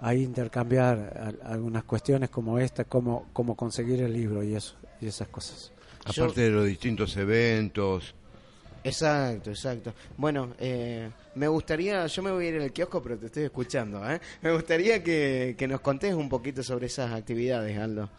ahí 0.01 0.23
intercambiar 0.23 1.37
algunas 1.43 1.83
cuestiones 1.83 2.29
como 2.29 2.59
esta, 2.59 2.83
cómo, 2.85 3.29
cómo 3.33 3.55
conseguir 3.55 4.01
el 4.01 4.13
libro 4.13 4.43
y 4.43 4.55
eso 4.55 4.75
y 5.01 5.07
esas 5.07 5.27
cosas. 5.27 5.71
Aparte 6.05 6.41
de 6.41 6.49
los 6.51 6.65
distintos 6.65 7.15
eventos. 7.17 8.13
Exacto, 8.83 9.49
exacto. 9.49 9.93
Bueno, 10.15 10.53
eh, 10.59 11.09
me 11.33 11.47
gustaría, 11.47 12.05
yo 12.05 12.21
me 12.21 12.31
voy 12.31 12.45
a 12.45 12.49
ir 12.49 12.55
en 12.55 12.61
el 12.61 12.71
kiosco, 12.71 13.01
pero 13.01 13.17
te 13.17 13.25
estoy 13.25 13.43
escuchando. 13.43 14.07
¿eh? 14.09 14.21
Me 14.41 14.51
gustaría 14.51 15.03
que, 15.03 15.55
que 15.57 15.67
nos 15.67 15.81
contés 15.81 16.13
un 16.13 16.29
poquito 16.29 16.61
sobre 16.61 16.85
esas 16.85 17.11
actividades, 17.11 17.75
Aldo. 17.79 18.09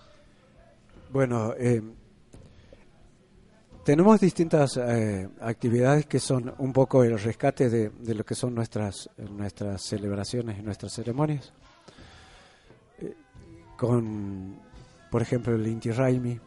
Bueno, 1.12 1.54
eh, 1.56 1.80
tenemos 3.84 4.18
distintas 4.20 4.76
eh, 4.76 5.28
actividades 5.40 6.06
que 6.06 6.18
son 6.18 6.52
un 6.58 6.72
poco 6.72 7.04
el 7.04 7.16
rescate 7.16 7.70
de, 7.70 7.90
de 7.90 8.14
lo 8.16 8.24
que 8.24 8.34
son 8.34 8.52
nuestras, 8.52 9.08
nuestras 9.30 9.82
celebraciones 9.82 10.58
y 10.58 10.62
nuestras 10.62 10.92
ceremonias. 10.92 11.52
Con, 13.76 14.56
por 15.10 15.22
ejemplo, 15.22 15.54
el 15.54 15.66
Inti 15.66 15.90
Raimi, 15.90 16.38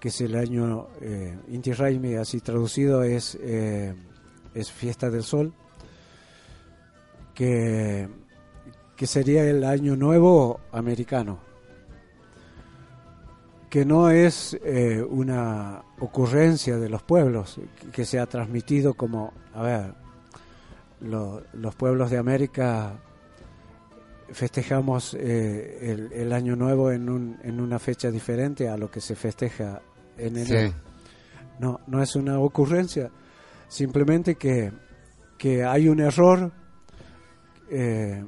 que 0.00 0.08
es 0.08 0.20
el 0.20 0.34
año, 0.36 0.88
eh, 1.00 1.38
Inti 1.48 1.72
Raimi, 1.72 2.14
así 2.14 2.40
traducido, 2.40 3.02
es, 3.02 3.36
eh, 3.40 3.94
es 4.54 4.70
Fiesta 4.72 5.10
del 5.10 5.22
Sol, 5.22 5.52
que, 7.34 8.08
que 8.96 9.06
sería 9.06 9.44
el 9.44 9.64
año 9.64 9.96
nuevo 9.96 10.60
americano 10.72 11.38
que 13.70 13.84
no 13.84 14.08
es 14.08 14.56
eh, 14.62 15.02
una 15.02 15.82
ocurrencia 15.98 16.76
de 16.78 16.88
los 16.88 17.02
pueblos, 17.02 17.58
que 17.92 18.04
se 18.04 18.20
ha 18.20 18.26
transmitido 18.26 18.94
como, 18.94 19.32
a 19.52 19.62
ver, 19.62 19.94
lo- 21.00 21.42
los 21.54 21.74
pueblos 21.74 22.08
de 22.08 22.18
América 22.18 22.92
festejamos 24.34 25.14
eh, 25.14 25.78
el, 25.92 26.12
el 26.12 26.32
año 26.32 26.56
nuevo 26.56 26.90
en, 26.90 27.08
un, 27.08 27.38
en 27.42 27.60
una 27.60 27.78
fecha 27.78 28.10
diferente 28.10 28.68
a 28.68 28.76
lo 28.76 28.90
que 28.90 29.00
se 29.00 29.14
festeja 29.14 29.80
en 30.18 30.36
enero. 30.36 30.68
Sí. 30.70 30.74
No, 31.60 31.80
no 31.86 32.02
es 32.02 32.16
una 32.16 32.38
ocurrencia, 32.40 33.10
simplemente 33.68 34.34
que, 34.34 34.72
que 35.38 35.64
hay 35.64 35.88
un 35.88 36.00
error 36.00 36.50
eh, 37.70 38.24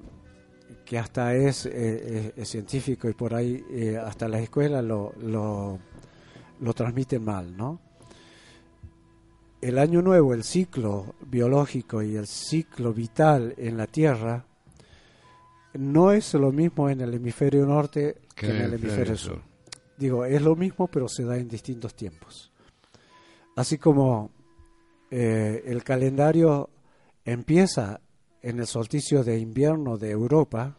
que 0.84 0.98
hasta 0.98 1.34
es, 1.34 1.66
eh, 1.66 2.32
es- 2.36 2.42
es 2.42 2.48
científico 2.48 3.08
y 3.08 3.12
por 3.14 3.34
ahí 3.34 3.64
eh, 3.70 3.96
hasta 3.98 4.28
las 4.28 4.40
escuelas 4.42 4.84
lo, 4.84 5.12
lo, 5.20 5.78
lo 6.60 6.72
transmiten 6.74 7.24
mal, 7.24 7.56
¿no? 7.56 7.80
El 9.60 9.78
año 9.78 10.02
nuevo, 10.02 10.32
el 10.34 10.44
ciclo 10.44 11.14
biológico 11.26 12.02
y 12.02 12.14
el 12.14 12.26
ciclo 12.26 12.92
vital 12.92 13.54
en 13.56 13.76
la 13.76 13.86
Tierra 13.86 14.44
no 15.78 16.12
es 16.12 16.34
lo 16.34 16.52
mismo 16.52 16.88
en 16.90 17.00
el 17.00 17.14
hemisferio 17.14 17.66
norte 17.66 18.16
que, 18.34 18.46
en 18.50 18.56
el 18.56 18.74
hemisferio 18.74 19.16
sur. 19.16 19.40
Digo, 19.96 20.24
es 20.24 20.42
lo 20.42 20.56
mismo, 20.56 20.88
pero 20.88 21.08
se 21.08 21.24
da 21.24 21.36
en 21.38 21.48
distintos 21.48 21.94
tiempos. 21.94 22.52
Así 23.56 23.78
como 23.78 24.30
eh, 25.10 25.62
el 25.66 25.82
calendario 25.82 26.68
empieza 27.24 28.00
en 28.42 28.58
el 28.60 28.66
solsticio 28.66 29.24
de 29.24 29.38
invierno 29.38 29.96
de 29.96 30.10
Europa, 30.10 30.76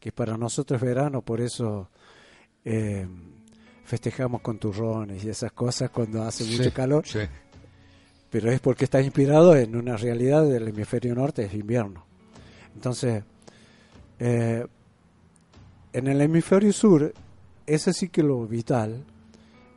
que 0.00 0.10
para 0.12 0.36
nosotros 0.36 0.82
es 0.82 0.86
verano, 0.86 1.22
por 1.22 1.40
eso 1.40 1.88
eh, 2.64 3.06
festejamos 3.84 4.40
con 4.40 4.58
turrones 4.58 5.24
y 5.24 5.28
esas 5.30 5.52
cosas 5.52 5.90
cuando 5.90 6.22
hace 6.24 6.44
Sí, 6.44 6.56
mucho 6.56 6.72
calor, 6.74 7.06
sí. 7.06 7.20
pero 8.30 8.50
es 8.50 8.60
porque 8.60 8.84
está 8.84 9.00
inspirado 9.00 9.54
en 9.56 9.76
una 9.76 9.96
realidad 9.96 10.44
del 10.44 10.68
hemisferio 10.68 11.14
norte, 11.14 11.44
es 11.44 11.54
invierno. 11.54 12.04
Entonces, 12.74 13.22
eh, 14.18 14.66
en 15.92 16.06
el 16.06 16.20
hemisferio 16.20 16.72
sur, 16.72 17.12
ese 17.66 17.92
ciclo 17.92 18.46
vital 18.46 19.04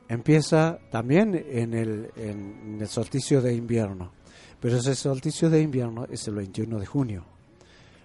empieza 0.10 0.80
también 0.92 1.36
en 1.50 1.74
el, 1.74 2.12
en 2.16 2.78
el 2.80 2.88
solsticio 2.88 3.42
de 3.42 3.54
invierno, 3.54 4.12
pero 4.60 4.78
ese 4.78 4.96
solsticio 4.96 5.50
de 5.50 5.62
invierno 5.62 6.06
es 6.10 6.28
el 6.28 6.36
21 6.36 6.80
de 6.80 6.86
junio. 6.86 7.24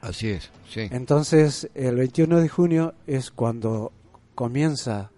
Así 0.01 0.31
es, 0.31 0.51
sí. 0.69 0.89
Entonces, 0.91 1.71
el 1.75 1.97
21 1.97 2.41
de 2.41 2.49
junio 2.49 2.95
es 3.07 3.31
cuando 3.31 3.93
comienza 4.35 5.11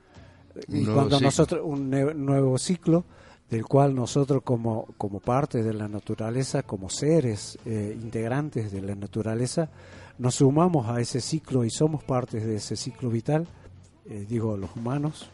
Un 0.69 0.83
y 0.83 0.85
nuevo 0.85 0.95
cuando 0.95 1.17
ciclo. 1.17 1.27
nosotros 1.27 1.61
un 1.65 1.91
nuevo 2.25 2.59
ciclo 2.59 3.05
del 3.51 3.65
cual 3.67 3.95
nosotros 3.95 4.43
como, 4.43 4.87
como 4.99 5.21
parte 5.21 5.62
de 5.62 5.73
la 5.73 5.89
naturaleza, 5.89 6.62
como 6.62 6.91
seres 6.91 7.59
eh, 7.65 7.97
integrantes 8.01 8.73
de 8.73 8.83
la 8.83 8.95
naturaleza, 8.95 9.69
nos 10.19 10.37
sumamos 10.37 10.89
a 10.89 11.01
ese 11.01 11.21
ciclo 11.21 11.65
y 11.65 11.71
somos 11.71 12.03
partes 12.05 12.45
de 12.45 12.57
ese 12.57 12.77
ciclo 12.77 13.11
vital, 13.11 13.47
eh, 14.07 14.25
digo 14.29 14.57
los 14.57 14.75
humanos, 14.77 15.31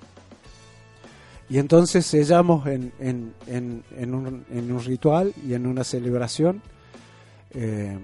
y 1.49 1.59
entonces 1.59 2.07
sellamos 2.07 2.66
en, 2.68 2.93
en, 3.01 3.35
en, 3.49 4.14
un, 4.14 4.45
en 4.51 4.70
un 4.72 4.85
ritual 4.85 5.35
y 5.47 5.55
en 5.55 5.66
una 5.66 5.83
celebración 5.83 6.62
eh, 7.51 7.99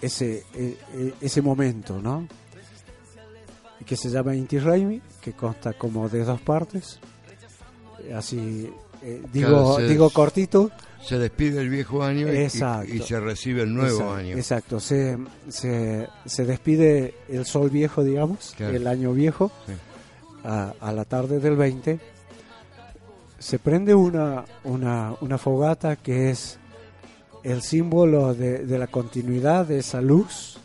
ese, 0.00 0.44
e- 0.54 0.78
e- 0.94 1.14
ese 1.20 1.42
momento, 1.42 2.00
¿no? 2.00 2.28
Que 3.84 3.96
se 3.96 4.08
llama 4.10 4.34
Inti 4.34 4.58
Raimi, 4.58 5.02
que 5.20 5.32
consta 5.34 5.72
como 5.74 6.08
de 6.08 6.24
dos 6.24 6.40
partes. 6.40 7.00
Eh, 8.04 8.14
Así, 8.14 8.70
eh, 9.04 9.22
digo, 9.32 9.74
Claro, 9.76 9.88
digo 9.88 10.10
cortito. 10.10 10.70
Se 11.02 11.18
despide 11.18 11.60
el 11.60 11.68
viejo 11.68 12.02
año 12.02 12.32
y- 12.32 12.38
y, 12.46 12.48
se 13.00 13.20
recibe 13.20 13.62
el 13.62 13.74
nuevo 13.74 13.96
exacto, 13.98 14.14
año. 14.14 14.36
Exacto, 14.36 14.80
se, 14.80 15.18
se, 15.48 16.08
se 16.24 16.44
despide 16.46 17.14
el 17.28 17.44
sol 17.44 17.68
viejo, 17.68 18.02
digamos, 18.02 18.54
Claro. 18.56 18.74
el 18.74 18.86
año 18.86 19.12
viejo, 19.12 19.52
Sí. 19.66 19.72
a, 20.44 20.72
a 20.80 20.92
la 20.92 21.04
tarde 21.04 21.40
del 21.40 21.56
20. 21.56 22.00
Se 23.38 23.58
prende 23.58 23.94
una, 23.94 24.44
una, 24.64 25.14
una 25.20 25.36
fogata 25.36 25.96
que 25.96 26.30
es 26.30 26.58
el 27.42 27.60
símbolo 27.60 28.32
de, 28.34 28.64
de 28.64 28.78
la 28.78 28.86
continuidad 28.86 29.66
de 29.66 29.80
esa 29.80 30.00
luz 30.00 30.56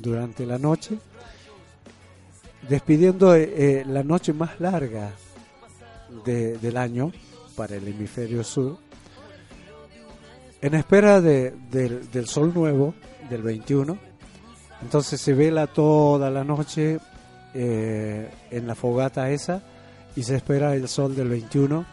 durante 0.00 0.46
la 0.46 0.58
noche, 0.58 0.96
despidiendo 2.68 3.34
eh, 3.34 3.52
eh, 3.56 3.84
la 3.86 4.02
noche 4.04 4.32
más 4.32 4.60
larga 4.60 5.10
de- 6.24 6.58
del 6.58 6.76
año 6.76 7.12
para 7.58 7.74
el 7.76 7.86
hemisferio 7.88 8.42
sur, 8.44 8.78
en 10.62 10.74
espera 10.74 11.20
de- 11.20 11.52
del, 11.70 12.10
del 12.10 12.26
sol 12.26 12.52
nuevo, 12.54 12.94
del 13.28 13.42
21. 13.42 13.98
Entonces 14.82 15.20
se 15.20 15.34
vela 15.34 15.66
toda 15.66 16.30
la 16.30 16.44
noche 16.44 16.98
eh, 17.54 18.30
en 18.52 18.66
la 18.66 18.74
fogata 18.76 19.28
esa 19.30 19.60
y 20.14 20.22
se 20.22 20.36
espera 20.36 20.74
el 20.76 20.88
sol 20.88 21.16
del 21.16 21.28
21, 21.28 21.84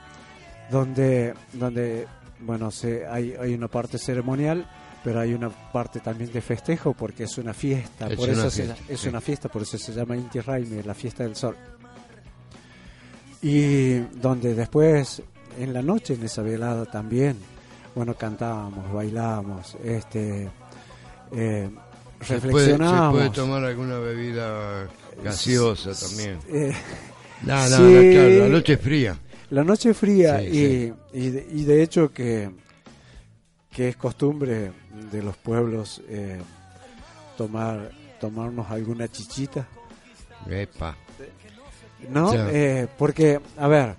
donde, 0.69 1.33
donde 1.53 2.05
bueno, 2.41 2.69
se, 2.69 3.07
hay, 3.07 3.33
hay 3.39 3.53
una 3.55 3.67
parte 3.67 3.97
ceremonial, 3.97 4.69
pero 5.03 5.19
hay 5.19 5.33
una 5.33 5.49
parte 5.49 5.99
también 5.99 6.31
de 6.31 6.41
festejo 6.41 6.93
porque 6.93 7.23
es 7.23 7.37
una 7.39 7.53
fiesta, 7.55 8.07
Es 8.07 8.15
por 8.17 8.29
una 8.29 8.37
eso 8.39 8.49
se- 8.51 8.63
fiesta, 8.65 8.83
es 8.93 8.99
sí. 8.99 9.09
una 9.09 9.21
fiesta, 9.21 9.49
por 9.49 9.63
eso 9.63 9.77
se 9.79 9.91
llama 9.93 10.15
Inti 10.15 10.39
Raimi, 10.39 10.83
la 10.83 10.93
fiesta 10.93 11.23
del 11.23 11.35
sol. 11.35 11.55
Y 13.41 13.99
donde 14.19 14.55
después, 14.55 15.21
en 15.57 15.73
la 15.73 15.81
noche, 15.81 16.13
en 16.15 16.23
esa 16.23 16.41
velada 16.41 16.85
también, 16.85 17.37
bueno, 17.95 18.13
cantábamos, 18.15 18.91
bailábamos, 18.91 19.75
este, 19.83 20.49
eh, 21.31 21.69
Se 22.21 22.39
puede, 22.39 22.41
se 22.41 22.47
reflexionábamos. 22.47 23.13
puede 23.13 23.29
tomar 23.29 23.63
alguna 23.63 23.99
bebida 23.99 24.87
gaseosa 25.23 25.91
también. 25.93 26.39
Eh, 26.49 26.73
No, 27.43 27.53
no, 27.55 27.77
Sí. 27.77 27.83
no, 27.83 28.11
claro, 28.11 28.29
la 28.39 28.47
noche 28.49 28.73
es 28.73 28.79
fría. 28.81 29.17
la 29.49 29.63
noche 29.63 29.93
fría 29.93 30.39
Sí, 30.39 30.45
y, 30.45 30.51
sí. 30.51 30.93
Y, 31.13 31.29
de, 31.29 31.47
y 31.51 31.63
de 31.65 31.83
hecho 31.83 32.11
que, 32.11 32.49
que 33.69 33.89
es 33.89 33.97
costumbre 33.97 34.71
de 35.11 35.21
los 35.21 35.35
pueblos 35.37 36.01
eh, 36.07 36.39
tomar 37.37 37.91
tomarnos 38.21 38.71
alguna 38.71 39.07
chichita, 39.09 39.67
Epa. 40.49 40.95
¿no? 42.09 42.31
Eh, 42.33 42.87
porque, 42.97 43.39
a 43.57 43.67
ver, 43.67 43.95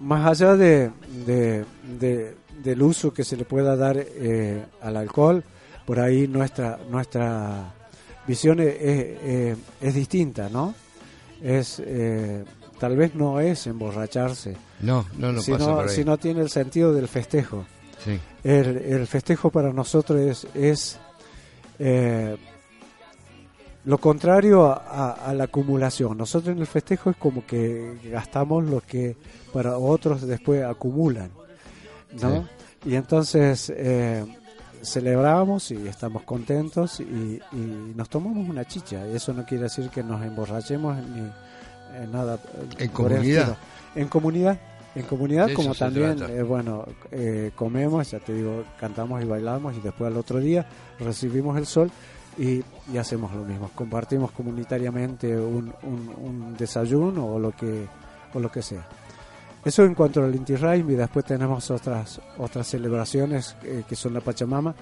más 0.00 0.26
allá 0.40 0.56
de, 0.56 0.90
de- 1.26 1.64
de- 1.98 2.34
del 2.62 2.82
uso 2.82 3.12
que 3.12 3.24
se 3.24 3.36
le 3.36 3.44
pueda 3.44 3.76
dar 3.76 3.96
eh, 3.98 4.62
al 4.82 4.96
alcohol, 4.96 5.42
por 5.86 5.98
ahí 6.00 6.28
nuestra 6.28 6.78
nuestra 6.90 7.72
visión 8.26 8.60
es, 8.60 8.74
es- 8.80 9.58
es 9.80 9.94
distinta, 9.94 10.48
¿no? 10.48 10.74
Es 11.42 11.82
eh, 11.84 12.44
tal 12.78 12.96
vez 12.96 13.14
no 13.14 13.40
es 13.40 13.66
emborracharse, 13.66 14.56
No, 14.80 15.06
no, 15.18 15.32
no 15.32 15.40
sino, 15.40 15.58
pasa 15.58 15.74
por 15.74 15.88
ahí. 15.88 15.94
sino 15.94 16.18
tiene 16.18 16.40
el 16.42 16.50
sentido 16.50 16.92
del 16.92 17.08
festejo. 17.08 17.64
Sí. 18.04 18.18
El, 18.44 18.76
el 18.78 19.06
festejo 19.06 19.50
para 19.50 19.72
nosotros 19.72 20.18
es, 20.20 20.46
es, 20.54 20.98
eh, 21.78 22.36
lo 23.84 23.98
contrario 23.98 24.66
a, 24.66 24.74
a- 24.74 25.12
a 25.30 25.34
la 25.34 25.44
acumulación. 25.44 26.18
Nosotros 26.18 26.54
en 26.54 26.60
el 26.60 26.66
festejo 26.66 27.10
es 27.10 27.16
como 27.16 27.46
que 27.46 27.98
gastamos 28.10 28.64
lo 28.64 28.80
que 28.80 29.16
para 29.52 29.76
otros 29.78 30.22
después 30.22 30.62
acumulan, 30.64 31.30
¿no? 32.20 32.48
Y 32.84 32.94
entonces 32.94 33.72
eh, 33.76 34.24
celebramos 34.82 35.70
y 35.70 35.86
estamos 35.88 36.22
contentos 36.22 37.00
y, 37.00 37.40
y 37.52 37.92
nos 37.94 38.08
tomamos 38.08 38.48
una 38.48 38.64
chicha. 38.64 39.06
Y 39.10 39.16
eso 39.16 39.32
no 39.32 39.44
quiere 39.44 39.64
decir 39.64 39.88
que 39.90 40.02
nos 40.02 40.22
emborrachemos 40.22 40.96
ni 40.96 41.20
eh, 41.20 42.06
nada. 42.12 42.38
En 42.78 42.88
comunidad. 42.90 43.58
En 43.94 44.08
comunidad. 44.08 44.58
En 44.96 45.02
comunidad, 45.04 45.46
como 45.54 45.72
también, 45.78 46.18
eh, 46.36 46.42
bueno, 46.42 46.84
eh, 47.12 47.52
comemos, 47.54 48.10
ya 48.10 48.18
te 48.18 48.34
digo, 48.34 48.64
cantamos 48.80 49.22
y 49.22 49.24
bailamos 49.24 49.76
y 49.76 49.80
después 49.80 50.10
al 50.10 50.16
otro 50.16 50.40
día 50.40 50.66
recibimos 50.98 51.56
el 51.56 51.66
sol 51.66 51.92
y, 52.38 52.62
hacemos 52.96 53.32
lo 53.34 53.44
mismo. 53.44 53.70
Compartimos 53.74 54.30
comunitariamente 54.32 55.36
un, 55.36 55.72
un- 55.82 56.14
un 56.18 56.56
desayuno 56.56 57.26
o 57.26 57.38
lo 57.38 57.52
que 57.52 57.86
o 58.34 58.40
lo 58.40 58.50
que 58.50 58.62
sea. 58.62 58.86
Eso 59.64 59.84
en 59.84 59.94
cuanto 59.94 60.22
al 60.24 60.34
Inti 60.34 60.56
Raymi, 60.56 60.94
después 60.94 61.24
tenemos 61.24 61.70
otras 61.70 62.20
otras 62.38 62.66
celebraciones 62.66 63.56
eh, 63.62 63.82
que 63.88 63.94
son 63.96 64.14
la 64.14 64.20
Pachamama. 64.20 64.74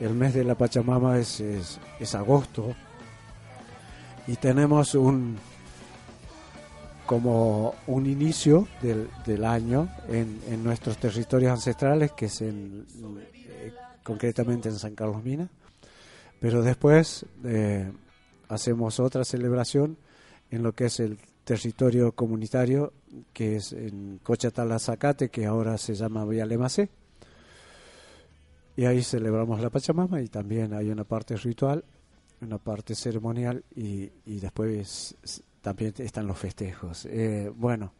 El 0.00 0.14
mes 0.14 0.34
de 0.34 0.44
la 0.44 0.54
Pachamama 0.54 1.18
es, 1.18 1.40
es, 1.40 2.14
agosto 2.14 2.74
y 4.26 4.36
tenemos 4.36 4.94
un 4.94 5.36
como 7.06 7.74
un 7.86 8.06
inicio 8.06 8.68
del, 8.82 9.08
del 9.24 9.44
año 9.44 9.88
en, 10.08 10.40
en 10.48 10.62
nuestros 10.62 10.98
territorios 10.98 11.50
ancestrales, 11.52 12.12
que 12.12 12.26
es 12.26 12.42
en, 12.42 12.84
eh, 13.18 13.72
concretamente 14.04 14.68
en 14.68 14.78
San 14.78 14.94
Carlos 14.94 15.24
Mina, 15.24 15.48
pero 16.40 16.62
después 16.62 17.26
eh, 17.44 17.90
hacemos 18.48 19.00
otra 19.00 19.24
celebración 19.24 19.96
en 20.50 20.62
lo 20.62 20.72
que 20.72 20.86
es 20.86 21.00
el 21.00 21.18
territorio 21.44 22.12
comunitario, 22.12 22.92
que 23.32 23.56
es 23.56 23.72
en 23.72 24.20
Zacate, 24.78 25.30
que 25.30 25.46
ahora 25.46 25.78
se 25.78 25.94
llama 25.94 26.24
Vialemacé. 26.24 26.90
Y 28.76 28.84
ahí 28.84 29.02
celebramos 29.02 29.60
la 29.60 29.70
Pachamama 29.70 30.22
y 30.22 30.28
también 30.28 30.72
hay 30.72 30.90
una 30.90 31.04
parte 31.04 31.36
ritual, 31.36 31.84
una 32.40 32.58
parte 32.58 32.94
ceremonial 32.94 33.64
y, 33.74 34.10
y 34.24 34.38
después 34.38 35.16
también 35.60 35.94
están 35.98 36.26
los 36.26 36.38
festejos. 36.38 37.06
Eh, 37.06 37.50
bueno, 37.54 37.92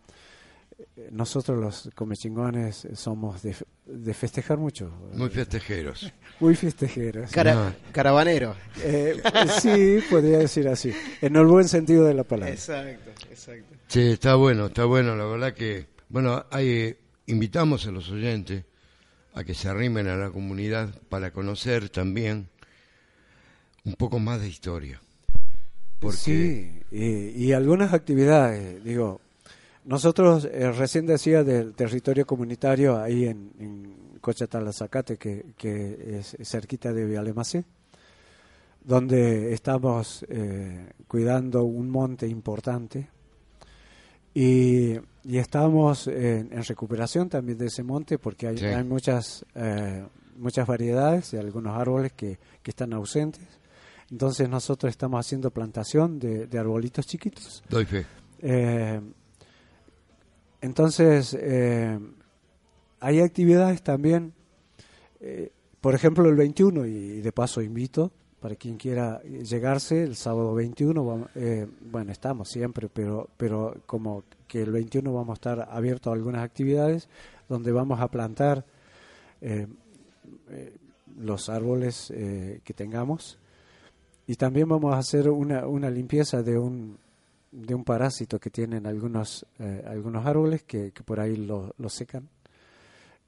nosotros 1.11 1.59
los 1.59 1.91
comechingones 1.95 2.87
somos 2.95 3.43
de, 3.43 3.57
de, 3.87 4.15
festejar 4.15 4.59
mucho. 4.59 4.91
Muy 5.13 5.29
festejeros. 5.29 6.13
Muy 6.41 6.55
festejeros. 6.55 7.31
Cara, 7.31 7.75
Caravanero. 7.93 8.55
Eh, 8.83 9.21
sí, 9.61 9.99
podría 10.09 10.39
decir 10.39 10.69
así, 10.69 10.93
en 11.21 11.37
el 11.37 11.47
buen 11.47 11.69
sentido 11.69 12.05
de 12.05 12.15
la 12.15 12.25
palabra. 12.25 12.55
Exacto, 12.55 13.11
exacto. 13.29 13.75
Sí, 13.89 14.13
está 14.13 14.35
bueno, 14.37 14.67
está 14.67 14.85
bueno. 14.85 15.17
La 15.17 15.25
verdad 15.25 15.55
que, 15.55 15.87
bueno, 16.09 16.47
hay, 16.51 16.97
invitamos 17.27 17.87
a 17.87 17.91
los 17.91 18.11
oyentes 18.11 18.65
a 19.35 19.45
que 19.45 19.55
se 19.55 19.69
arrimen 19.69 20.09
a 20.09 20.17
la 20.17 20.31
comunidad 20.31 20.95
para 21.09 21.33
conocer 21.33 21.89
también 21.89 22.49
un 23.85 23.95
poco 23.95 24.19
más 24.19 24.41
de 24.41 24.49
historia. 24.49 25.01
Sí, 26.13 26.81
y, 26.93 27.53
algunas 27.53 27.93
actividades, 27.93 28.83
digo, 28.85 29.21
nosotros 29.89 30.45
eh, 30.45 30.71
recién 30.71 31.07
decía 31.07 31.43
del 31.43 31.73
territorio 31.75 32.27
comunitario 32.27 33.01
ahí 33.01 33.25
en, 33.25 33.51
en 33.59 34.73
Zacate, 34.73 35.17
que, 35.17 35.55
que 35.57 36.19
es 36.19 36.37
cerquita 36.43 36.93
de 36.93 37.07
Vialemacé, 37.07 37.65
donde 38.85 39.55
estamos 39.55 40.27
eh, 40.29 40.91
cuidando 41.07 41.65
un 41.65 41.89
monte 41.89 42.29
importante 42.29 43.09
y, 44.35 44.99
y 45.25 45.39
estamos 45.39 46.07
en, 46.07 46.53
en, 46.53 46.65
recuperación 46.65 47.31
también 47.31 47.57
de 47.57 47.69
ese 47.69 47.83
monte 47.83 48.19
porque 48.19 48.47
hay, 48.47 48.59
sí. 48.59 48.67
hay 48.67 48.85
muchas, 48.85 49.47
eh, 49.55 50.05
muchas 50.37 50.67
variedades 50.67 51.33
y 51.33 51.39
algunos 51.39 51.75
árboles 51.75 52.13
que, 52.13 52.39
que 52.63 52.71
están 52.71 52.93
ausentes 52.93 53.59
entonces 54.11 54.51
nosotros 54.51 54.91
estamos 54.91 55.25
haciendo 55.25 55.51
plantación 55.51 56.19
de, 56.19 56.47
de 56.47 56.59
arbolitos 56.59 57.07
chiquitos. 57.07 57.63
Doy 57.69 57.87
fe. 57.87 58.07
Eh, 58.41 59.01
entonces, 60.61 61.37
eh, 61.39 61.99
hay 63.01 63.21
actividades 63.21 63.83
también, 63.83 64.33
eh, 65.21 65.53
por 65.81 65.95
ejemplo 65.95 66.29
el 66.29 66.37
21, 66.37 66.87
y 66.87 67.21
de 67.21 67.33
paso 67.33 67.63
invito 67.63 68.13
para 68.41 68.55
quien 68.55 68.77
quiera 68.77 69.21
llegarse 69.23 70.03
el 70.03 70.15
sábado 70.15 70.55
21, 70.55 71.29
eh, 71.35 71.67
bueno, 71.91 72.13
estamos 72.13 72.49
siempre, 72.49 72.89
pero, 72.89 73.29
pero 73.37 73.77
como 73.87 74.25
que 74.47 74.63
el 74.63 74.71
21 74.71 75.13
vamos 75.13 75.31
a 75.31 75.35
estar 75.35 75.69
abiertos 75.71 76.11
a 76.11 76.15
algunas 76.15 76.45
actividades 76.45 77.09
donde 77.49 77.73
vamos 77.73 78.01
a 78.01 78.09
plantar 78.09 78.65
eh, 79.41 79.67
eh, 80.51 80.77
los 81.19 81.49
árboles 81.49 82.13
que 82.13 82.75
tengamos. 82.75 83.39
Y 84.27 84.37
también 84.37 84.69
vamos 84.69 84.95
a 84.95 84.99
hacer 84.99 85.29
una, 85.31 85.67
una 85.67 85.91
limpieza 85.91 86.43
de 86.43 86.59
un, 86.59 86.99
de 87.51 87.75
un 87.75 87.85
parásito 87.85 88.39
que 88.39 88.51
tienen 88.51 88.87
algunos, 88.87 89.47
eh, 89.59 89.83
algunos 89.87 90.27
árboles 90.27 90.63
que, 90.65 90.93
que, 90.93 91.03
por 91.03 91.21
ahí 91.21 91.37
lo, 91.37 91.75
lo 91.79 91.89
secan, 91.89 92.29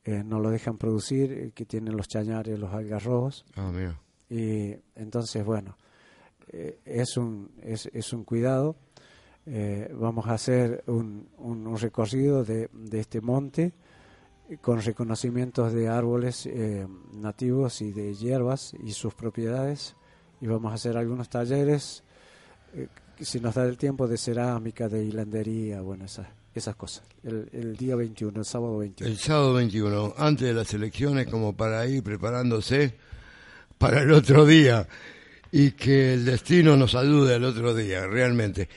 eh, 0.04 0.22
no 0.24 0.40
lo 0.40 0.50
dejan 0.50 0.78
producir, 0.78 1.32
eh, 1.32 1.52
que 1.54 1.66
tienen 1.66 1.96
los 1.96 2.08
chañares, 2.08 2.58
los 2.58 2.72
algarrobos. 2.72 3.44
Oh, 3.56 3.70
y 4.30 4.74
entonces, 4.94 5.44
bueno, 5.44 5.76
eh, 6.48 6.78
es, 6.84 7.16
un, 7.16 7.50
es, 7.62 7.86
es 7.92 8.12
un 8.12 8.24
cuidado. 8.24 8.76
vamos 9.92 10.26
a 10.26 10.34
hacer 10.34 10.84
un, 10.86 11.28
un, 11.38 11.66
un 11.66 11.76
recorrido 11.76 12.44
de, 12.44 12.70
de, 12.72 13.00
este 13.00 13.20
monte 13.20 13.72
con 14.60 14.80
reconocimientos 14.80 15.72
de 15.72 15.88
árboles 15.88 16.48
nativos 17.12 17.80
y 17.80 17.92
de 17.92 18.14
hierbas 18.14 18.74
y 18.84 18.92
sus 18.92 19.14
propiedades 19.14 19.96
y 20.40 20.46
vamos 20.46 20.72
a 20.72 20.74
hacer 20.74 20.96
algunos 20.96 21.28
talleres, 21.28 22.04
si 23.20 23.40
nos 23.40 23.54
da 23.54 23.64
el 23.64 23.76
tiempo, 23.76 24.06
de 24.06 24.16
cerámica, 24.16 24.88
de 24.88 25.04
hilandería, 25.04 25.80
bueno, 25.80 26.04
esas, 26.04 26.26
esas 26.54 26.76
cosas. 26.76 27.04
El, 27.22 27.48
el, 27.52 27.76
día 27.76 27.96
21, 27.96 28.38
el 28.38 28.44
sábado 28.44 28.78
21. 28.78 29.10
El 29.10 29.18
sábado 29.18 29.54
21, 29.54 30.14
antes 30.16 30.48
de 30.48 30.54
las 30.54 30.72
elecciones, 30.74 31.26
como 31.26 31.56
para 31.56 31.86
ir 31.86 32.02
preparándose 32.02 32.94
para 33.78 34.02
el 34.02 34.12
otro 34.12 34.44
día 34.46 34.86
y 35.52 35.72
que 35.72 36.14
el 36.14 36.24
destino 36.24 36.76
nos 36.76 36.94
ayude 36.94 37.34
al 37.34 37.44
otro 37.44 37.74
día, 37.74 38.06
realmente. 38.06 38.68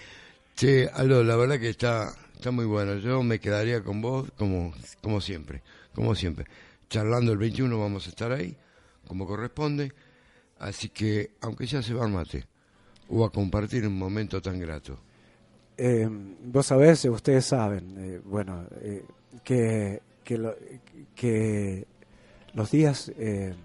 Sí, 0.56 0.86
Aldo, 0.94 1.24
la 1.24 1.36
verdad 1.36 1.60
que 1.60 1.70
está, 1.70 2.14
está 2.36 2.52
muy 2.52 2.66
bueno. 2.66 2.98
Yo 2.98 3.24
me 3.24 3.40
quedaría 3.40 3.84
con 3.84 4.02
vos 4.02 4.30
como, 4.38 4.74
como 5.02 5.22
siempre, 5.22 5.62
como 5.94 6.16
siempre. 6.16 6.46
Charlando 6.90 7.32
el 7.32 7.38
21 7.38 7.80
vamos 7.80 8.06
a 8.06 8.10
estar 8.10 8.32
ahí, 8.32 8.56
como 9.08 9.26
corresponde 9.26 9.92
Así 10.64 10.88
que, 10.90 11.32
aunque 11.42 11.66
ya 11.66 11.82
se 11.82 11.94
va 11.94 12.06
al 12.06 12.12
mate, 12.12 12.46
o 13.10 13.26
a 13.26 13.32
compartir 13.32 13.86
un 13.88 13.98
momento 13.98 14.42
tan 14.42 14.60
grato. 14.60 14.98
Eh, 15.78 16.08
vos 16.46 16.66
sabés, 16.68 17.06
ustedes 17.06 17.46
saben, 17.46 17.96
eh, 17.98 18.22
bueno, 18.24 18.66
eh, 18.82 19.04
que, 19.44 20.02
que, 20.24 20.38
lo, 20.38 20.56
que, 21.16 21.88
los 22.54 22.70
días 22.70 23.12
eh, 23.18 23.56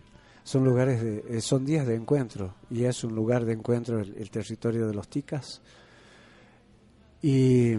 son 0.43 0.65
lugares 0.65 1.03
de, 1.03 1.25
eh, 1.29 1.41
son 1.43 1.67
días 1.67 1.87
de 1.87 1.95
encuentro 1.95 2.55
y 2.71 2.85
es 2.85 3.05
un 3.05 3.15
lugar 3.15 3.45
de 3.45 3.53
encuentro 3.53 4.01
el, 4.01 4.15
el 4.17 4.31
territorio 4.31 4.87
de 4.87 4.95
los 4.95 5.09
ticas 5.09 5.61
y, 7.21 7.75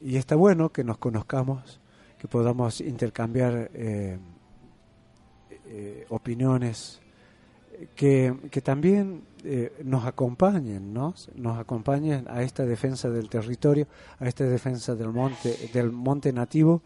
y, 0.00 0.16
está 0.16 0.34
bueno 0.34 0.70
que 0.70 0.82
nos 0.82 0.98
conozcamos, 0.98 1.80
que 2.18 2.26
podamos 2.26 2.80
intercambiar 2.80 3.70
eh, 3.74 4.18
opiniones 6.08 6.98
que, 7.94 8.34
que 8.50 8.62
también 8.62 9.22
eh, 9.44 9.72
nos 9.84 10.04
acompañen, 10.04 10.92
¿no? 10.92 11.14
Nos 11.34 11.58
acompañen 11.58 12.26
a 12.28 12.42
esta 12.42 12.64
defensa 12.64 13.08
del 13.08 13.28
territorio, 13.28 13.86
a 14.18 14.26
esta 14.26 14.44
defensa 14.44 14.94
del 14.94 15.08
monte, 15.08 15.70
del 15.72 15.92
monte 15.92 16.32
nativo, 16.32 16.82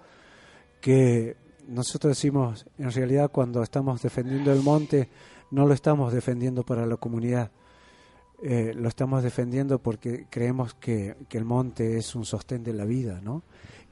que 0.81 1.37
nosotros 1.69 2.11
decimos, 2.17 2.67
en 2.79 2.91
realidad 2.91 3.31
cuando 3.31 3.63
estamos 3.63 4.03
defendiendo 4.03 4.53
el 4.53 4.63
monte, 4.63 5.09
no 5.51 5.67
lo 5.67 5.75
estamos 5.75 6.13
defendiendo 6.13 6.63
para 6.65 6.87
la 6.87 6.97
comunidad, 6.97 7.51
eh, 8.43 8.73
lo 8.75 8.89
estamos 8.89 9.23
defendiendo 9.23 9.79
porque 9.79 10.27
creemos 10.29 10.75
que, 10.75 11.17
que, 11.29 11.39
el 11.39 11.45
monte 11.45 11.97
es 11.97 12.15
un 12.15 12.25
sostén 12.25 12.65
de 12.65 12.73
la 12.73 12.85
vida, 12.85 13.21
¿no? 13.23 13.43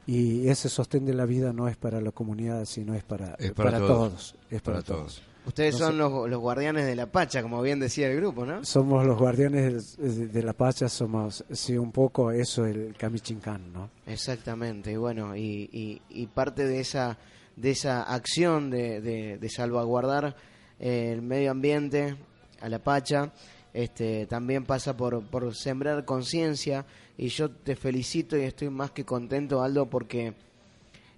Y 0.07 0.49
ese 0.49 0.69
sostén 0.69 1.05
de 1.05 1.15
la 1.15 1.25
vida 1.25 1.53
no 1.53 1.69
es 1.69 1.77
para 1.77 2.01
la 2.01 2.11
comunidad, 2.11 2.65
sino 2.65 2.95
es 2.95 3.05
para, 3.05 3.35
es 3.39 3.53
para, 3.53 3.71
para 3.71 3.79
todos. 3.79 3.89
todos. 3.89 4.37
Es 4.51 4.61
para, 4.61 4.79
para 4.79 4.87
todos. 4.87 5.15
todos. 5.17 5.30
Ustedes 5.47 5.77
son 5.77 5.97
los, 5.97 6.29
los, 6.29 6.39
guardianes 6.39 6.87
de 6.87 6.95
la 6.95 7.07
Pacha, 7.07 7.43
como 7.43 7.63
bien 7.63 7.81
decía 7.81 8.09
el 8.09 8.17
grupo, 8.17 8.45
¿no? 8.45 8.63
Somos 8.65 9.07
los 9.07 9.19
guardianes 9.19 9.97
de, 9.97 10.29
de 10.29 10.43
la 10.43 10.53
Pacha, 10.53 10.89
somos, 10.89 11.45
sí, 11.51 11.79
un 11.79 11.93
poco 11.93 12.31
eso, 12.31 12.67
el 12.67 12.95
Kamichincán, 12.97 13.73
¿no? 13.73 13.91
Exactamente, 14.07 14.93
y 14.93 14.97
bueno, 14.97 15.35
y, 15.35 15.69
y, 15.73 16.03
y, 16.11 16.27
parte 16.27 16.67
de 16.67 16.81
esa, 16.81 17.19
de 17.57 17.71
esa 17.71 18.03
acción 18.03 18.71
de, 18.71 19.01
de, 19.01 19.39
de 19.39 19.49
salvaguardar 19.49 20.37
eh, 20.79 21.13
el 21.13 21.23
medio 21.23 21.53
ambiente 21.53 22.17
a 22.61 22.69
la 22.69 22.79
Pacha, 22.79 23.33
este, 23.73 24.27
también 24.27 24.65
pasa 24.65 24.97
por, 24.97 25.25
por 25.25 25.55
sembrar 25.55 26.05
conciencia, 26.05 26.85
y 27.17 27.29
yo 27.29 27.51
te 27.51 27.77
felicito 27.77 28.37
y 28.37 28.43
estoy 28.43 28.69
más 28.69 28.91
que 28.91 29.05
contento, 29.05 29.63
Aldo, 29.63 29.87
porque... 29.87 30.35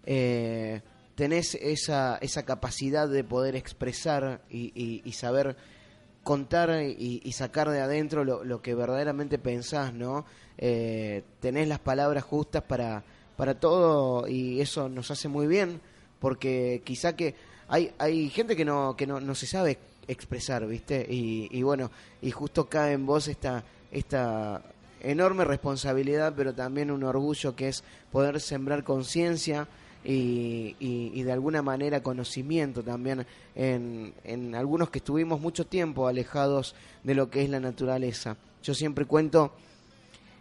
Eh, 0.04 0.80
tenés 1.14 1.54
esa, 1.56 2.18
esa 2.20 2.44
capacidad 2.44 3.08
de 3.08 3.24
poder 3.24 3.56
expresar 3.56 4.40
y, 4.48 5.02
y, 5.04 5.12
saber 5.12 5.56
contar 6.22 6.82
y, 6.82 7.20
y, 7.22 7.32
sacar 7.32 7.70
de 7.70 7.80
adentro 7.80 8.24
lo, 8.24 8.44
lo, 8.44 8.62
que 8.62 8.74
verdaderamente 8.74 9.38
pensás, 9.38 9.92
¿no? 9.92 10.24
Eh, 10.58 11.22
tenés 11.40 11.68
las 11.68 11.80
palabras 11.80 12.24
justas 12.24 12.62
para, 12.62 13.04
para 13.36 13.58
todo 13.58 14.28
y 14.28 14.60
eso 14.60 14.88
nos 14.88 15.10
hace 15.10 15.28
muy 15.28 15.46
bien 15.46 15.80
porque 16.20 16.82
quizá 16.84 17.16
que 17.16 17.34
hay, 17.68 17.92
hay 17.98 18.28
gente 18.30 18.54
que 18.54 18.64
no, 18.64 18.96
que 18.96 19.06
no, 19.06 19.20
no 19.20 19.34
se 19.34 19.46
sabe 19.46 19.78
expresar, 20.06 20.66
¿viste? 20.66 21.06
Y, 21.08 21.48
y 21.50 21.62
bueno, 21.62 21.90
y 22.20 22.30
justo 22.30 22.68
cae 22.68 22.92
en 22.92 23.06
vos 23.06 23.28
esta, 23.28 23.64
esta 23.90 24.62
enorme 25.00 25.44
responsabilidad, 25.44 26.34
pero 26.36 26.54
también 26.54 26.90
un 26.90 27.02
orgullo 27.02 27.56
que 27.56 27.68
es 27.68 27.82
poder 28.10 28.40
sembrar 28.40 28.84
conciencia 28.84 29.68
y, 30.04 30.76
y, 30.80 31.22
de 31.22 31.32
alguna 31.32 31.62
manera 31.62 32.02
conocimiento 32.02 32.82
también 32.82 33.24
en, 33.54 34.14
en 34.24 34.54
algunos 34.54 34.90
que 34.90 34.98
estuvimos 34.98 35.40
mucho 35.40 35.66
tiempo 35.66 36.08
alejados 36.08 36.74
de 37.04 37.14
lo 37.14 37.30
que 37.30 37.42
es 37.42 37.50
la 37.50 37.60
naturaleza. 37.60 38.36
Yo 38.62 38.74
siempre 38.74 39.04
cuento 39.04 39.52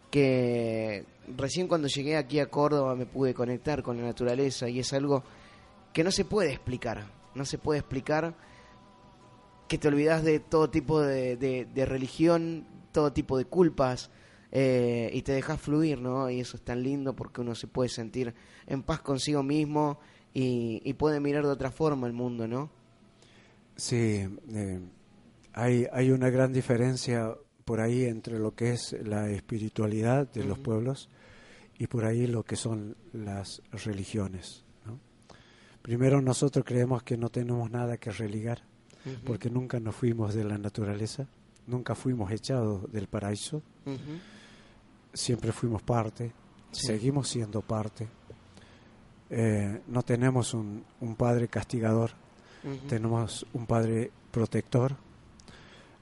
que 0.09 1.05
recién 1.37 1.67
cuando 1.67 1.87
llegué 1.87 2.17
aquí 2.17 2.39
a 2.39 2.47
Córdoba 2.47 2.95
me 2.95 3.05
pude 3.05 3.33
conectar 3.33 3.83
con 3.83 3.97
la 3.97 4.03
naturaleza 4.03 4.69
y 4.69 4.79
es 4.79 4.93
algo 4.93 5.23
que 5.93 6.03
no 6.03 6.11
se 6.11 6.25
puede 6.25 6.51
explicar, 6.51 7.05
no 7.35 7.45
se 7.45 7.57
puede 7.57 7.79
explicar 7.79 8.33
que 9.67 9.77
te 9.77 9.87
olvidas 9.87 10.23
de 10.23 10.39
todo 10.39 10.69
tipo 10.69 11.01
de, 11.01 11.37
de, 11.37 11.85
religión, 11.85 12.65
todo 12.91 13.13
tipo 13.13 13.37
de 13.37 13.45
culpas 13.45 14.09
eh, 14.51 15.09
y 15.13 15.21
te 15.21 15.31
dejas 15.31 15.59
fluir, 15.59 15.99
¿no? 16.01 16.29
Y 16.29 16.39
eso 16.39 16.57
es 16.57 16.63
tan 16.63 16.83
lindo 16.83 17.15
porque 17.15 17.41
uno 17.41 17.55
se 17.55 17.67
puede 17.67 17.89
sentir 17.89 18.33
en 18.67 18.83
paz 18.83 19.01
consigo 19.01 19.43
mismo 19.43 19.99
y, 20.33 20.93
puede 20.93 21.19
mirar 21.19 21.43
de 21.43 21.51
otra 21.51 21.71
forma 21.71 22.07
el 22.07 22.13
mundo, 22.13 22.47
¿no? 22.47 22.69
Sí, 23.75 24.27
eh, 24.49 24.79
hay, 25.53 25.87
hay 25.91 26.11
una 26.11 26.29
gran 26.29 26.53
diferencia 26.53 27.35
por 27.65 27.79
ahí 27.79 28.05
entre 28.05 28.39
lo 28.39 28.53
que 28.53 28.71
es 28.71 28.95
la 29.03 29.29
espiritualidad 29.29 30.31
de 30.31 30.43
los 30.43 30.59
pueblos 30.59 31.09
y 31.77 31.87
por 31.87 32.05
ahí 32.05 32.27
lo 32.27 32.43
que 32.43 32.55
son 32.55 32.95
las 33.13 33.61
religiones. 33.71 34.63
Primero 35.81 36.21
nosotros 36.21 36.63
creemos 36.63 37.01
que 37.01 37.17
no 37.17 37.29
tenemos 37.29 37.71
nada 37.71 37.97
que 37.97 38.11
religar 38.11 38.61
porque 39.25 39.49
nunca 39.49 39.79
nos 39.79 39.95
fuimos 39.95 40.35
de 40.35 40.43
la 40.43 40.57
naturaleza, 40.59 41.27
nunca 41.65 41.95
fuimos 41.95 42.31
echados 42.31 42.91
del 42.91 43.07
paraíso, 43.07 43.63
siempre 45.13 45.51
fuimos 45.51 45.81
parte, 45.81 46.31
seguimos 46.71 47.27
siendo 47.29 47.61
parte. 47.61 48.07
Eh, 49.29 49.81
no 49.87 50.03
tenemos 50.03 50.53
un, 50.53 50.83
un 50.99 51.15
padre 51.15 51.47
castigador, 51.47 52.11
tenemos 52.87 53.45
un 53.53 53.65
padre 53.65 54.11
protector, 54.29 54.95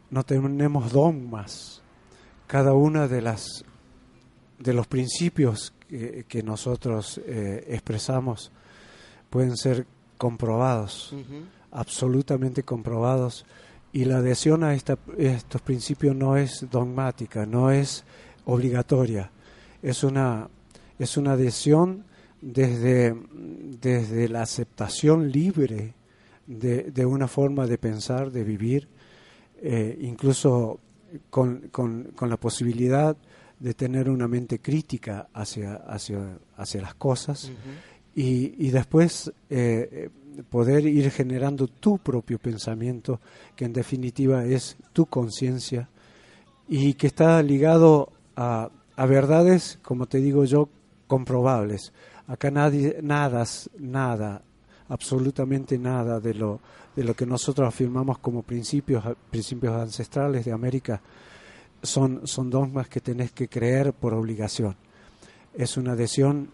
no 0.09 0.23
tenemos 0.23 0.91
dogmas. 0.91 1.81
Cada 2.47 2.73
una 2.73 3.07
de 3.07 3.21
las 3.21 3.63
de 4.59 4.73
los 4.73 4.87
principios 4.87 5.73
que, 5.87 6.43
nosotros 6.43 7.19
eh, 7.25 7.65
expresamos 7.69 8.51
pueden 9.29 9.55
ser 9.57 9.87
comprobados, 10.17 11.15
absolutamente 11.71 12.63
comprobados, 12.63 13.45
y 13.91 14.05
la 14.05 14.17
adhesión 14.17 14.63
a 14.63 14.75
esta, 14.75 14.99
estos 15.17 15.61
principios 15.61 16.15
no 16.15 16.37
es 16.37 16.67
dogmática, 16.69 17.45
no 17.45 17.71
es 17.71 18.03
obligatoria, 18.49 19.31
es 19.81 20.03
una, 20.03 20.49
es 20.97 21.17
una 21.17 21.33
adhesión 21.33 22.05
desde, 22.41 23.15
desde 23.81 24.29
la 24.29 24.41
aceptación 24.41 25.31
libre 25.31 25.93
de, 26.47 26.83
de 26.91 27.05
una 27.05 27.27
forma 27.27 27.67
de 27.67 27.77
pensar, 27.77 28.31
de 28.31 28.43
vivir, 28.43 28.87
eh, 29.61 29.97
incluso 30.01 30.79
con, 31.29 31.69
con, 31.71 32.13
la 32.21 32.37
posibilidad 32.37 33.15
de 33.59 33.73
tener 33.73 34.09
una 34.09 34.27
mente 34.27 34.59
crítica 34.59 35.27
hacia, 35.33 35.75
hacia, 35.75 36.37
hacia 36.55 36.81
las 36.81 36.95
cosas 36.95 37.51
y, 38.15 38.65
y, 38.65 38.69
después 38.69 39.31
eh, 39.49 40.09
poder 40.49 40.85
ir 40.85 41.11
generando 41.11 41.67
tu 41.67 41.97
propio 41.97 42.39
pensamiento, 42.39 43.19
que 43.55 43.65
en 43.65 43.73
definitiva 43.73 44.45
es 44.45 44.77
tu 44.93 45.07
conciencia 45.07 45.89
y 46.67 46.93
que 46.93 47.07
está 47.07 47.41
ligado 47.43 48.13
a, 48.39 48.69
a, 48.95 49.05
verdades, 49.05 49.79
como 49.81 50.05
te 50.05 50.19
digo 50.19 50.45
yo, 50.45 50.69
comprobables. 51.07 51.91
Acá 52.27 52.51
nadie, 52.51 52.99
nada, 53.01 53.43
nada, 53.77 54.43
absolutamente 54.87 55.77
nada 55.77 56.19
de 56.19 56.33
lo 56.33 56.59
de 56.95 57.03
lo 57.05 57.15
que 57.15 57.25
nosotros 57.25 57.67
afirmamos 57.67 58.19
como 58.19 58.43
principios, 58.43 59.03
principios 59.29 59.73
ancestrales 59.73 60.43
de 60.43 60.51
América, 60.51 61.01
son, 61.81 62.27
son 62.27 62.49
dogmas 62.49 62.89
que 62.89 62.99
tenés 62.99 63.31
que 63.31 63.47
creer 63.47 63.93
por 63.93 64.13
obligación. 64.13 64.75
Es 65.53 65.77
una 65.77 65.93
adhesión 65.93 66.49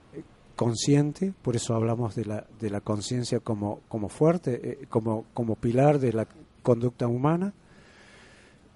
consciente, 0.55 1.33
por 1.41 1.55
eso 1.55 1.73
hablamos 1.73 2.13
de 2.13 2.25
la, 2.25 2.45
de 2.59 2.69
la 2.69 2.81
conciencia 2.81 3.39
como, 3.39 3.81
como 3.87 4.07
fuerte, 4.07 4.59
eh, 4.63 4.85
como, 4.87 5.25
como 5.33 5.55
pilar 5.55 5.97
de 5.97 6.13
la 6.13 6.27
conducta 6.61 7.07
humana, 7.07 7.53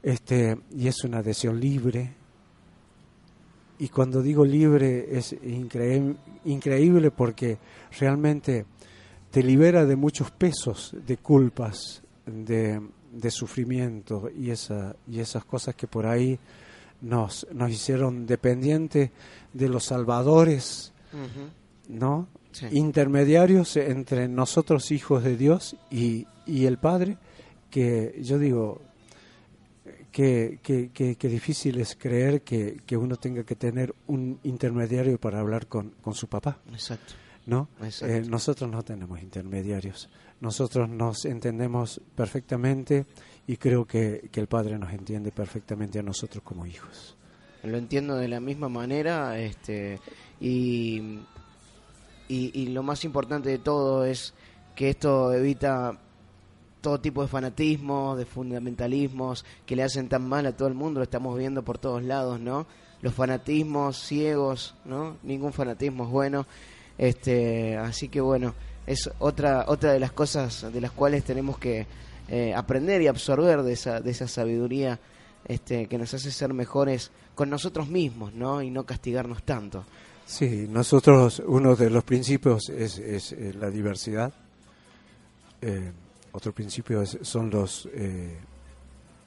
este, 0.02 0.58
y 0.72 0.88
es 0.88 1.04
una 1.04 1.20
adhesión 1.20 1.60
libre. 1.60 2.16
Y 3.80 3.88
cuando 3.90 4.22
digo 4.22 4.46
libre 4.46 5.18
es 5.18 5.36
increíble 6.44 7.12
porque 7.12 7.58
realmente 7.98 8.66
te 9.32 9.42
libera 9.42 9.86
de 9.86 9.96
muchos 9.96 10.32
pesos, 10.32 10.96
de 11.06 11.18
culpas, 11.18 12.04
de, 12.26 12.82
de 13.12 13.32
sufrimiento 13.32 14.30
y, 14.30 14.52
esa, 14.52 14.96
y 15.08 15.20
esas 15.20 15.46
cosas 15.46 15.76
que 15.76 15.88
por 15.88 16.06
ahí 16.06 16.38
nos, 17.02 17.48
nos 17.54 17.72
hicieron 17.72 18.26
dependientes 18.26 19.12
de 19.54 19.70
los 19.70 19.86
salvadores, 19.86 20.94
¿no? 21.88 22.28
Intermediarios 22.72 23.78
entre 23.78 24.28
nosotros, 24.28 24.92
hijos 24.92 25.24
de 25.24 25.38
Dios, 25.38 25.78
y, 25.90 26.28
y 26.46 26.66
el 26.66 26.78
Padre, 26.78 27.18
que 27.70 28.20
yo 28.22 28.38
digo, 28.40 28.82
que, 30.12 30.60
que, 30.62 30.90
que, 30.92 31.28
difícil 31.28 31.80
es 31.80 31.96
creer 31.96 32.42
que, 32.42 32.78
que, 32.86 32.98
uno 32.98 33.16
tenga 33.16 33.44
que 33.44 33.56
tener 33.56 33.94
un 34.08 34.40
intermediario 34.44 35.20
para 35.20 35.40
hablar 35.40 35.68
con, 35.68 35.92
con 36.02 36.14
su 36.14 36.28
papá. 36.28 36.60
Exacto. 36.72 37.14
¿no? 37.50 37.68
Eh, 38.02 38.24
nosotros 38.28 38.70
no 38.70 38.84
tenemos 38.84 39.22
intermediarios, 39.22 40.10
nosotros 40.40 40.88
nos 40.88 41.26
entendemos 41.26 42.00
perfectamente 42.16 43.06
y 43.48 43.58
creo 43.58 43.86
que, 43.86 44.30
el 44.32 44.48
Padre 44.48 44.78
nos 44.78 44.94
entiende 44.94 45.32
perfectamente 45.32 46.00
a 46.00 46.04
nosotros 46.04 46.44
como 46.44 46.66
hijos. 46.66 47.18
Lo 47.64 47.78
entiendo 47.78 48.16
de 48.16 48.28
la 48.28 48.40
misma 48.40 48.70
manera 48.70 49.38
este, 49.40 50.00
y, 50.40 51.20
y, 52.30 52.68
lo 52.68 52.84
más 52.84 53.04
importante 53.04 53.50
de 53.50 53.58
todo 53.58 54.06
es 54.06 54.34
que 54.76 54.92
esto 54.92 55.34
evita 55.34 56.00
todo 56.82 57.00
tipo 57.00 57.22
de 57.22 57.28
fanatismo, 57.28 58.16
de 58.16 58.26
fundamentalismos 58.26 59.46
que 59.66 59.76
le 59.76 59.84
hacen 59.84 60.10
tan 60.10 60.28
mal 60.28 60.46
a 60.46 60.56
todo 60.56 60.68
el 60.68 60.74
mundo, 60.74 61.00
lo 61.00 61.04
estamos 61.04 61.38
viendo 61.38 61.64
por 61.64 61.78
todos 61.78 62.04
lados, 62.04 62.40
¿no? 62.40 62.68
Los 63.02 63.14
fanatismos 63.14 63.98
ciegos, 63.98 64.76
¿no? 64.86 65.18
Ningún 65.24 65.54
fanatismo 65.54 66.06
es 66.06 66.10
bueno 66.10 66.46
este, 67.00 67.78
así 67.78 68.10
que 68.10 68.20
bueno, 68.20 68.54
es 68.86 69.10
otra, 69.20 69.66
otra 69.68 69.94
de 69.94 70.00
las 70.02 70.12
cosas 70.12 70.72
de 70.72 70.82
las 70.82 70.92
cuales 70.92 71.24
tenemos 71.24 71.58
que 71.58 71.88
eh, 72.28 72.54
aprender 72.54 73.02
y 73.02 73.08
absorber 73.08 73.64
de 73.64 73.72
esa, 73.72 74.02
de 74.02 74.12
esa 74.12 74.28
sabiduría 74.28 75.00
este, 75.46 75.88
que 75.88 75.98
nos 75.98 76.14
hace 76.14 76.30
ser 76.30 76.54
mejores 76.54 77.10
con 77.36 77.50
nosotros 77.50 77.88
mismos, 77.88 78.34
¿no? 78.34 78.62
Y 78.62 78.70
no 78.70 78.86
castigarnos 78.86 79.44
tanto. 79.44 79.86
Sí, 80.26 80.68
nosotros, 80.70 81.42
uno 81.48 81.76
de 81.78 81.90
los 81.90 82.04
principios 82.04 82.68
es, 82.68 83.00
es 83.00 83.32
eh, 83.32 83.54
la 83.58 83.70
diversidad. 83.70 84.34
Eh, 85.62 85.92
otro 86.32 86.54
principio 86.54 87.06
son 87.06 87.50
los, 87.50 87.88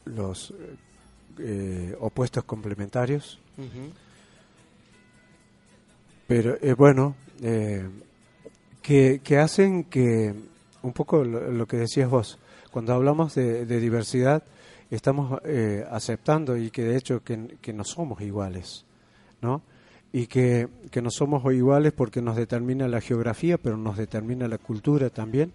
los 0.04 0.54
opuestos 2.00 2.44
complementarios. 2.44 3.38
Pero 6.26 6.56
bueno, 6.76 7.14
eh, 7.42 7.84
que, 8.82 9.38
hacen 9.38 9.84
que, 9.84 10.34
un 10.82 10.92
poco 10.92 11.24
lo, 11.24 11.66
que 11.66 11.76
decías 11.76 12.08
vos, 12.08 12.38
cuando 12.70 12.94
hablamos 12.94 13.34
de, 13.34 13.64
diversidad, 13.66 14.42
estamos 14.90 15.40
eh, 15.44 15.84
aceptando 15.90 16.56
y 16.56 16.70
que 16.70 16.84
de 16.84 16.96
hecho 16.96 17.22
que, 17.22 17.72
no 17.72 17.84
somos 17.84 18.20
iguales, 18.20 18.84
¿no? 19.40 19.62
Y 20.12 20.26
que, 20.26 20.68
no 21.02 21.10
somos 21.10 21.44
iguales 21.52 21.92
porque 21.92 22.22
nos 22.22 22.36
determina 22.36 22.88
la 22.88 23.00
geografía, 23.00 23.58
pero 23.58 23.76
nos 23.76 23.96
determina 23.96 24.48
la 24.48 24.58
cultura 24.58 25.10
también, 25.10 25.52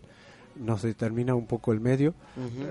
nos 0.59 0.81
determina 0.81 1.35
un 1.35 1.47
poco 1.47 1.71
el 1.71 1.79
medio, 1.79 2.13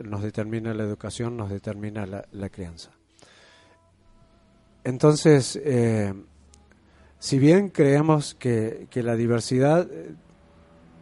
nos 0.04 0.22
determina 0.22 0.74
la 0.74 0.84
educación, 0.84 1.36
nos 1.36 1.50
determina 1.50 2.06
la, 2.06 2.48
crianza. 2.48 2.90
Entonces, 4.84 5.58
eh, 5.64 6.14
si 7.18 7.38
bien 7.38 7.70
creemos 7.70 8.34
que, 8.34 8.86
que 8.90 9.02
la 9.02 9.16
diversidad 9.16 9.88
eh, 9.90 10.14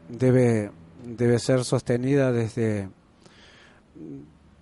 debe, 0.08 0.70
debe 1.04 1.38
ser 1.38 1.64
sostenida 1.64 2.32
desde, 2.32 2.88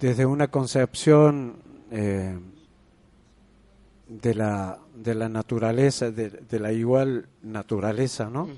desde 0.00 0.26
una 0.26 0.48
concepción 0.48 1.56
eh, 1.90 2.38
de, 4.08 4.34
la, 4.34 4.78
de 4.94 5.14
la 5.14 5.28
naturaleza, 5.28 6.10
de, 6.10 6.58
la 6.58 6.72
igual 6.72 7.28
naturaleza, 7.42 8.28
¿no? 8.28 8.48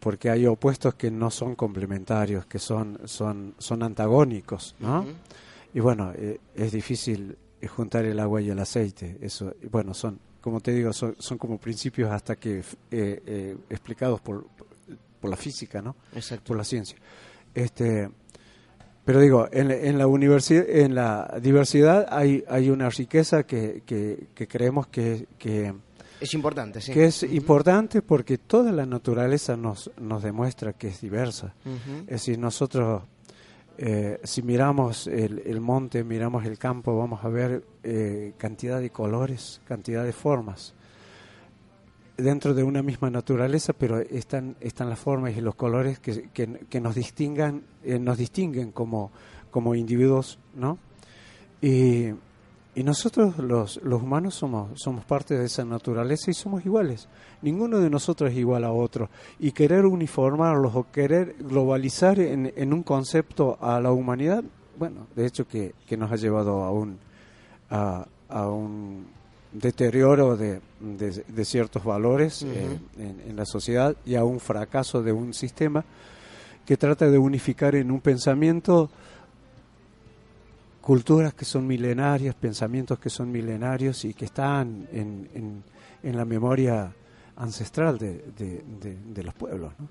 Porque 0.00 0.30
hay 0.30 0.46
opuestos 0.46 0.94
que 0.94 1.10
no 1.10 1.30
son 1.30 1.54
complementarios, 1.54 2.46
que 2.46 2.58
son, 2.58 3.00
son, 3.04 3.54
son 3.58 3.82
antagónicos, 3.82 4.76
¿no? 4.78 5.04
Y 5.74 5.80
bueno, 5.80 6.12
eh, 6.14 6.38
es 6.54 6.72
difícil 6.72 7.36
juntar 7.68 8.04
el 8.04 8.20
agua 8.20 8.40
y 8.40 8.50
el 8.50 8.58
aceite. 8.58 9.18
Eso, 9.20 9.54
bueno, 9.70 9.94
son 9.94 10.20
como 10.40 10.60
te 10.60 10.72
digo, 10.72 10.92
son, 10.92 11.14
como 11.36 11.58
principios 11.58 12.10
hasta 12.10 12.36
que 12.36 12.60
eh, 12.60 12.64
eh, 12.90 13.56
explicados 13.68 14.20
por 14.20 14.46
por 15.20 15.30
la 15.30 15.36
física, 15.36 15.82
¿no? 15.82 15.96
Exacto. 16.14 16.48
Por 16.48 16.56
la 16.56 16.64
ciencia. 16.64 16.96
Este, 17.54 18.08
pero 19.04 19.20
digo, 19.20 19.48
en, 19.50 19.70
en 19.70 19.98
la 19.98 20.06
universidad, 20.06 20.68
en 20.68 20.94
la 20.94 21.38
diversidad 21.42 22.06
hay, 22.10 22.44
hay 22.48 22.70
una 22.70 22.90
riqueza 22.90 23.44
que, 23.44 23.82
que, 23.86 24.28
que 24.34 24.46
creemos 24.46 24.86
que, 24.88 25.26
que, 25.38 25.74
Es 26.20 26.34
importante, 26.34 26.80
sí. 26.80 26.92
que 26.92 27.06
es 27.06 27.22
importante 27.22 28.02
porque 28.02 28.38
toda 28.38 28.72
la 28.72 28.86
naturaleza 28.86 29.56
nos, 29.56 29.90
nos 29.98 30.22
demuestra 30.22 30.72
que 30.72 30.88
es 30.88 31.00
diversa. 31.00 31.54
Ujú. 31.64 32.00
Es 32.02 32.06
decir, 32.06 32.38
nosotros, 32.38 33.02
eh, 33.76 34.18
si 34.24 34.42
miramos 34.42 35.06
el, 35.06 35.42
el 35.46 35.60
monte, 35.60 36.02
miramos 36.02 36.44
el 36.44 36.58
campo, 36.58 36.96
vamos 36.98 37.24
a 37.24 37.28
ver 37.28 37.64
eh, 37.82 38.32
cantidad 38.36 38.80
de 38.80 38.90
colores, 38.90 39.60
cantidad 39.64 40.04
de 40.04 40.12
formas. 40.12 40.74
Dentro 42.16 42.52
de 42.52 42.64
una 42.64 42.82
misma 42.82 43.10
naturaleza, 43.10 43.72
pero 43.72 44.00
están, 44.00 44.56
están 44.60 44.90
las 44.90 44.98
formas 44.98 45.36
y 45.36 45.40
los 45.40 45.54
colores 45.54 46.00
que, 46.00 46.30
que, 46.30 46.66
que 46.68 46.80
nos 46.80 46.96
distingan, 46.96 47.62
eh, 47.84 48.00
nos 48.00 48.18
distinguen 48.18 48.72
como, 48.72 49.12
como 49.52 49.76
individuos, 49.76 50.40
¿no? 50.56 50.78
Y, 51.62 52.12
y 52.74 52.84
nosotros 52.84 53.38
los, 53.38 53.80
los 53.82 54.02
humanos 54.02 54.34
somos, 54.36 54.80
somos 54.80 55.04
parte 55.04 55.36
de 55.36 55.46
esa 55.46 55.64
naturaleza 55.64 56.30
y 56.30 56.34
somos 56.34 56.64
iguales. 56.64 57.08
Ninguno 57.42 57.78
de 57.80 57.90
nosotros 57.90 58.30
es 58.30 58.36
igual 58.36 58.62
a 58.64 58.70
otro. 58.72 59.08
Y 59.40 59.50
querer 59.52 59.84
uniformarlos 59.86 60.76
o 60.76 60.86
querer 60.92 61.34
globalizar 61.40 62.20
en, 62.20 62.52
en 62.54 62.72
un 62.72 62.82
concepto 62.84 63.58
a 63.60 63.80
la 63.80 63.90
humanidad, 63.90 64.44
bueno, 64.78 65.08
de 65.16 65.26
hecho 65.26 65.48
que, 65.48 65.74
que 65.86 65.96
nos 65.96 66.12
ha 66.12 66.16
llevado 66.16 66.62
a 66.62 66.70
un, 66.70 66.98
a, 67.70 68.06
a 68.28 68.48
un 68.48 69.06
deterioro 69.52 70.36
de, 70.36 70.60
de- 70.78 71.24
de 71.26 71.44
ciertos 71.44 71.82
valores 71.82 72.42
eh, 72.42 72.78
en, 72.98 73.22
en 73.30 73.34
la 73.36 73.46
sociedad 73.46 73.96
y 74.04 74.14
a 74.14 74.22
un 74.24 74.38
fracaso 74.38 75.02
de 75.02 75.10
un 75.10 75.34
sistema 75.34 75.84
que 76.64 76.76
trata 76.76 77.08
de 77.10 77.18
unificar 77.18 77.74
en 77.74 77.90
un 77.90 78.00
pensamiento 78.00 78.90
culturas 80.88 81.34
que 81.34 81.44
son 81.44 81.66
milenarias, 81.66 82.34
pensamientos 82.34 82.98
que 82.98 83.10
son 83.10 83.30
milenarios 83.30 84.06
y 84.06 84.14
que 84.14 84.24
están 84.24 84.88
en, 84.90 85.28
en, 85.34 85.62
en 86.02 86.16
la 86.16 86.24
memoria 86.24 86.94
ancestral 87.36 87.98
de, 87.98 88.24
de- 88.38 88.64
de- 88.80 88.96
de 89.14 89.22
los 89.22 89.34
pueblos. 89.34 89.74
¿no? 89.78 89.86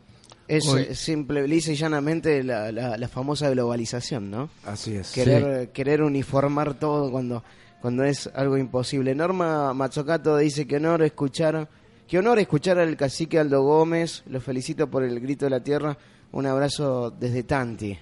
Es 0.47 0.67
Hoy- 0.67 0.87
eh, 0.89 0.95
simple, 0.95 1.47
lisa 1.47 1.71
y 1.71 1.75
llanamente 1.75 2.43
la, 2.43 2.71
la, 2.71 2.97
la 2.97 3.07
famosa 3.07 3.47
globalización, 3.51 4.31
¿no? 4.31 4.49
Así 4.65 4.95
es. 4.95 5.11
Querer, 5.11 5.69
querer 5.71 6.01
uniformar 6.01 6.73
todo 6.79 7.11
cuando, 7.11 7.43
cuando 7.79 8.03
es 8.03 8.25
algo 8.33 8.57
imposible. 8.57 9.13
Norma 9.13 9.75
Mazzocato 9.75 10.35
dice 10.37 10.65
que 10.65 10.77
honor 10.77 11.03
escuchar, 11.03 11.69
que 12.07 12.17
honor 12.17 12.39
escuchar 12.39 12.79
al 12.79 12.97
cacique 12.97 13.37
Aldo 13.37 13.61
Gómez, 13.61 14.23
lo 14.25 14.41
felicito 14.41 14.89
por 14.89 15.03
el 15.03 15.19
grito 15.19 15.45
de 15.45 15.51
la 15.51 15.59
tierra, 15.63 15.95
un 16.31 16.47
abrazo 16.47 17.11
desde 17.11 17.43
Tanti. 17.43 17.99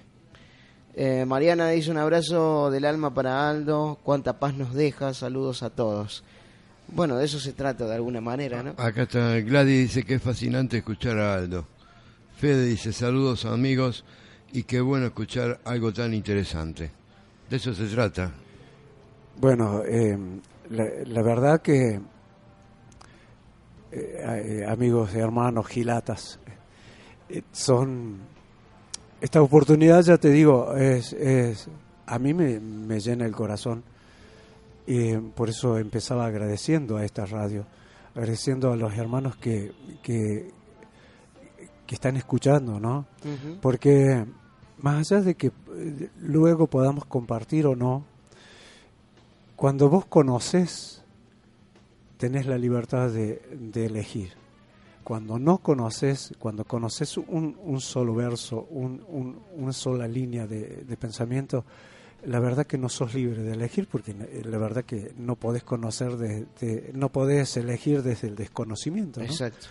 Eh, 0.98 1.26
Mariana 1.26 1.68
dice 1.68 1.90
un 1.90 1.98
abrazo 1.98 2.70
del 2.70 2.86
alma 2.86 3.12
para 3.12 3.50
Aldo, 3.50 3.98
cuánta 4.02 4.38
paz 4.38 4.54
nos 4.54 4.72
deja, 4.72 5.12
saludos 5.12 5.62
a 5.62 5.68
todos. 5.68 6.24
Bueno, 6.88 7.16
de 7.16 7.26
eso 7.26 7.38
se 7.38 7.52
trata 7.52 7.86
de 7.86 7.96
alguna 7.96 8.22
manera, 8.22 8.62
¿no? 8.62 8.70
Acá 8.78 9.02
está 9.02 9.38
Gladys 9.40 9.88
dice 9.88 10.04
que 10.04 10.14
es 10.14 10.22
fascinante 10.22 10.78
escuchar 10.78 11.18
a 11.18 11.34
Aldo. 11.34 11.66
Fede 12.38 12.64
dice 12.64 12.94
saludos 12.94 13.44
amigos 13.44 14.06
y 14.52 14.62
qué 14.62 14.80
bueno 14.80 15.06
escuchar 15.06 15.60
algo 15.64 15.92
tan 15.92 16.14
interesante. 16.14 16.90
De 17.50 17.56
eso 17.56 17.74
se 17.74 17.86
trata. 17.88 18.32
Bueno, 19.38 19.82
eh, 19.84 20.16
la, 20.70 20.86
la 21.04 21.22
verdad 21.22 21.60
que, 21.60 22.00
eh, 23.92 24.62
eh, 24.62 24.66
amigos 24.66 25.10
y 25.14 25.18
hermanos 25.18 25.66
gilatas, 25.66 26.40
eh, 27.28 27.42
son... 27.52 28.35
Esta 29.20 29.40
oportunidad, 29.40 30.02
ya 30.02 30.18
te 30.18 30.30
digo, 30.30 30.74
es, 30.74 31.12
es 31.14 31.68
a 32.06 32.18
mí 32.18 32.34
me, 32.34 32.60
me 32.60 33.00
llena 33.00 33.24
el 33.24 33.32
corazón 33.32 33.82
y 34.86 35.16
por 35.16 35.48
eso 35.48 35.78
empezaba 35.78 36.26
agradeciendo 36.26 36.96
a 36.96 37.04
esta 37.04 37.26
radio, 37.26 37.66
agradeciendo 38.14 38.72
a 38.72 38.76
los 38.76 38.94
hermanos 38.94 39.36
que, 39.36 39.72
que, 40.02 40.50
que 41.86 41.94
están 41.94 42.16
escuchando, 42.16 42.78
¿no? 42.78 43.06
Porque 43.60 44.24
más 44.78 45.10
allá 45.10 45.22
de 45.22 45.34
que 45.34 45.48
eh, 45.48 46.10
luego 46.20 46.66
podamos 46.66 47.06
compartir 47.06 47.66
o 47.66 47.74
no, 47.74 48.04
cuando 49.56 49.88
vos 49.88 50.04
conoces, 50.04 51.02
tenés 52.18 52.46
la 52.46 52.58
libertad 52.58 53.10
de, 53.10 53.42
de 53.58 53.86
elegir. 53.86 54.34
Cuando 55.06 55.38
no 55.38 55.58
conoces, 55.58 56.34
cuando 56.36 56.64
conoces 56.64 57.16
un, 57.16 57.56
un 57.62 57.80
solo 57.80 58.12
verso, 58.12 58.66
un, 58.70 59.00
un- 59.06 59.38
una 59.56 59.72
sola 59.72 60.08
línea 60.08 60.48
de, 60.48 60.82
de 60.84 60.96
pensamiento, 60.96 61.64
la 62.24 62.40
verdad 62.40 62.66
que 62.66 62.76
no 62.76 62.88
sos 62.88 63.14
libre 63.14 63.40
de 63.44 63.52
elegir, 63.52 63.86
porque 63.86 64.10
eh, 64.10 64.42
la 64.44 64.58
verdad 64.58 64.84
que 64.84 65.12
no 65.16 65.36
podés 65.36 65.62
conocer, 65.62 66.16
de, 66.16 66.46
de- 66.60 66.90
no 66.92 67.10
podés 67.10 67.56
elegir 67.56 68.02
desde 68.02 68.26
el 68.26 68.34
desconocimiento. 68.34 69.20
¿no? 69.20 69.26
Exacto. 69.26 69.68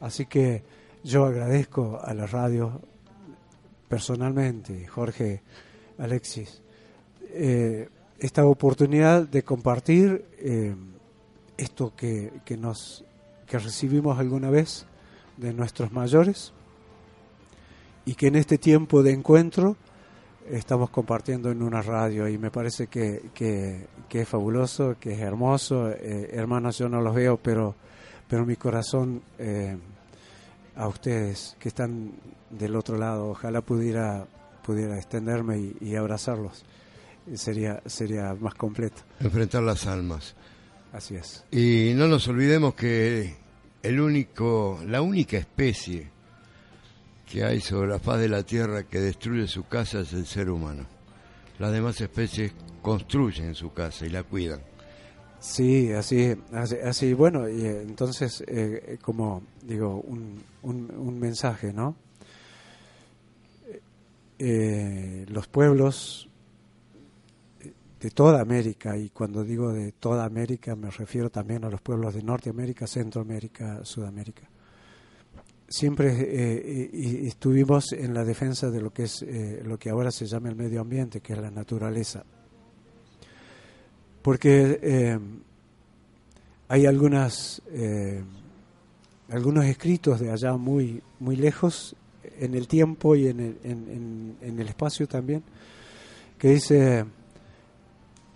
Así 0.00 0.24
que 0.24 0.62
yo 1.04 1.26
agradezco 1.26 2.00
a 2.02 2.14
la 2.14 2.26
radio 2.26 2.80
personalmente, 3.88 4.86
Jorge, 4.86 5.42
Alexis, 5.98 6.62
eh, 7.30 7.90
esta 8.18 8.46
oportunidad 8.46 9.28
de 9.28 9.42
compartir 9.42 10.24
eh, 10.38 10.74
esto 11.58 11.92
que, 11.94 12.32
que 12.46 12.56
nos 12.56 13.04
que 13.48 13.58
recibimos 13.58 14.18
alguna 14.18 14.50
vez 14.50 14.86
de 15.36 15.52
nuestros 15.52 15.92
mayores 15.92 16.52
y 18.04 18.14
que 18.14 18.28
en 18.28 18.36
este 18.36 18.58
tiempo 18.58 19.02
de 19.02 19.12
encuentro 19.12 19.76
estamos 20.50 20.90
compartiendo 20.90 21.50
en 21.50 21.62
una 21.62 21.82
radio 21.82 22.28
y 22.28 22.38
me 22.38 22.50
parece 22.50 22.86
que, 22.86 23.30
que, 23.34 23.86
que 24.08 24.22
es 24.22 24.28
fabuloso, 24.28 24.96
que 24.98 25.12
es 25.12 25.20
hermoso. 25.20 25.90
Eh, 25.90 26.30
hermanos, 26.32 26.78
yo 26.78 26.88
no 26.88 27.00
los 27.00 27.14
veo, 27.14 27.36
pero, 27.36 27.74
pero 28.26 28.46
mi 28.46 28.56
corazón 28.56 29.22
eh, 29.38 29.76
a 30.76 30.88
ustedes 30.88 31.56
que 31.58 31.68
están 31.68 32.12
del 32.50 32.76
otro 32.76 32.96
lado, 32.96 33.30
ojalá 33.30 33.60
pudiera, 33.60 34.26
pudiera 34.64 34.96
extenderme 34.96 35.58
y, 35.58 35.76
y 35.80 35.96
abrazarlos. 35.96 36.64
Sería, 37.34 37.82
sería 37.84 38.34
más 38.40 38.54
completo. 38.54 39.02
Enfrentar 39.20 39.62
las 39.62 39.86
almas. 39.86 40.34
Así 40.98 41.14
es. 41.14 41.44
Y 41.52 41.92
no 41.94 42.08
nos 42.08 42.26
olvidemos 42.26 42.74
que 42.74 43.36
el 43.84 44.00
único, 44.00 44.80
la 44.84 45.00
única 45.00 45.36
especie 45.38 46.10
que 47.24 47.44
hay 47.44 47.60
sobre 47.60 47.88
la 47.90 48.00
faz 48.00 48.18
de 48.18 48.28
la 48.28 48.42
Tierra 48.42 48.82
que 48.82 48.98
destruye 48.98 49.46
su 49.46 49.62
casa 49.68 50.00
es 50.00 50.12
el 50.12 50.26
ser 50.26 50.50
humano. 50.50 50.86
Las 51.60 51.70
demás 51.70 52.00
especies 52.00 52.50
construyen 52.82 53.54
su 53.54 53.72
casa 53.72 54.06
y 54.06 54.08
la 54.08 54.24
cuidan. 54.24 54.60
Sí, 55.38 55.92
así, 55.92 56.34
así, 56.52 56.74
así, 56.84 57.12
bueno, 57.12 57.48
y 57.48 57.64
eh, 57.64 57.82
entonces, 57.82 58.40
eh, 58.40 58.46
eh, 58.48 58.98
como 59.00 59.44
digo, 59.62 60.00
un, 60.00 60.42
un, 60.62 60.90
un 60.90 61.20
mensaje, 61.20 61.72
¿no? 61.72 61.94
Eh, 64.40 65.26
los 65.28 65.46
pueblos 65.46 66.28
de 68.00 68.10
toda 68.10 68.40
América, 68.40 68.96
y 68.96 69.10
cuando 69.10 69.42
digo 69.44 69.72
de 69.72 69.92
toda 69.92 70.24
América 70.24 70.76
me 70.76 70.90
refiero 70.90 71.30
también 71.30 71.64
a 71.64 71.70
los 71.70 71.80
pueblos 71.80 72.14
de 72.14 72.22
Norteamérica, 72.22 72.86
Centroamérica, 72.86 73.84
Sudamérica. 73.84 74.48
Siempre 75.68 76.14
eh, 76.18 76.90
y 76.92 77.26
estuvimos 77.26 77.92
en 77.92 78.14
la 78.14 78.24
defensa 78.24 78.70
de 78.70 78.80
lo 78.80 78.90
que 78.90 79.02
es 79.02 79.22
eh, 79.22 79.62
lo 79.64 79.78
que 79.78 79.90
ahora 79.90 80.10
se 80.10 80.26
llama 80.26 80.48
el 80.48 80.56
medio 80.56 80.80
ambiente, 80.80 81.20
que 81.20 81.32
es 81.34 81.38
la 81.38 81.50
naturaleza 81.50 82.24
porque 84.22 84.78
eh, 84.82 85.18
hay 86.68 86.86
algunas 86.86 87.62
eh, 87.70 88.22
algunos 89.30 89.64
escritos 89.64 90.20
de 90.20 90.30
allá 90.30 90.56
muy 90.56 91.02
muy 91.20 91.36
lejos 91.36 91.94
en 92.40 92.54
el 92.54 92.66
tiempo 92.68 93.14
y 93.16 93.28
en- 93.28 93.58
en 94.40 94.58
el 94.60 94.68
espacio 94.68 95.06
también 95.06 95.42
que 96.38 96.48
dice 96.50 97.04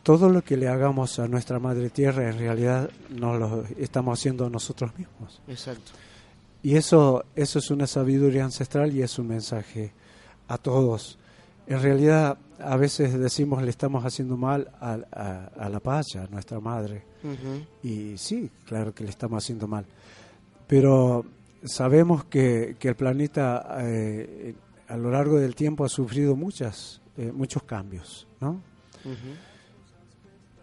todo 0.03 0.29
lo 0.29 0.43
que 0.43 0.57
le 0.57 0.69
hagamos 0.69 1.19
a 1.19 1.29
nuestra 1.29 1.59
madre 1.59 1.91
tierra 1.91 2.29
en 2.29 2.39
realidad 2.39 2.91
no 3.11 3.37
lo 3.39 3.65
estamos 3.79 4.19
haciendo 4.19 4.49
nosotros 4.51 4.91
mismos 4.99 5.41
Exacto. 5.49 5.93
y 6.63 6.77
eso, 6.77 7.25
eso 7.37 7.59
es 7.61 7.71
una 7.71 7.87
sabiduría 7.87 8.45
ancestral 8.45 8.93
y 8.95 9.03
es 9.03 9.19
un 9.19 9.29
mensaje 9.29 9.93
a 10.49 10.59
todos. 10.59 11.19
En 11.67 11.81
realidad, 11.81 12.37
a 12.59 12.77
veces 12.77 13.17
decimos 13.19 13.63
le 13.63 13.71
estamos 13.71 14.05
haciendo 14.05 14.37
mal 14.37 14.69
a, 14.81 14.99
a- 15.13 15.47
a 15.57 15.69
la 15.69 15.79
pacha, 15.81 16.25
a 16.25 16.27
nuestra 16.27 16.59
madre. 16.61 17.05
Y 17.85 18.19
sí, 18.19 18.51
claro 18.67 18.93
que 18.93 19.05
le 19.05 19.11
estamos 19.11 19.43
haciendo 19.43 19.69
mal. 19.69 19.87
Pero 20.67 21.25
sabemos 21.65 22.25
que, 22.25 22.77
que 22.79 22.89
el 22.89 22.97
planeta 22.97 23.77
eh, 23.81 24.55
a 24.89 24.97
lo 24.97 25.11
largo 25.13 25.39
del 25.39 25.55
tiempo 25.55 25.85
ha 25.85 25.89
sufrido 25.89 26.35
muchas, 26.35 27.01
eh, 27.17 27.31
muchos 27.33 27.63
cambios, 27.63 28.27
¿no? 28.41 28.61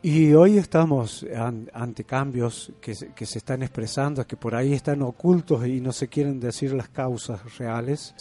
Y 0.01 0.33
hoy 0.33 0.57
estamos 0.57 1.25
ante 1.73 2.05
cambios 2.05 2.71
que 2.79 2.95
se, 2.95 3.09
que 3.09 3.25
se 3.25 3.39
están 3.39 3.63
expresando, 3.63 4.25
que 4.25 4.37
por 4.37 4.55
ahí 4.55 4.71
están 4.73 5.01
ocultos 5.01 5.67
y 5.67 5.81
no 5.81 5.91
se 5.91 6.07
quieren 6.07 6.39
decir 6.39 6.71
las 6.71 6.87
causas 6.87 7.57
reales, 7.57 8.15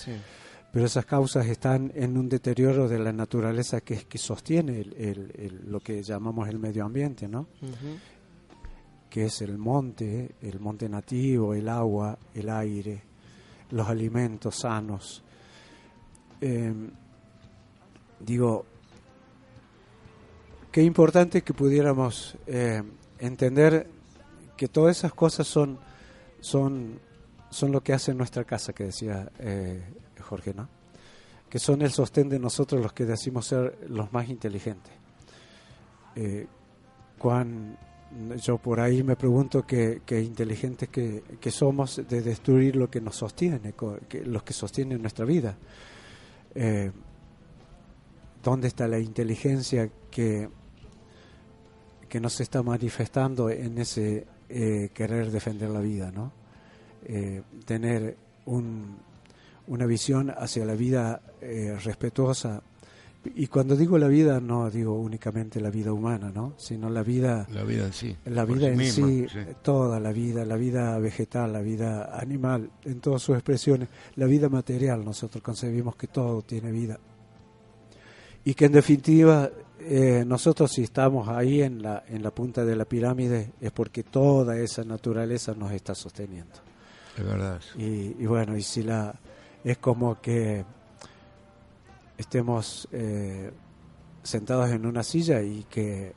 pero 0.72 0.86
esas 0.86 1.06
causas 1.06 1.46
están 1.46 1.92
en 1.94 2.18
un 2.18 2.28
deterioro 2.28 2.88
de 2.88 2.98
la 2.98 3.12
naturaleza 3.12 3.80
que, 3.80 4.06
que 4.06 4.18
sostiene 4.18 4.80
el, 4.80 5.62
lo 5.66 5.78
que 5.78 6.02
llamamos 6.02 6.48
el 6.48 6.58
medio 6.58 6.84
ambiente, 6.84 7.28
¿no? 7.28 7.46
Que 9.08 9.26
es 9.26 9.40
el 9.42 9.56
monte, 9.56 10.34
el 10.42 10.58
monte 10.58 10.88
nativo, 10.88 11.54
el 11.54 11.68
agua, 11.68 12.18
el 12.34 12.50
aire, 12.50 13.02
los 13.70 13.86
alimentos 13.88 14.56
sanos. 14.56 15.22
Em, 16.40 16.90
digo, 18.18 18.66
qué 20.70 20.82
importante 20.82 21.42
que 21.42 21.54
pudiéramos 21.54 22.36
eh, 22.46 22.82
entender 23.18 23.88
que 24.56 24.68
todas 24.68 24.98
esas 24.98 25.12
cosas 25.12 25.46
son, 25.46 25.78
son, 26.40 27.00
son 27.50 27.72
lo 27.72 27.82
que 27.82 27.92
hace 27.92 28.14
nuestra 28.14 28.44
casa, 28.44 28.72
que 28.72 28.84
decía 28.84 29.30
eh, 29.38 29.82
Jorge, 30.20 30.52
¿no? 30.54 30.68
Que 31.48 31.58
son 31.58 31.80
el 31.82 31.90
sostén 31.90 32.28
de 32.28 32.38
nosotros 32.38 32.82
los 32.82 32.92
que 32.92 33.06
decimos 33.06 33.46
ser 33.46 33.78
los 33.88 34.12
más 34.12 34.28
inteligentes. 34.28 34.92
Eh, 36.16 36.46
yo 38.42 38.58
por 38.58 38.80
ahí 38.80 39.02
me 39.02 39.16
pregunto 39.16 39.64
qué, 39.66 40.00
inteligentes 40.10 40.88
que, 40.88 41.50
somos 41.50 42.02
de 42.08 42.22
destruir 42.22 42.76
lo 42.76 42.90
que 42.90 43.00
nos 43.00 43.16
sostiene, 43.16 43.74
que, 44.08 44.24
los 44.24 44.42
que 44.42 44.52
sostienen 44.52 45.00
nuestra 45.00 45.24
vida. 45.24 45.56
Eh, 46.54 46.90
¿Dónde 48.42 48.68
está 48.68 48.86
la 48.88 48.98
inteligencia 48.98 49.90
que, 50.10 50.48
que 52.08 52.20
nos 52.20 52.40
está 52.40 52.62
manifestando 52.62 53.50
en 53.50 53.78
ese 53.78 54.26
eh, 54.48 54.90
querer 54.94 55.30
defender 55.30 55.68
la 55.70 55.80
vida, 55.80 56.10
¿no? 56.10 56.32
Eh, 57.04 57.42
tener 57.64 58.16
un, 58.46 58.96
una 59.66 59.86
visión 59.86 60.30
hacia 60.30 60.64
la 60.64 60.74
vida 60.74 61.20
eh, 61.40 61.76
respetuosa. 61.84 62.62
Y 63.34 63.48
cuando 63.48 63.76
digo 63.76 63.98
la 63.98 64.08
vida, 64.08 64.40
no 64.40 64.70
digo 64.70 64.98
únicamente 64.98 65.60
la 65.60 65.70
vida 65.70 65.92
humana, 65.92 66.30
¿no? 66.34 66.54
Sino 66.56 66.88
la 66.88 67.02
vida... 67.02 67.46
La 67.50 67.62
vida 67.64 67.86
en 67.86 67.92
sí. 67.92 68.16
La 68.24 68.44
vida 68.44 68.68
en 68.68 68.84
sí, 68.84 69.26
toda 69.60 70.00
la 70.00 70.12
vida, 70.12 70.44
la 70.44 70.56
vida 70.56 70.98
vegetal, 70.98 71.52
la 71.52 71.60
vida 71.60 72.18
animal, 72.18 72.70
en 72.84 73.00
todas 73.00 73.20
sus 73.20 73.34
expresiones, 73.34 73.88
la 74.16 74.26
vida 74.26 74.48
material, 74.48 75.04
nosotros 75.04 75.42
concebimos 75.42 75.96
que 75.96 76.06
todo 76.06 76.40
tiene 76.42 76.70
vida. 76.70 76.98
Y 78.44 78.54
que 78.54 78.66
en 78.66 78.72
definitiva 78.72 79.50
eh, 79.80 80.24
nosotros 80.26 80.72
si 80.72 80.82
estamos 80.82 81.28
ahí 81.28 81.62
en 81.62 81.82
la, 81.82 82.04
en 82.08 82.22
la 82.22 82.30
punta 82.30 82.64
de 82.64 82.74
la 82.74 82.84
pirámide 82.84 83.52
es 83.60 83.70
porque 83.70 84.02
toda 84.02 84.58
esa 84.58 84.84
naturaleza 84.84 85.54
nos 85.54 85.72
está 85.72 85.94
sosteniendo. 85.94 86.54
Es 87.16 87.24
verdad. 87.24 87.60
Y, 87.76 88.26
bueno, 88.26 88.56
y 88.56 88.62
si 88.62 88.82
la 88.82 89.14
es 89.64 89.78
como 89.78 90.20
que 90.20 90.64
estemos 92.16 92.88
eh, 92.92 93.50
sentados 94.22 94.70
en 94.70 94.86
una 94.86 95.02
silla 95.02 95.42
y 95.42 95.64
que, 95.64 96.12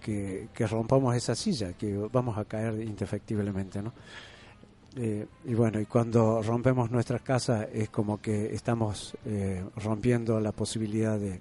que, 0.00 0.66
rompamos 0.66 1.14
esa 1.14 1.34
silla, 1.34 1.72
que 1.72 1.96
vamos 2.12 2.38
a 2.38 2.44
caer 2.44 2.80
indefectiblemente, 2.80 3.82
¿no? 3.82 3.92
Eh, 4.96 5.26
y 5.44 5.54
bueno, 5.54 5.80
y 5.80 5.86
cuando 5.86 6.42
rompemos 6.42 6.90
nuestras 6.90 7.22
casas 7.22 7.68
es 7.72 7.90
como 7.90 8.20
que 8.20 8.54
estamos 8.54 9.16
rompiendo 9.76 10.40
la 10.40 10.52
posibilidad 10.52 11.18
de, 11.18 11.40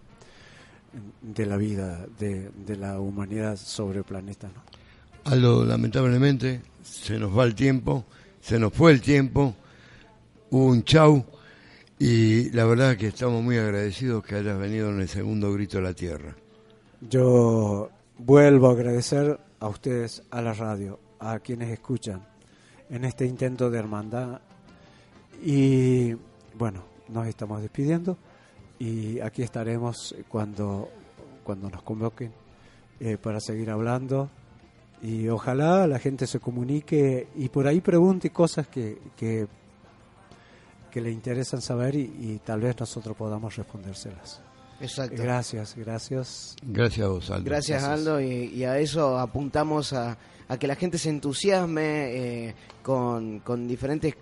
de 1.22 1.46
la 1.46 1.58
vida 1.58 2.06
de, 2.20 2.52
la 2.78 3.00
humanidad 3.00 3.58
sobre 3.58 4.00
el 4.00 4.04
planeta. 4.04 4.48
¿no? 4.48 4.62
Algo, 5.32 5.66
lamentablemente, 5.66 6.62
se 6.84 7.20
nos 7.20 7.38
va 7.38 7.44
el 7.44 7.56
tiempo, 7.56 8.06
se 8.42 8.60
nos 8.60 8.74
fue 8.74 8.92
el 8.92 9.02
tiempo, 9.02 9.56
hubo 10.52 10.66
un 10.66 10.84
chau 10.84 11.26
y 12.00 12.50
la 12.52 12.66
verdad 12.66 12.96
que 12.96 13.08
estamos 13.08 13.44
muy 13.44 13.58
agradecidos 13.58 14.24
que 14.24 14.36
hayas 14.36 14.58
venido 14.60 14.90
en 14.90 15.02
el 15.02 15.08
segundo 15.08 15.52
grito 15.52 15.78
de 15.78 15.84
la 15.84 15.94
tierra. 15.94 16.36
Yo 17.02 17.90
vuelvo 18.18 18.70
a 18.70 18.72
agradecer 18.72 19.40
a 19.60 19.68
ustedes, 19.68 20.24
a 20.32 20.42
la 20.42 20.54
radio, 20.54 21.00
a 21.20 21.40
quienes 21.40 21.70
escuchan 21.70 22.22
en 22.90 23.04
este 23.04 23.26
intento 23.26 23.70
de 23.70 23.80
hermandad 23.80 24.40
y 25.44 26.14
bueno, 26.58 26.84
nos 27.10 27.28
estamos 27.28 27.62
despidiendo 27.62 28.18
y 28.80 29.20
aquí 29.20 29.42
estaremos 29.42 30.16
cuando, 30.28 30.90
cuando 31.44 31.70
nos 31.70 31.82
convoquen 31.84 32.32
eh, 33.00 33.18
para 33.18 33.40
seguir 33.40 33.70
hablando 33.70 34.30
y 35.02 35.28
ojalá 35.30 35.86
la 35.88 36.00
gente 36.00 36.26
se 36.26 36.40
comunique 36.40 37.28
y 37.36 37.50
por 37.50 37.68
ahí 37.68 37.82
pregunte 37.82 38.32
cosas 38.32 38.68
que, 38.68 38.98
que, 39.16 39.48
le 40.96 41.12
interesan 41.12 41.62
saber 41.62 41.94
y, 41.94 42.42
tal 42.44 42.62
vez 42.62 42.80
nosotros 42.80 43.16
podamos 43.16 43.56
respondérselas. 43.56 44.42
Exacto. 44.82 45.22
Gracias, 45.22 45.76
gracias. 45.76 46.56
Gracias 46.64 47.06
a 47.06 47.10
vos, 47.10 47.30
Aldo. 47.30 47.46
Gracias, 47.46 47.84
Aldo, 47.84 48.20
y, 48.20 48.64
a 48.64 48.80
eso 48.80 49.20
apuntamos 49.20 49.94
a, 49.94 50.18
a, 50.48 50.58
que 50.58 50.66
la 50.66 50.76
gente 50.76 50.98
se 50.98 51.10
entusiasme 51.10 52.48
eh, 52.48 52.56
con, 52.82 53.42
con 53.42 53.68
diferentes 53.68 54.16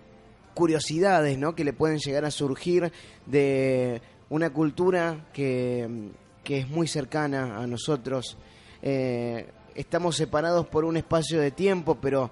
curiosidades 0.52 1.38
¿no? 1.38 1.54
que 1.54 1.64
le 1.64 1.72
pueden 1.72 1.98
llegar 1.98 2.26
a 2.26 2.30
surgir 2.30 2.92
de 3.24 4.02
una 4.28 4.50
cultura 4.50 5.28
que, 5.32 6.10
es 6.44 6.68
muy 6.68 6.86
cercana 6.86 7.58
a 7.58 7.66
nosotros. 7.66 8.36
Eh, 8.82 9.48
estamos 9.74 10.16
separados 10.16 10.66
por 10.66 10.84
un 10.84 10.96
espacio 10.96 11.40
de 11.40 11.50
tiempo, 11.50 11.98
pero 12.00 12.30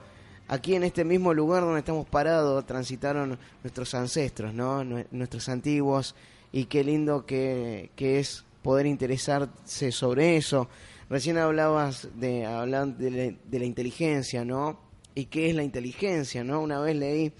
aquí 0.48 0.74
en 0.74 0.84
este 0.84 1.04
mismo 1.04 1.34
lugar 1.34 1.62
donde 1.62 1.80
estamos 1.80 2.06
parados 2.08 2.64
transitaron 2.66 3.38
nuestros 3.62 3.94
ancestros, 3.94 4.54
¿no? 4.54 4.84
nuestros 4.84 5.48
antiguos, 5.48 6.14
y 6.52 6.66
qué 6.66 6.84
lindo 6.84 7.26
que, 7.26 7.90
es 7.96 8.44
poder 8.62 8.86
interesarse 8.86 9.92
sobre 9.92 10.36
eso. 10.36 10.68
Recién 11.10 11.36
hablabas 11.36 12.08
de, 12.14 12.46
hablar 12.46 12.96
de, 12.96 13.36
de 13.44 13.58
la 13.58 13.64
inteligencia, 13.64 14.44
¿no? 14.44 14.80
¿Y 15.14 15.26
qué 15.26 15.50
es 15.50 15.54
la 15.54 15.62
inteligencia, 15.62 16.42
no? 16.42 16.60
Una 16.60 16.80
vez 16.80 16.96
leí 16.96 17.32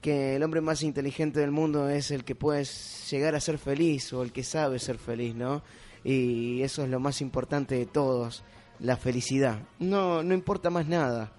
que 0.00 0.36
el 0.36 0.42
hombre 0.42 0.60
más 0.60 0.82
inteligente 0.82 1.40
del 1.40 1.50
mundo 1.50 1.88
es 1.88 2.10
el 2.10 2.24
que 2.24 2.34
puede 2.34 2.64
llegar 3.10 3.34
a 3.34 3.40
ser 3.40 3.58
feliz 3.58 4.12
o 4.12 4.22
el 4.22 4.32
que 4.32 4.42
sabe 4.42 4.78
ser 4.78 4.98
feliz, 4.98 5.34
¿no? 5.34 5.62
Y 6.04 6.62
eso 6.62 6.82
es 6.82 6.88
lo 6.88 7.00
más 7.00 7.20
importante 7.20 7.74
de 7.74 7.86
todos, 7.86 8.42
la 8.78 8.96
felicidad. 8.96 9.60
No, 9.78 10.22
no 10.22 10.32
importa 10.32 10.70
más 10.70 10.86
nada, 10.86 11.32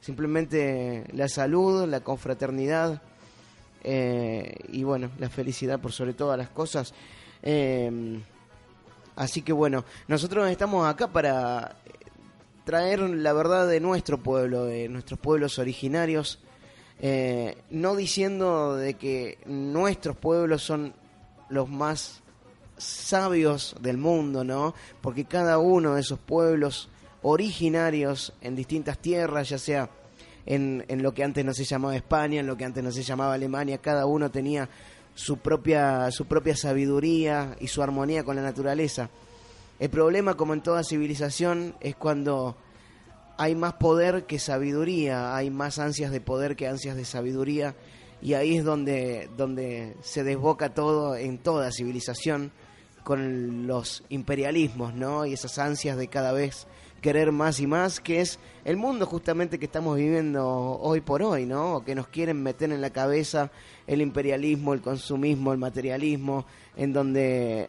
simplemente 0.00 1.04
la 1.14 1.28
salud, 1.28 1.88
la 1.88 2.00
confraternidad 2.00 3.00
eh, 3.82 4.54
y 4.68 4.84
bueno, 4.84 5.10
la 5.18 5.30
felicidad 5.30 5.80
por 5.80 5.92
sobre 5.92 6.12
todas 6.12 6.36
las 6.36 6.50
cosas. 6.50 6.92
Em, 7.42 8.22
así 9.16 9.40
que 9.40 9.54
bueno, 9.54 9.84
nosotros 10.06 10.50
estamos 10.50 10.86
acá 10.86 11.08
para 11.08 11.76
traer 12.64 13.00
la 13.00 13.32
verdad 13.32 13.66
de 13.66 13.80
nuestro 13.80 14.22
pueblo, 14.22 14.66
de 14.66 14.90
nuestros 14.90 15.18
pueblos 15.18 15.58
originarios 15.58 16.40
eh, 17.04 17.58
no 17.70 17.96
diciendo 17.96 18.76
de 18.76 18.94
que 18.94 19.38
nuestros 19.44 20.16
pueblos 20.16 20.62
son 20.62 20.94
los 21.48 21.68
más 21.68 22.22
sabios 22.78 23.74
del 23.80 23.98
mundo, 23.98 24.44
¿no? 24.44 24.72
Porque 25.00 25.24
cada 25.24 25.58
uno 25.58 25.94
de 25.94 26.00
esos 26.00 26.20
pueblos 26.20 26.88
originarios 27.22 28.32
en 28.40 28.54
distintas 28.54 28.98
tierras, 28.98 29.48
ya 29.48 29.58
sea 29.58 29.90
en, 30.46 30.84
en 30.86 31.02
lo 31.02 31.12
que 31.12 31.24
antes 31.24 31.44
no 31.44 31.52
se 31.52 31.64
llamaba 31.64 31.96
España, 31.96 32.38
en 32.38 32.46
lo 32.46 32.56
que 32.56 32.64
antes 32.64 32.84
no 32.84 32.92
se 32.92 33.02
llamaba 33.02 33.34
Alemania, 33.34 33.78
cada 33.78 34.06
uno 34.06 34.30
tenía 34.30 34.68
su 35.14 35.38
propia, 35.38 36.08
su 36.12 36.26
propia 36.26 36.56
sabiduría 36.56 37.56
y 37.58 37.66
su 37.66 37.82
armonía 37.82 38.22
con 38.22 38.36
la 38.36 38.42
naturaleza. 38.42 39.10
El 39.80 39.90
problema, 39.90 40.36
como 40.36 40.54
en 40.54 40.62
toda 40.62 40.84
civilización, 40.84 41.74
es 41.80 41.96
cuando 41.96 42.56
hay 43.38 43.54
más 43.54 43.74
poder 43.74 44.24
que 44.26 44.38
sabiduría, 44.38 45.34
hay 45.34 45.50
más 45.50 45.78
ansias 45.78 46.10
de 46.10 46.20
poder 46.20 46.56
que 46.56 46.68
ansias 46.68 46.96
de 46.96 47.04
sabiduría, 47.04 47.74
y 48.20 48.34
ahí 48.34 48.56
es 48.56 48.64
donde, 48.64 49.28
donde 49.36 49.96
se 50.02 50.22
desboca 50.22 50.74
todo 50.74 51.16
en 51.16 51.38
toda 51.38 51.72
civilización 51.72 52.52
con 53.02 53.66
los 53.66 54.04
imperialismos, 54.10 54.94
¿no? 54.94 55.26
Y 55.26 55.32
esas 55.32 55.58
ansias 55.58 55.96
de 55.96 56.08
cada 56.08 56.32
vez 56.32 56.66
querer 57.00 57.32
más 57.32 57.58
y 57.58 57.66
más, 57.66 57.98
que 57.98 58.20
es 58.20 58.38
el 58.64 58.76
mundo 58.76 59.06
justamente 59.06 59.58
que 59.58 59.66
estamos 59.66 59.96
viviendo 59.96 60.46
hoy 60.48 61.00
por 61.00 61.22
hoy, 61.22 61.46
¿no? 61.46 61.84
Que 61.84 61.96
nos 61.96 62.06
quieren 62.06 62.40
meter 62.42 62.70
en 62.70 62.80
la 62.80 62.90
cabeza 62.90 63.50
el 63.88 64.00
imperialismo, 64.00 64.72
el 64.72 64.80
consumismo, 64.80 65.52
el 65.52 65.58
materialismo, 65.58 66.46
en 66.76 66.92
donde 66.92 67.68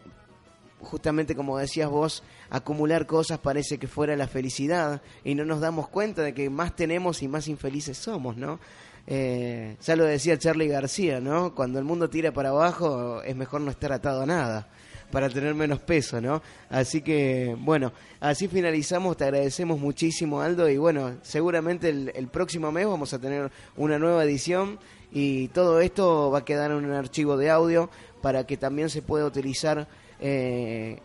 justamente 0.83 1.35
como 1.35 1.57
decías 1.57 1.89
vos, 1.89 2.23
acumular 2.49 3.07
cosas 3.07 3.39
parece 3.39 3.77
que 3.77 3.87
fuera 3.87 4.15
la 4.15 4.27
felicidad 4.27 5.01
y 5.23 5.35
no 5.35 5.45
nos 5.45 5.59
damos 5.59 5.87
cuenta 5.89 6.21
de 6.21 6.33
que 6.33 6.49
más 6.49 6.75
tenemos 6.75 7.23
y 7.23 7.27
más 7.27 7.47
infelices 7.47 7.97
somos, 7.97 8.37
¿no? 8.37 8.59
Eh, 9.05 9.75
ya 9.81 9.95
lo 9.95 10.05
decía 10.05 10.37
Charlie 10.37 10.67
García, 10.67 11.19
¿no? 11.19 11.53
Cuando 11.53 11.79
el 11.79 11.85
mundo 11.85 12.09
tira 12.09 12.31
para 12.31 12.49
abajo 12.49 13.21
es 13.23 13.35
mejor 13.35 13.61
no 13.61 13.71
estar 13.71 13.91
atado 13.91 14.21
a 14.21 14.25
nada, 14.25 14.69
para 15.11 15.29
tener 15.29 15.53
menos 15.53 15.79
peso, 15.79 16.21
¿no? 16.21 16.41
Así 16.69 17.01
que, 17.01 17.55
bueno, 17.59 17.91
así 18.19 18.47
finalizamos, 18.47 19.17
te 19.17 19.25
agradecemos 19.25 19.79
muchísimo 19.79 20.41
Aldo 20.41 20.69
y 20.69 20.77
bueno, 20.77 21.17
seguramente 21.21 21.89
el, 21.89 22.27
próximo 22.29 22.71
mes 22.71 22.87
vamos 22.87 23.13
a 23.13 23.19
tener 23.19 23.51
una 23.75 23.99
nueva 23.99 24.23
edición 24.23 24.79
y 25.11 25.49
todo 25.49 25.81
esto 25.81 26.31
va 26.31 26.39
a 26.39 26.45
quedar 26.45 26.71
en 26.71 26.77
un 26.77 26.93
archivo 26.93 27.37
de 27.37 27.51
audio 27.51 27.89
para 28.21 28.45
que 28.45 28.57
también 28.57 28.89
se 28.89 29.01
pueda 29.01 29.25
utilizar 29.25 29.87
eh, 30.25 30.99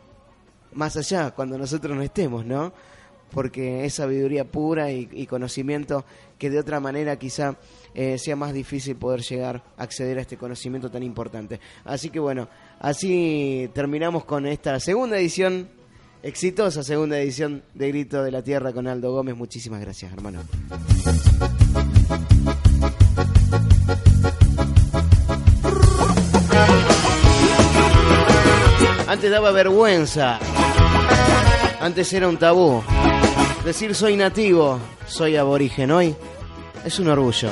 más 0.72 0.96
allá, 0.96 1.32
cuando 1.32 1.58
nosotros 1.58 1.96
no 1.96 2.02
estemos, 2.02 2.46
¿no? 2.46 2.72
Porque 3.32 3.84
es 3.84 3.94
sabiduría 3.94 4.44
pura 4.44 4.92
y, 4.92 5.26
conocimiento 5.26 6.04
que 6.38 6.48
de 6.48 6.58
otra 6.58 6.78
manera 6.78 7.18
quizá 7.18 7.56
eh, 7.94 8.16
sea 8.16 8.36
más 8.36 8.54
difícil 8.54 8.96
poder 8.96 9.20
llegar 9.20 9.64
a 9.76 9.82
acceder 9.82 10.18
a 10.18 10.20
este 10.20 10.36
conocimiento 10.36 10.88
tan 10.88 11.02
importante. 11.02 11.60
Así 11.84 12.10
que 12.10 12.20
bueno, 12.20 12.48
así 12.78 13.68
terminamos 13.74 14.24
con 14.24 14.46
esta 14.46 14.78
segunda 14.78 15.18
edición, 15.18 15.68
exitosa 16.22 16.84
segunda 16.84 17.18
edición 17.18 17.64
de 17.74 17.88
Grito 17.88 18.22
de 18.22 18.30
la 18.30 18.42
Tierra 18.42 18.72
con 18.72 18.86
Aldo 18.86 19.12
Gómez. 19.12 19.36
Muchísimas 19.36 19.80
gracias, 19.80 20.12
hermano. 20.12 20.42
Daba 29.30 29.50
vergüenza. 29.50 30.38
Antes 31.80 32.12
era 32.12 32.28
un 32.28 32.38
tabú. 32.38 32.82
Decir 33.64 33.94
soy 33.94 34.16
nativo, 34.16 34.78
soy 35.06 35.36
aborigen 35.36 35.90
hoy 35.90 36.16
es 36.84 36.98
un 36.98 37.08
orgullo. 37.08 37.50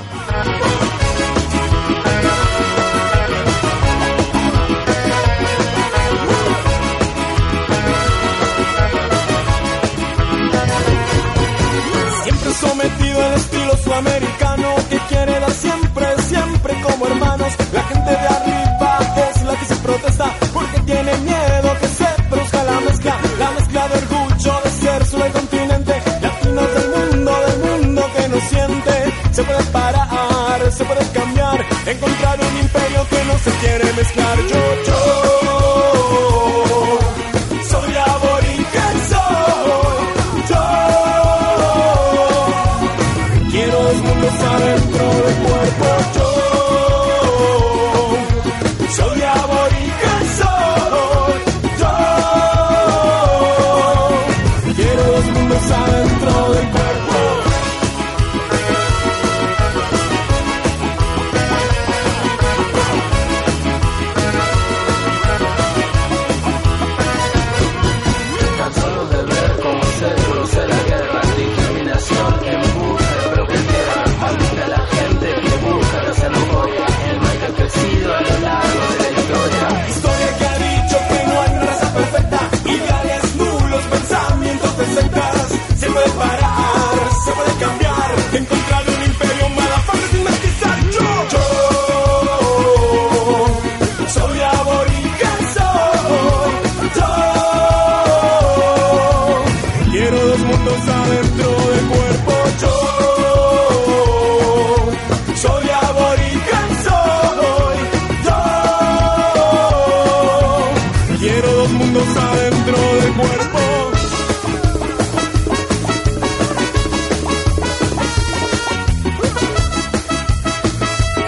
Siempre 12.23 12.53
sometido 12.55 13.25
al 13.25 13.35
estilo 13.35 13.77
sudamericano 13.77 14.75
que 14.89 14.99
quiere 15.09 15.41
dar 15.41 15.51
siempre, 15.51 16.07
siempre 16.23 16.83
como 16.83 17.07
hermanos. 17.07 17.53
La 17.73 17.83
gente 17.83 18.11
de 18.11 18.17
arriba 18.17 18.99
es 19.31 19.43
la 19.43 19.57
que 19.59 19.65
se 19.67 19.77
protesta 19.77 20.46